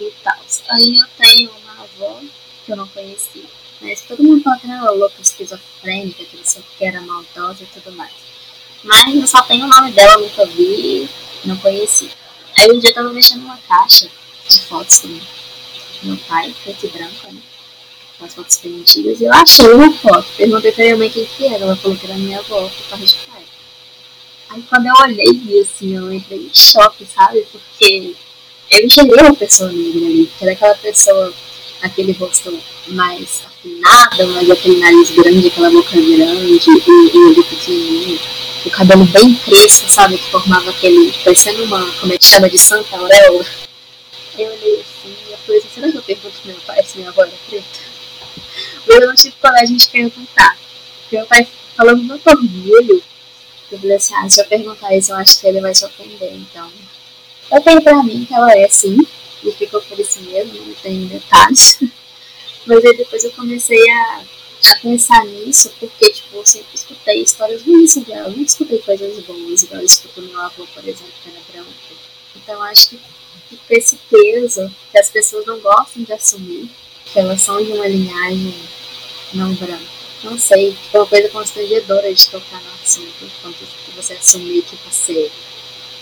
e 0.00 0.12
tal. 0.24 0.36
Aí 0.70 0.96
eu 0.96 1.06
tenho 1.16 1.52
uma 1.62 1.84
avó 1.84 2.20
que 2.66 2.72
eu 2.72 2.76
não 2.76 2.88
conheci, 2.88 3.44
mas 3.80 4.00
todo 4.00 4.24
mundo 4.24 4.42
fala 4.42 4.58
que 4.58 4.66
ela 4.68 4.88
é 4.88 4.90
louca, 4.90 5.22
esquizofrênica, 5.22 6.24
que 6.24 6.36
não 6.36 6.64
que 6.76 6.84
era 6.84 7.00
maldosa 7.02 7.62
e 7.62 7.66
tudo 7.66 7.92
mais. 7.92 8.12
Mas 8.82 9.14
eu 9.14 9.26
só 9.28 9.40
tenho 9.42 9.64
o 9.64 9.68
nome 9.68 9.92
dela, 9.92 10.18
nunca 10.18 10.44
vi, 10.46 11.08
não 11.44 11.56
conheci. 11.58 12.10
Aí 12.58 12.68
um 12.68 12.80
dia 12.80 12.90
eu 12.90 12.94
tava 12.94 13.12
mexendo 13.12 13.42
numa 13.42 13.58
caixa 13.58 14.10
de 14.48 14.60
fotos 14.62 15.02
do 15.02 15.22
meu 16.02 16.16
pai, 16.26 16.52
preto 16.64 16.84
e 16.84 16.88
branco, 16.88 17.32
né? 17.32 17.40
As 18.24 18.34
fotos 18.34 18.58
bem 18.62 18.80
antigas, 18.80 19.20
e 19.20 19.24
eu 19.24 19.32
achei 19.32 19.66
uma 19.72 19.92
foto. 19.92 20.26
Perguntei 20.36 20.72
pra 20.72 20.84
minha 20.84 20.96
mãe 20.96 21.10
quem 21.10 21.26
que 21.26 21.46
era, 21.46 21.64
ela 21.64 21.76
falou 21.76 21.96
que 21.96 22.06
era 22.06 22.14
minha 22.16 22.38
avó, 22.38 22.68
que 22.68 22.88
tava 22.88 23.04
de 23.04 23.14
pai. 23.14 23.42
Aí 24.50 24.62
quando 24.68 24.86
eu 24.86 24.94
olhei 25.02 25.32
vi 25.32 25.60
assim, 25.60 25.96
eu 25.96 26.12
entrei 26.12 26.38
em 26.38 26.50
choque, 26.52 27.06
sabe? 27.06 27.46
Porque 27.50 28.14
eu 28.70 28.86
enxerguei 28.86 29.18
uma 29.20 29.34
pessoa 29.34 29.70
negra 29.72 30.06
ali, 30.06 30.26
que 30.26 30.44
era 30.44 30.52
aquela 30.52 30.74
pessoa, 30.74 31.32
aquele 31.82 32.12
rosto 32.12 32.58
mais 32.88 33.42
afinado, 33.46 34.26
mas 34.34 34.50
aquele 34.50 34.80
nariz 34.80 35.10
grande, 35.10 35.48
aquela 35.48 35.70
boca 35.70 35.90
grande, 35.90 36.70
e, 36.70 37.16
e 37.16 37.18
olho 37.18 37.44
pequenininho, 37.44 38.20
o 38.64 38.70
cabelo 38.70 39.04
bem 39.06 39.34
crespo, 39.34 39.90
sabe? 39.90 40.18
Que 40.18 40.30
formava 40.30 40.70
aquele, 40.70 41.12
parecendo 41.24 41.64
uma, 41.64 41.84
como 42.00 42.12
é 42.12 42.18
que 42.18 42.24
chama, 42.24 42.48
de 42.48 42.58
Santa 42.58 42.96
Auréola. 42.96 43.44
Eu 44.38 44.48
olhei 44.48 44.80
assim, 44.80 45.14
e 45.30 45.36
falei 45.46 45.60
assim, 45.60 45.68
será 45.74 45.90
que 45.90 45.98
eu 45.98 46.02
pergunto 46.02 46.34
pro 46.40 46.52
meu 46.52 46.60
pai 46.66 46.82
se 46.84 46.96
minha 46.98 47.10
avó 47.10 47.22
era 47.22 47.32
preta? 47.48 47.91
Eu 48.86 49.06
não 49.06 49.14
tive 49.14 49.34
coragem 49.40 49.76
de 49.76 49.88
perguntar. 49.88 50.58
Meu 51.10 51.26
pai 51.26 51.46
falando 51.76 52.02
muito 52.02 52.26
orgulho. 52.28 53.02
Eu 53.70 53.78
falei 53.78 53.96
assim, 53.96 54.14
ah, 54.14 54.28
se 54.28 54.40
eu 54.40 54.44
perguntar 54.46 54.94
isso, 54.94 55.12
eu 55.12 55.16
acho 55.16 55.40
que 55.40 55.46
ele 55.46 55.60
vai 55.60 55.74
se 55.74 55.84
ofender, 55.84 56.34
então. 56.34 56.70
Eu 57.50 57.60
tenho 57.60 57.82
pra 57.82 58.02
mim 58.02 58.24
que 58.24 58.34
ela 58.34 58.52
é 58.52 58.64
assim, 58.64 58.98
e 59.42 59.50
ficou 59.52 59.80
por 59.82 59.98
isso 59.98 60.20
mesmo, 60.20 60.66
não 60.66 60.74
tem 60.74 61.06
detalhes. 61.06 61.78
Mas 62.66 62.84
aí 62.84 62.96
depois 62.96 63.24
eu 63.24 63.32
comecei 63.32 63.90
a, 63.90 64.22
a 64.72 64.76
pensar 64.76 65.24
nisso, 65.24 65.72
porque, 65.80 66.12
tipo, 66.12 66.36
eu 66.36 66.46
sempre 66.46 66.74
escutei 66.74 67.22
histórias 67.22 67.62
ruins 67.62 67.92
sobre 67.92 68.12
ela, 68.12 68.28
eu 68.28 68.32
nunca 68.32 68.42
escutei 68.42 68.78
coisas 68.78 69.24
boas, 69.24 69.62
igual 69.62 69.80
eu 69.80 69.86
escuto 69.86 70.22
meu 70.22 70.40
avô, 70.40 70.66
por 70.66 70.86
exemplo, 70.86 71.12
que 71.22 71.30
era 71.30 71.40
branco. 71.50 71.72
Então 72.36 72.62
acho 72.62 72.90
que 72.90 73.00
esse 73.70 73.96
peso 74.10 74.70
que 74.90 74.98
as 74.98 75.10
pessoas 75.10 75.46
não 75.46 75.58
gostam 75.60 76.02
de 76.02 76.12
assumir, 76.12 76.70
que 77.12 77.18
elas 77.18 77.40
são 77.40 77.62
de 77.62 77.72
uma 77.72 77.86
linhagem 77.86 78.54
não 79.34 79.54
branca. 79.54 79.92
Não 80.24 80.38
sei, 80.38 80.76
foi 80.90 81.00
uma 81.00 81.06
coisa 81.06 81.28
constrangedora 81.30 82.14
de 82.14 82.28
tocar 82.28 82.62
no 82.62 82.72
assunto, 82.82 83.30
quando 83.42 83.56
você 83.96 84.12
assumir 84.14 84.62
que 84.62 84.76
você 84.88 85.30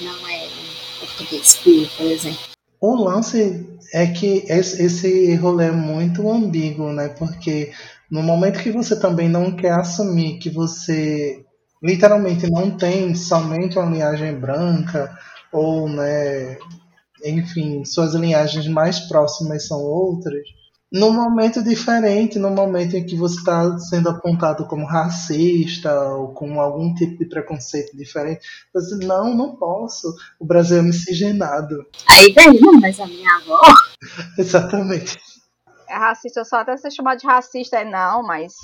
não 0.01 0.29
é 0.29 0.45
um 0.47 1.07
português 1.07 1.57
puro, 1.57 1.89
por 1.97 2.07
exemplo. 2.07 2.39
O 2.81 2.97
lance 3.05 3.67
é 3.93 4.07
que 4.07 4.45
esse 4.49 5.35
rolê 5.37 5.67
é 5.67 5.73
muito 5.73 6.31
ambíguo, 6.31 6.93
né? 6.93 7.09
Porque 7.09 7.73
no 8.11 8.23
momento 8.23 8.63
que 8.63 8.71
você 8.71 8.99
também 8.99 9.29
não 9.29 9.55
quer 9.55 9.73
assumir 9.73 10.39
que 10.39 10.51
você 10.51 11.45
literalmente 11.83 12.51
não 12.51 12.71
tem 12.71 13.15
somente 13.15 13.79
uma 13.79 13.91
linhagem 13.91 14.35
branca 14.35 15.17
ou, 15.53 15.89
né, 15.89 16.59
enfim, 17.25 17.85
suas 17.85 18.15
linhagens 18.15 18.69
mais 18.69 19.01
próximas 19.01 19.67
são 19.67 19.79
outras, 19.81 20.43
num 20.93 21.13
momento 21.13 21.63
diferente, 21.63 22.39
no 22.39 22.51
momento 22.51 22.97
em 22.97 23.07
que 23.07 23.15
você 23.15 23.37
está 23.37 23.79
sendo 23.79 24.09
apontado 24.09 24.67
como 24.67 24.87
racista 24.87 25.95
ou 26.15 26.35
com 26.35 26.61
algum 26.61 26.93
tipo 26.95 27.17
de 27.19 27.27
preconceito 27.27 27.97
diferente, 27.97 28.41
você 28.75 28.97
não, 29.07 29.35
não 29.35 29.55
posso. 29.55 30.13
O 30.39 30.45
Brasil 30.45 30.79
é 30.79 30.83
miscigenado. 30.83 31.87
Aí 32.09 32.33
vem, 32.33 32.61
não, 32.61 32.73
mas 32.81 32.99
a 32.99 33.07
minha 33.07 33.37
avó. 33.37 33.61
Exatamente. 34.37 35.19
É 35.89 35.95
racista, 35.95 36.45
só 36.45 36.57
até 36.57 36.77
ser 36.77 36.91
chamado 36.91 37.19
de 37.19 37.27
racista 37.27 37.79
é 37.79 37.85
não, 37.85 38.23
mas 38.23 38.55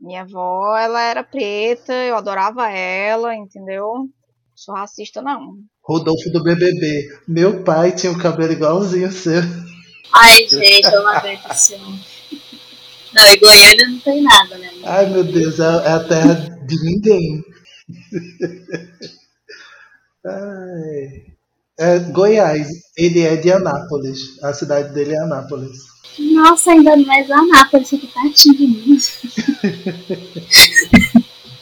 minha 0.00 0.22
avó, 0.22 0.76
ela 0.76 1.00
era 1.00 1.24
preta, 1.24 1.92
eu 1.92 2.16
adorava 2.16 2.70
ela, 2.70 3.34
entendeu? 3.34 4.08
Sou 4.54 4.74
racista, 4.74 5.22
não. 5.22 5.54
Rodolfo 5.82 6.30
do 6.30 6.42
BBB. 6.42 7.08
Meu 7.26 7.62
pai 7.64 7.92
tinha 7.92 8.12
o 8.12 8.18
cabelo 8.18 8.52
igualzinho 8.52 9.06
ao 9.06 9.12
seu. 9.12 9.40
Ai, 10.14 10.48
gente, 10.48 10.86
eu 10.86 11.02
não 11.02 11.08
aguento 11.08 11.50
esse 11.50 11.74
homem. 11.74 12.00
Não, 13.14 13.26
e 13.26 13.36
Goiânia 13.36 13.88
não 13.88 13.98
tem 14.00 14.22
nada, 14.22 14.58
né? 14.58 14.70
Ai, 14.84 15.06
meu 15.06 15.24
Deus, 15.24 15.58
é, 15.58 15.62
é 15.62 15.92
a 15.92 16.04
terra 16.04 16.34
de 16.66 16.84
ninguém. 16.84 17.42
Ai. 20.26 21.28
É 21.80 22.00
Goiás, 22.00 22.66
ele 22.96 23.20
é 23.20 23.36
de 23.36 23.52
Anápolis. 23.52 24.42
A 24.42 24.52
cidade 24.52 24.92
dele 24.92 25.14
é 25.14 25.22
Anápolis. 25.22 25.78
Nossa, 26.18 26.72
ainda 26.72 26.96
mais 26.96 27.30
Anápolis, 27.30 27.94
aqui 27.94 28.08
pertinho 28.08 28.56
de 28.56 28.66
mim. 28.66 28.98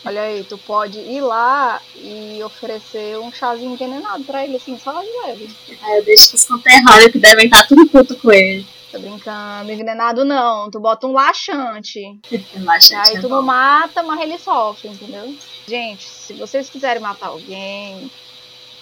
Olha 0.07 0.23
aí, 0.23 0.45
tu 0.45 0.57
pode 0.57 1.01
ir 1.01 1.21
lá 1.21 1.81
e 1.97 2.41
oferecer 2.45 3.19
um 3.19 3.33
chazinho 3.33 3.73
envenenado 3.73 4.23
pra 4.23 4.45
ele, 4.45 4.57
assim, 4.57 4.79
só 4.79 4.93
de 4.93 5.09
leve. 5.27 5.49
Eu 5.69 6.05
deixo 6.05 6.37
os 6.37 6.45
conterrâneos 6.45 7.11
que 7.11 7.19
devem 7.19 7.47
estar 7.47 7.67
tudo 7.67 7.89
puto 7.89 8.17
com 8.17 8.31
ele. 8.31 8.65
Tô 8.93 9.01
brincando, 9.01 9.73
envenenado 9.73 10.25
não, 10.25 10.71
tu 10.71 10.79
bota 10.79 11.09
um 11.09 11.13
laxante. 11.13 12.01
Laxante 12.63 13.11
aí 13.11 13.17
é 13.17 13.21
tu 13.21 13.29
bom. 13.29 13.37
não 13.37 13.43
mata, 13.43 14.01
mas 14.05 14.21
ele 14.21 14.39
sofre, 14.39 14.89
entendeu? 14.89 15.35
Gente, 15.69 16.05
se 16.05 16.35
vocês 16.35 16.71
quiserem 16.71 17.03
matar 17.03 17.31
alguém, 17.31 18.09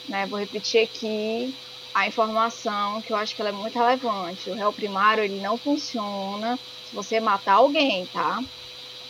né, 0.06 0.26
vou 0.26 0.38
repetir 0.38 0.82
aqui 0.84 1.54
a 1.94 2.06
informação 2.06 3.00
que 3.00 3.14
eu 3.14 3.16
acho 3.16 3.34
que 3.34 3.40
ela 3.40 3.48
é 3.48 3.52
muito 3.52 3.78
relevante. 3.78 4.50
O 4.50 4.54
réu 4.54 4.72
primário, 4.74 5.24
ele 5.24 5.40
não 5.40 5.56
funciona 5.56 6.58
se 6.88 6.94
você 6.94 7.18
matar 7.18 7.54
alguém, 7.54 8.04
tá? 8.06 8.40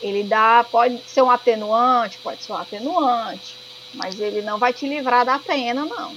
Ele 0.05 0.23
dá, 0.23 0.67
pode 0.71 1.01
ser 1.07 1.23
um 1.23 1.31
atenuante, 1.31 2.19
pode 2.23 2.43
ser 2.43 2.53
um 2.53 2.57
atenuante, 2.57 3.57
mas 3.95 4.21
ele 4.21 4.43
não 4.43 4.59
vai 4.59 4.71
te 4.71 4.87
livrar 4.87 5.25
da 5.25 5.39
pena, 5.39 5.87
não. 5.87 6.15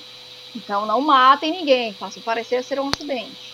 Então 0.53 0.85
não 0.85 0.99
matem 0.99 1.51
ninguém, 1.51 1.93
façam 1.93 2.21
parecer 2.21 2.61
ser 2.65 2.81
um 2.81 2.89
acidente. 2.93 3.53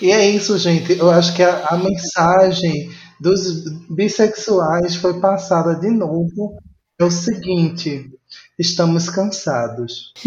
E 0.00 0.12
é 0.12 0.30
isso, 0.30 0.56
gente. 0.58 0.96
Eu 0.96 1.10
acho 1.10 1.34
que 1.34 1.42
a, 1.42 1.66
a 1.66 1.76
mensagem 1.76 2.88
dos 3.18 3.64
bissexuais 3.90 4.94
foi 4.94 5.18
passada 5.18 5.74
de 5.74 5.90
novo. 5.90 6.56
É 7.00 7.04
o 7.04 7.10
seguinte: 7.10 8.12
estamos 8.56 9.08
cansados. 9.08 10.12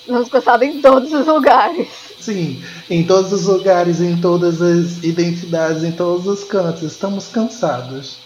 Estamos 0.00 0.28
cansados 0.28 0.66
em 0.66 0.80
todos 0.80 1.12
os 1.12 1.24
lugares. 1.24 1.88
Sim, 2.18 2.60
em 2.90 3.06
todos 3.06 3.32
os 3.32 3.46
lugares, 3.46 4.00
em 4.00 4.20
todas 4.20 4.60
as 4.60 5.02
identidades, 5.04 5.84
em 5.84 5.92
todos 5.92 6.26
os 6.26 6.42
cantos. 6.42 6.82
Estamos 6.82 7.28
cansados. 7.28 8.18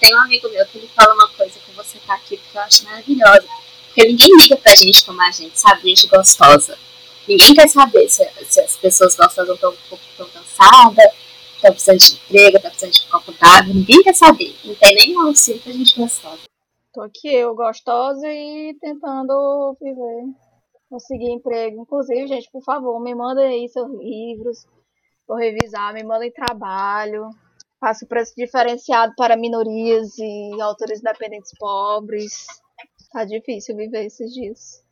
Tem 0.00 0.14
um 0.16 0.18
amigo 0.22 0.48
meu 0.48 0.66
que 0.66 0.78
ele 0.78 0.90
fala 0.94 1.14
uma 1.14 1.28
coisa 1.28 1.54
que 1.64 1.72
você 1.72 1.98
tá 2.04 2.14
aqui 2.14 2.36
que 2.36 2.56
eu 2.56 2.60
acho 2.60 2.84
maravilhosa. 2.84 3.46
Porque 3.86 4.08
ninguém 4.08 4.28
liga 4.42 4.56
pra 4.56 4.74
gente 4.74 5.04
como 5.04 5.22
a 5.22 5.30
gente, 5.30 5.56
sabe? 5.56 5.82
Gente 5.82 6.08
gostosa. 6.08 6.76
Ninguém 7.28 7.54
quer 7.54 7.68
saber 7.68 8.08
se, 8.08 8.28
se 8.48 8.60
as 8.60 8.76
pessoas 8.76 9.14
gostosas 9.14 9.54
estão 9.54 9.70
um 9.70 9.76
pouco 9.88 10.04
tão 10.16 10.26
cansadas, 10.28 11.12
estão 11.54 11.70
precisando 11.70 11.98
de 11.98 12.12
emprego, 12.14 12.56
estão 12.56 12.70
precisando 12.70 12.92
de 12.92 13.06
copo 13.06 13.32
d'água. 13.32 13.74
Ninguém 13.74 14.02
quer 14.02 14.14
saber. 14.14 14.56
Não 14.64 14.74
tem 14.74 14.94
nem 14.96 15.16
um 15.16 15.28
auxílio 15.28 15.60
pra 15.60 15.72
gente 15.72 15.96
gostosa. 15.96 16.40
Tô 16.92 17.02
aqui 17.02 17.32
eu, 17.32 17.54
gostosa 17.54 18.26
e 18.26 18.74
tentando 18.80 19.76
viver, 19.80 20.24
conseguir 20.90 21.30
emprego. 21.30 21.82
Inclusive, 21.82 22.26
gente, 22.26 22.50
por 22.50 22.62
favor, 22.62 23.00
me 23.00 23.14
mandem 23.14 23.46
aí 23.46 23.68
seus 23.68 23.90
livros, 23.92 24.66
vou 25.26 25.38
revisar, 25.38 25.94
me 25.94 26.02
mandem 26.02 26.32
trabalho. 26.32 27.30
Faço 27.80 28.06
preço 28.06 28.34
diferenciado 28.36 29.14
para 29.16 29.38
minorias 29.38 30.18
e 30.18 30.60
autores 30.60 31.00
independentes 31.00 31.52
pobres. 31.58 32.46
Tá 33.10 33.24
difícil 33.24 33.74
viver 33.74 34.04
esses 34.04 34.32
dias. 34.34 34.84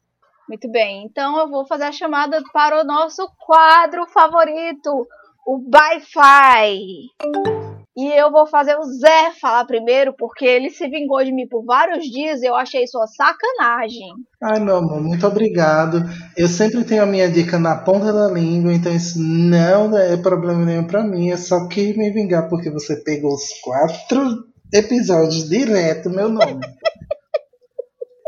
Muito 0.49 0.70
bem, 0.70 1.05
então 1.05 1.38
eu 1.38 1.51
vou 1.51 1.66
fazer 1.66 1.84
a 1.84 1.92
chamada 1.92 2.42
para 2.55 2.80
o 2.80 2.84
nosso 2.84 3.30
quadro 3.38 4.07
favorito, 4.07 5.07
o 5.46 5.62
Wi-Fi. 5.70 7.67
E 7.99 8.16
eu 8.16 8.30
vou 8.30 8.46
fazer 8.46 8.76
o 8.76 8.84
Zé 8.84 9.32
falar 9.40 9.64
primeiro, 9.64 10.14
porque 10.16 10.44
ele 10.44 10.70
se 10.70 10.86
vingou 10.86 11.24
de 11.24 11.32
mim 11.32 11.49
por 11.49 11.64
vários 11.64 12.05
dias 12.05 12.40
e 12.40 12.46
eu 12.46 12.55
achei 12.55 12.84
isso 12.84 12.96
uma 12.96 13.09
sacanagem. 13.09 14.07
Ai, 14.40 14.61
meu 14.61 14.76
amor, 14.76 15.03
muito 15.03 15.26
obrigado. 15.26 16.05
Eu 16.36 16.46
sempre 16.46 16.84
tenho 16.84 17.03
a 17.03 17.07
minha 17.07 17.28
dica 17.28 17.59
na 17.59 17.74
ponta 17.74 18.12
da 18.12 18.28
língua, 18.28 18.72
então 18.72 18.94
isso 18.94 19.18
não 19.20 19.99
é 19.99 20.16
problema 20.16 20.64
nenhum 20.64 20.86
pra 20.86 21.03
mim. 21.03 21.30
Eu 21.30 21.38
só 21.38 21.66
quis 21.66 21.96
me 21.96 22.09
vingar 22.12 22.49
porque 22.49 22.70
você 22.70 22.94
pegou 23.03 23.34
os 23.34 23.49
quatro 23.64 24.44
episódios 24.72 25.49
direto, 25.49 26.09
meu 26.09 26.28
nome. 26.28 26.61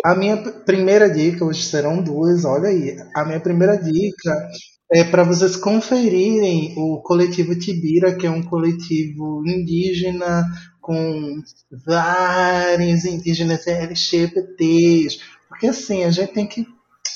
A 0.02 0.14
minha 0.14 0.38
primeira 0.64 1.10
dica, 1.10 1.44
hoje 1.44 1.62
serão 1.62 2.02
duas, 2.02 2.44
olha 2.44 2.70
aí. 2.70 2.96
A 3.14 3.24
minha 3.24 3.38
primeira 3.38 3.76
dica 3.76 4.48
é 4.92 5.04
para 5.04 5.22
vocês 5.22 5.56
conferirem 5.56 6.74
o 6.76 7.00
coletivo 7.00 7.56
Tibira, 7.56 8.14
que 8.16 8.26
é 8.26 8.30
um 8.30 8.42
coletivo 8.42 9.42
indígena 9.46 10.44
com 10.80 11.40
vários 11.70 13.04
indígenas 13.04 13.66
LGBTs. 13.66 15.20
Porque 15.48 15.68
assim, 15.68 16.02
a 16.02 16.10
gente 16.10 16.32
tem 16.32 16.46
que 16.46 16.66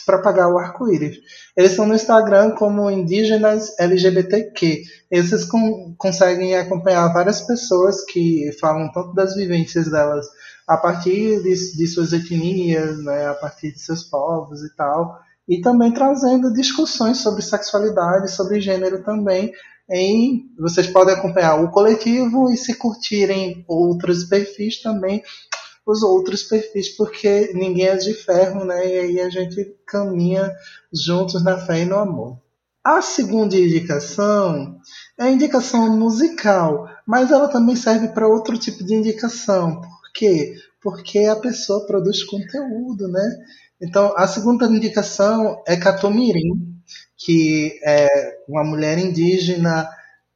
propagar 0.06 0.48
o 0.52 0.58
arco-íris. 0.58 1.16
Eles 1.56 1.72
estão 1.72 1.86
no 1.86 1.94
Instagram 1.94 2.52
como 2.52 2.90
indígenas 2.90 3.76
LGBTQ. 3.78 4.82
Eles 5.10 5.48
conseguem 5.98 6.54
acompanhar 6.56 7.12
várias 7.12 7.40
pessoas 7.40 8.04
que 8.04 8.50
falam 8.60 8.92
tanto 8.92 9.14
das 9.14 9.34
vivências 9.34 9.90
delas 9.90 10.26
a 10.66 10.76
partir 10.76 11.42
de, 11.42 11.76
de 11.76 11.86
suas 11.86 12.12
etnias, 12.12 13.02
né, 13.04 13.26
a 13.26 13.34
partir 13.34 13.72
de 13.72 13.80
seus 13.80 14.04
povos 14.04 14.62
e 14.62 14.74
tal, 14.74 15.18
e 15.48 15.60
também 15.60 15.92
trazendo 15.92 16.52
discussões 16.52 17.18
sobre 17.18 17.42
sexualidade, 17.42 18.30
sobre 18.30 18.60
gênero 18.60 19.02
também. 19.04 19.52
Em, 19.90 20.50
vocês 20.58 20.86
podem 20.86 21.14
acompanhar 21.14 21.62
o 21.62 21.70
coletivo 21.70 22.50
e 22.50 22.56
se 22.56 22.74
curtirem 22.74 23.64
outros 23.68 24.24
perfis 24.24 24.80
também, 24.80 25.22
os 25.86 26.02
outros 26.02 26.42
perfis, 26.42 26.96
porque 26.96 27.52
ninguém 27.52 27.88
é 27.88 27.96
de 27.96 28.14
ferro, 28.14 28.64
né? 28.64 28.86
E 28.86 28.98
aí 28.98 29.20
a 29.20 29.28
gente 29.28 29.76
caminha 29.86 30.50
juntos 30.92 31.44
na 31.44 31.58
fé 31.58 31.82
e 31.82 31.84
no 31.84 31.98
amor. 31.98 32.38
A 32.82 33.00
segunda 33.02 33.56
indicação 33.56 34.78
é 35.18 35.24
a 35.24 35.30
indicação 35.30 35.96
musical, 35.98 36.86
mas 37.06 37.30
ela 37.30 37.48
também 37.48 37.76
serve 37.76 38.08
para 38.08 38.28
outro 38.28 38.58
tipo 38.58 38.84
de 38.84 38.94
indicação. 38.94 39.80
Por 39.80 40.12
quê? 40.14 40.54
Porque 40.82 41.20
a 41.20 41.36
pessoa 41.36 41.86
produz 41.86 42.22
conteúdo, 42.24 43.08
né? 43.08 43.36
Então, 43.84 44.14
a 44.16 44.26
segunda 44.26 44.64
indicação 44.64 45.62
é 45.66 45.76
Catomirim, 45.76 46.74
que 47.18 47.78
é 47.84 48.08
uma 48.48 48.64
mulher 48.64 48.98
indígena, 48.98 49.86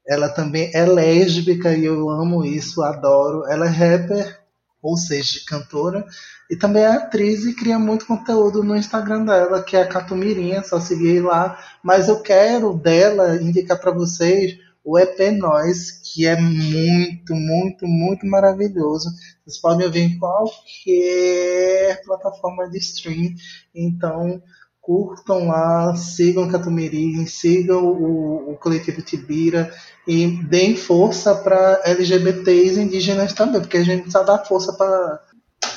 ela 0.06 0.28
também 0.28 0.70
é 0.74 0.84
lésbica 0.84 1.72
e 1.74 1.86
eu 1.86 2.10
amo 2.10 2.44
isso, 2.44 2.82
adoro. 2.82 3.46
Ela 3.46 3.64
é 3.64 3.70
rapper, 3.70 4.38
ou 4.82 4.98
seja, 4.98 5.40
cantora, 5.46 6.04
e 6.50 6.56
também 6.56 6.82
é 6.82 6.88
atriz 6.88 7.46
e 7.46 7.54
cria 7.54 7.78
muito 7.78 8.06
conteúdo 8.06 8.62
no 8.62 8.76
Instagram 8.76 9.24
dela, 9.24 9.62
que 9.62 9.76
é 9.78 9.82
a 9.82 9.88
Catumirim, 9.88 10.52
é 10.52 10.62
só 10.62 10.78
seguir 10.78 11.20
lá. 11.20 11.58
Mas 11.82 12.08
eu 12.08 12.20
quero 12.20 12.74
dela 12.74 13.36
indicar 13.36 13.80
para 13.80 13.92
vocês 13.92 14.58
o 14.88 14.98
EP 14.98 15.32
Nós, 15.36 15.90
que 15.90 16.26
é 16.26 16.34
muito, 16.40 17.34
muito, 17.34 17.86
muito 17.86 18.26
maravilhoso. 18.26 19.10
Vocês 19.44 19.60
podem 19.60 19.84
ouvir 19.86 20.00
em 20.00 20.18
qualquer 20.18 22.00
plataforma 22.06 22.70
de 22.70 22.78
stream. 22.78 23.34
Então, 23.74 24.42
curtam 24.80 25.48
lá, 25.48 25.94
sigam 25.94 26.48
Catumirim, 26.48 27.26
sigam 27.26 27.84
o, 27.84 28.52
o 28.52 28.56
coletivo 28.56 29.02
Tibira 29.02 29.70
e 30.06 30.26
deem 30.44 30.74
força 30.74 31.34
para 31.34 31.82
LGBTs 31.84 32.80
indígenas 32.80 33.34
também, 33.34 33.60
porque 33.60 33.76
a 33.76 33.84
gente 33.84 34.04
precisa 34.04 34.24
dar 34.24 34.42
força 34.46 34.72
para 34.72 35.20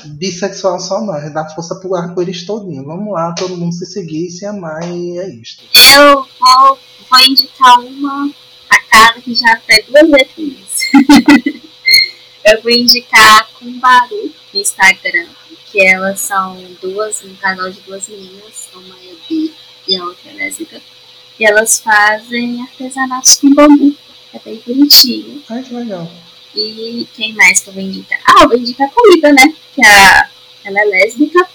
bissexual 0.06 0.80
só 0.80 1.02
não, 1.02 1.34
dá 1.34 1.50
força 1.50 1.76
pro 1.76 1.96
arco-íris 1.96 2.46
todinho. 2.46 2.86
Vamos 2.86 3.12
lá, 3.12 3.34
todo 3.34 3.58
mundo 3.58 3.74
se 3.74 3.86
seguir, 3.86 4.32
se 4.32 4.46
amar 4.46 4.90
e 4.90 5.20
é 5.20 5.28
isto. 5.28 5.66
Eu 5.98 6.16
vou, 6.16 6.80
vou 7.10 7.20
indicar 7.20 7.78
uma 7.78 8.32
a 8.92 8.98
cara 8.98 9.22
que 9.22 9.34
já 9.34 9.54
até 9.54 9.82
duas 9.84 10.10
letrinhas. 10.10 10.92
Eu 12.44 12.62
vou 12.62 12.72
indicar 12.72 13.48
Kumbaru 13.54 14.34
no 14.54 14.60
Instagram, 14.60 15.28
que 15.72 15.80
elas 15.80 16.20
são 16.20 16.58
duas, 16.82 17.24
um 17.24 17.36
canal 17.36 17.70
de 17.70 17.80
duas 17.82 18.08
meninas, 18.08 18.68
uma 18.74 18.96
é 18.96 19.14
bi 19.30 19.54
e 19.88 19.96
a 19.96 20.04
outra 20.04 20.32
é 20.32 20.34
lésbica. 20.34 20.82
E 21.40 21.46
elas 21.46 21.80
fazem 21.80 22.62
artesanatos 22.62 23.38
com 23.38 23.54
bambu. 23.54 23.96
É 24.34 24.40
bem 24.40 24.62
bonitinho. 24.66 25.44
Ai, 25.50 25.64
que 25.64 25.74
legal. 25.74 26.12
E 26.56 27.08
quem 27.14 27.34
mais 27.34 27.62
que 27.62 27.70
eu 27.70 27.74
vou 27.74 27.84
indicar? 27.84 28.20
Ah, 28.26 28.44
eu 28.44 28.50
vou 28.50 28.58
indicar 28.58 28.88
a 28.88 28.92
Comida, 28.92 29.32
né? 29.32 29.56
Que 29.74 29.86
a, 29.86 30.30
ela 30.64 30.82
é 30.82 30.86
lésbica. 30.86 31.48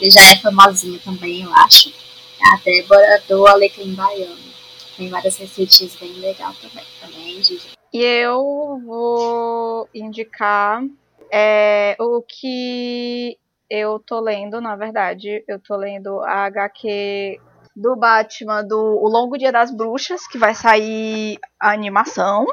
E 0.00 0.10
já 0.10 0.20
é 0.32 0.36
famosinha 0.36 0.98
também, 1.04 1.42
eu 1.42 1.54
acho. 1.54 1.92
A 2.40 2.56
Débora 2.64 3.22
do 3.28 3.46
Alecrim 3.46 3.94
Baiano. 3.94 4.53
Tem 4.96 5.08
várias 5.08 5.36
receitinhas 5.36 5.96
bem 5.96 6.12
legais 6.14 6.58
também. 6.58 6.84
Também, 7.00 7.42
Gigi. 7.42 7.72
E 7.92 8.02
eu 8.02 8.80
vou 8.84 9.88
indicar 9.94 10.82
é, 11.30 11.96
o 11.98 12.22
que 12.22 13.38
eu 13.68 13.98
tô 13.98 14.20
lendo, 14.20 14.60
na 14.60 14.76
verdade. 14.76 15.44
Eu 15.48 15.60
tô 15.60 15.76
lendo 15.76 16.20
a 16.20 16.44
HQ 16.46 17.40
do 17.74 17.96
Batman 17.96 18.62
do 18.64 18.78
O 18.78 19.08
Longo 19.08 19.36
Dia 19.36 19.50
das 19.50 19.74
Bruxas, 19.74 20.26
que 20.26 20.38
vai 20.38 20.54
sair 20.54 21.38
a 21.58 21.72
animação. 21.72 22.46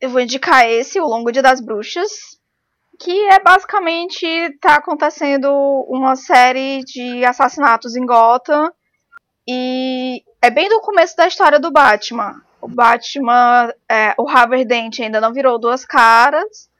Eu 0.00 0.10
vou 0.10 0.20
indicar 0.20 0.68
esse, 0.68 1.00
O 1.00 1.06
Longo 1.06 1.30
Dia 1.30 1.42
das 1.42 1.60
Bruxas, 1.60 2.38
que 2.98 3.26
é 3.26 3.38
basicamente 3.40 4.26
tá 4.60 4.76
acontecendo 4.76 5.50
uma 5.88 6.16
série 6.16 6.82
de 6.84 7.24
assassinatos 7.24 7.96
em 7.96 8.06
Gotham 8.06 8.70
e 9.46 10.22
é 10.40 10.50
bem 10.50 10.68
do 10.68 10.80
começo 10.80 11.16
da 11.16 11.26
história 11.26 11.58
do 11.58 11.70
Batman. 11.70 12.42
O 12.60 12.68
Batman, 12.68 13.72
é, 13.90 14.14
o 14.18 14.28
Harvey 14.28 14.64
Dent 14.64 15.00
ainda 15.00 15.20
não 15.20 15.32
virou 15.32 15.58
duas 15.58 15.84
caras 15.84 16.70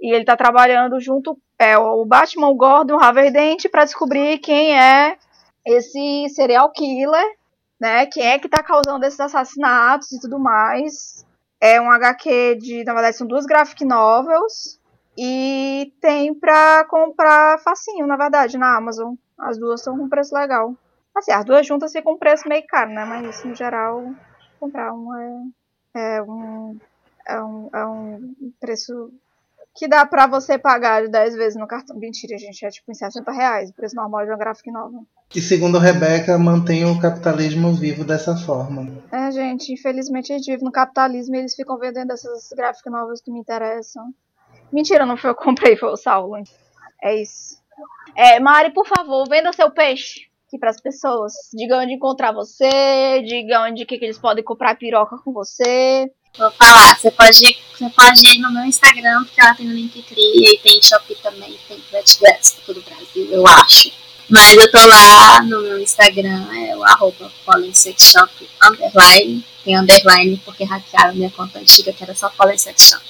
e 0.00 0.12
ele 0.12 0.24
tá 0.24 0.36
trabalhando 0.36 1.00
junto 1.00 1.38
é 1.58 1.76
o 1.76 2.04
Batman, 2.04 2.48
o 2.48 2.54
Gordon, 2.54 2.94
o 2.94 3.02
Harvey 3.02 3.32
Dent 3.32 3.68
para 3.68 3.84
descobrir 3.84 4.38
quem 4.38 4.78
é 4.78 5.18
esse 5.66 6.28
serial 6.30 6.70
killer, 6.70 7.36
né? 7.80 8.06
Quem 8.06 8.24
é 8.24 8.38
que 8.38 8.48
tá 8.48 8.62
causando 8.62 9.04
esses 9.04 9.18
assassinatos 9.18 10.12
e 10.12 10.20
tudo 10.20 10.38
mais. 10.38 11.26
É 11.60 11.80
um 11.80 11.90
HQ 11.90 12.56
de, 12.60 12.84
na 12.84 12.94
verdade, 12.94 13.16
são 13.16 13.26
duas 13.26 13.44
graphic 13.44 13.84
novels 13.84 14.78
e 15.16 15.92
tem 16.00 16.32
pra 16.32 16.84
comprar 16.84 17.58
facinho, 17.58 18.06
na 18.06 18.16
verdade, 18.16 18.56
na 18.56 18.76
Amazon. 18.76 19.14
As 19.36 19.58
duas 19.58 19.80
estão 19.80 19.98
com 19.98 20.08
preço 20.08 20.34
legal. 20.34 20.74
Assim, 21.18 21.32
as 21.32 21.44
duas 21.44 21.66
juntas 21.66 21.90
ficam 21.90 22.12
com 22.12 22.18
preço 22.18 22.48
meio 22.48 22.64
caro, 22.68 22.90
né? 22.90 23.04
Mas 23.04 23.42
no 23.42 23.54
geral, 23.54 24.04
comprar 24.60 24.92
uma 24.92 25.20
é, 25.94 26.16
é 26.16 26.22
um, 26.22 26.78
é 27.26 27.42
um, 27.42 27.70
é 27.74 27.86
um 27.86 28.34
preço 28.60 29.10
que 29.74 29.88
dá 29.88 30.06
pra 30.06 30.28
você 30.28 30.56
pagar 30.56 31.08
10 31.08 31.34
vezes 31.34 31.58
no 31.58 31.66
cartão. 31.66 31.96
Mentira, 31.96 32.38
gente, 32.38 32.64
é 32.64 32.70
tipo 32.70 32.90
em 32.90 32.94
60 32.94 33.32
reais, 33.32 33.70
o 33.70 33.74
preço 33.74 33.96
normal 33.96 34.24
de 34.24 34.30
uma 34.30 34.38
graphic 34.38 34.70
nova. 34.70 35.00
E 35.34 35.40
segundo 35.40 35.78
Rebeca, 35.78 36.38
mantém 36.38 36.84
o 36.84 37.00
capitalismo 37.00 37.74
vivo 37.74 38.04
dessa 38.04 38.36
forma. 38.36 38.86
É, 39.10 39.30
gente, 39.32 39.72
infelizmente 39.72 40.32
a 40.32 40.36
gente 40.36 40.50
vive 40.50 40.64
no 40.64 40.70
capitalismo 40.70 41.34
e 41.34 41.38
eles 41.40 41.54
ficam 41.56 41.76
vendendo 41.78 42.12
essas 42.12 42.48
gráficas 42.56 42.92
novas 42.92 43.20
que 43.20 43.32
me 43.32 43.40
interessam. 43.40 44.14
Mentira, 44.72 45.04
não 45.04 45.16
foi 45.16 45.30
eu 45.30 45.34
que 45.34 45.42
comprei, 45.42 45.76
foi 45.76 45.90
o 45.90 45.96
Saulo. 45.96 46.36
É 47.02 47.20
isso. 47.20 47.60
É, 48.16 48.38
Mari, 48.38 48.72
por 48.72 48.86
favor, 48.86 49.28
venda 49.28 49.52
seu 49.52 49.70
peixe 49.70 50.27
aqui 50.48 50.58
para 50.58 50.70
as 50.70 50.80
pessoas. 50.80 51.32
Diga 51.52 51.78
onde 51.78 51.92
encontrar 51.92 52.32
você, 52.32 53.22
diga 53.22 53.62
onde 53.62 53.84
que, 53.84 53.98
que 53.98 54.04
eles 54.06 54.18
podem 54.18 54.42
comprar 54.42 54.76
piroca 54.76 55.18
com 55.18 55.32
você. 55.32 56.10
Vou 56.36 56.50
falar, 56.52 56.98
você 56.98 57.10
pode, 57.10 57.58
você 57.72 57.90
pode 57.90 58.36
ir 58.36 58.38
no 58.40 58.52
meu 58.52 58.64
Instagram, 58.64 59.24
porque 59.24 59.40
ela 59.40 59.54
tem 59.54 59.66
no 59.66 59.74
Linktree 59.74 60.54
e 60.54 60.58
tem 60.58 60.80
Shopee 60.80 61.16
também, 61.22 61.58
tem 61.68 61.78
Flatgrass 61.80 62.52
pra 62.52 62.64
todo 62.66 62.78
o 62.78 62.82
Brasil, 62.82 63.28
eu 63.30 63.46
acho. 63.46 63.92
Mas 64.28 64.56
eu 64.56 64.70
tô 64.70 64.86
lá 64.86 65.42
no 65.42 65.62
meu 65.62 65.80
Instagram, 65.80 66.46
é 66.54 66.76
o 66.76 66.84
arroba 66.84 67.32
Shop 67.98 68.48
underline, 68.62 69.44
tem 69.64 69.76
underline 69.76 70.40
porque 70.44 70.64
hackearam 70.64 71.14
minha 71.14 71.30
conta 71.30 71.58
antiga 71.58 71.92
que 71.92 72.04
era 72.04 72.14
só 72.14 72.30
Shop. 72.30 73.04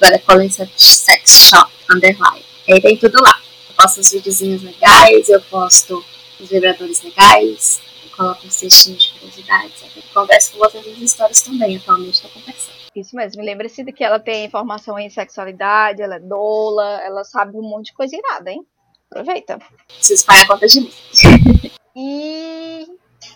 Agora 0.00 0.16
é 0.16 0.48
Sex 0.78 1.48
Shop 1.50 1.70
underline. 1.90 2.44
Aí 2.68 2.80
tem 2.80 2.96
tudo 2.96 3.20
lá. 3.22 3.40
Eu 3.68 3.74
posto 3.76 4.00
os 4.00 4.10
videozinhos 4.10 4.62
legais, 4.62 5.28
eu 5.28 5.40
posto 5.42 6.04
os 6.40 6.48
vibradores 6.48 7.02
legais, 7.02 7.80
coloco 8.16 8.46
um 8.46 8.50
cestinho 8.50 8.96
de 8.96 9.12
curiosidades. 9.12 9.82
Eu 9.94 10.02
converso 10.14 10.52
com 10.52 10.58
vocês 10.58 10.86
nas 10.86 10.98
histórias 10.98 11.42
também, 11.42 11.76
atualmente 11.76 12.14
estou 12.14 12.30
conversando. 12.30 12.76
Isso 12.94 13.14
mesmo, 13.14 13.42
lembre-se 13.42 13.84
de 13.84 13.92
que 13.92 14.02
ela 14.02 14.18
tem 14.18 14.46
informação 14.46 14.98
em 14.98 15.10
sexualidade, 15.10 16.00
ela 16.00 16.16
é 16.16 16.20
doula, 16.20 17.00
ela 17.02 17.24
sabe 17.24 17.56
um 17.56 17.62
monte 17.62 17.86
de 17.86 17.94
coisa 17.94 18.16
irada, 18.16 18.50
hein? 18.50 18.66
Aproveita. 19.10 19.58
Se 20.00 20.14
espalha 20.14 20.42
a 20.42 20.46
conta 20.46 20.66
de 20.66 20.80
mim. 20.80 20.90
e 21.94 22.86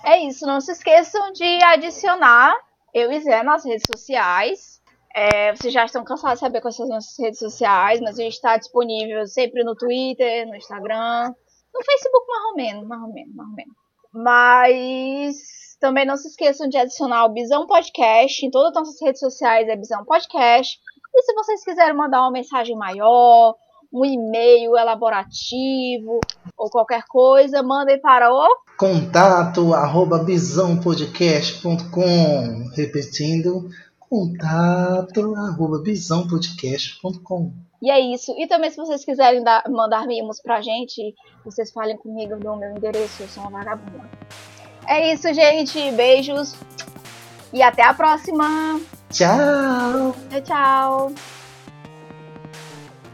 é 0.05 0.27
isso, 0.27 0.47
não 0.47 0.61
se 0.61 0.73
esqueçam 0.73 1.33
de 1.33 1.63
adicionar 1.63 2.55
eu 2.95 3.13
e 3.13 3.21
Zé 3.21 3.43
nas 3.43 3.65
redes 3.65 3.85
sociais. 3.87 4.81
É, 5.15 5.55
vocês 5.55 5.73
já 5.75 5.85
estão 5.85 6.05
cansados 6.05 6.39
de 6.39 6.47
saber 6.47 6.61
quais 6.61 6.77
são 6.77 6.85
as 6.85 6.91
nossas 6.91 7.19
redes 7.19 7.39
sociais, 7.39 8.01
mas 8.01 8.19
a 8.19 8.23
gente 8.23 8.35
está 8.35 8.57
disponível 8.57 9.27
sempre 9.27 9.63
no 9.65 9.75
Twitter, 9.75 10.47
no 10.47 10.57
Instagram, 10.57 11.35
no 11.75 11.85
Facebook 11.85 12.27
mais 12.29 12.45
ou 12.45 12.57
menos, 12.57 12.87
mais 12.87 13.03
ou 13.03 13.13
menos, 13.13 13.35
mais 13.35 13.49
ou 13.49 13.57
menos. 13.57 13.75
Mas 14.13 15.37
também 15.81 16.05
não 16.05 16.17
se 16.17 16.29
esqueçam 16.29 16.69
de 16.69 16.77
adicionar 16.77 17.25
o 17.25 17.33
Bisão 17.33 17.67
Podcast 17.67 18.45
em 18.45 18.51
todas 18.51 18.71
as 18.71 18.75
nossas 18.75 19.01
redes 19.01 19.21
sociais, 19.21 19.67
é 19.69 19.77
Bisão 19.77 20.05
Podcast. 20.05 20.79
E 21.15 21.23
se 21.23 21.33
vocês 21.35 21.65
quiserem 21.65 21.97
mandar 21.97 22.21
uma 22.21 22.31
mensagem 22.31 22.77
maior, 22.77 23.57
um 23.93 24.05
e-mail 24.05 24.77
elaborativo 24.77 26.21
ou 26.57 26.71
qualquer 26.71 27.03
coisa, 27.09 27.61
mandem 27.63 28.01
para 28.01 28.33
o 28.33 28.49
contato 28.79 29.75
arroba 29.75 30.19
bisãopodcast.com 30.19 32.71
repetindo 32.75 33.69
contato 33.99 35.35
arroba 35.35 35.83
bisãopodcast.com 35.83 37.53
e 37.83 37.91
é 37.91 37.99
isso. 37.99 38.35
E 38.39 38.47
também, 38.47 38.71
se 38.71 38.77
vocês 38.77 39.05
quiserem 39.05 39.43
dar, 39.43 39.65
mandar 39.69 40.07
mimos 40.07 40.41
pra 40.41 40.61
gente, 40.61 41.15
vocês 41.45 41.73
falem 41.73 41.97
comigo 41.97 42.37
no 42.37 42.57
meu 42.57 42.71
endereço. 42.77 43.23
Eu 43.23 43.29
sou 43.29 43.43
uma 43.45 43.59
vagabunda. 43.59 44.09
É 44.87 45.13
isso, 45.13 45.33
gente. 45.33 45.91
Beijos. 45.93 46.55
E 47.53 47.63
até 47.63 47.83
a 47.83 47.95
próxima. 47.95 48.81
Tchau. 49.11 50.15
Tchau, 50.31 50.41
tchau. 50.43 51.40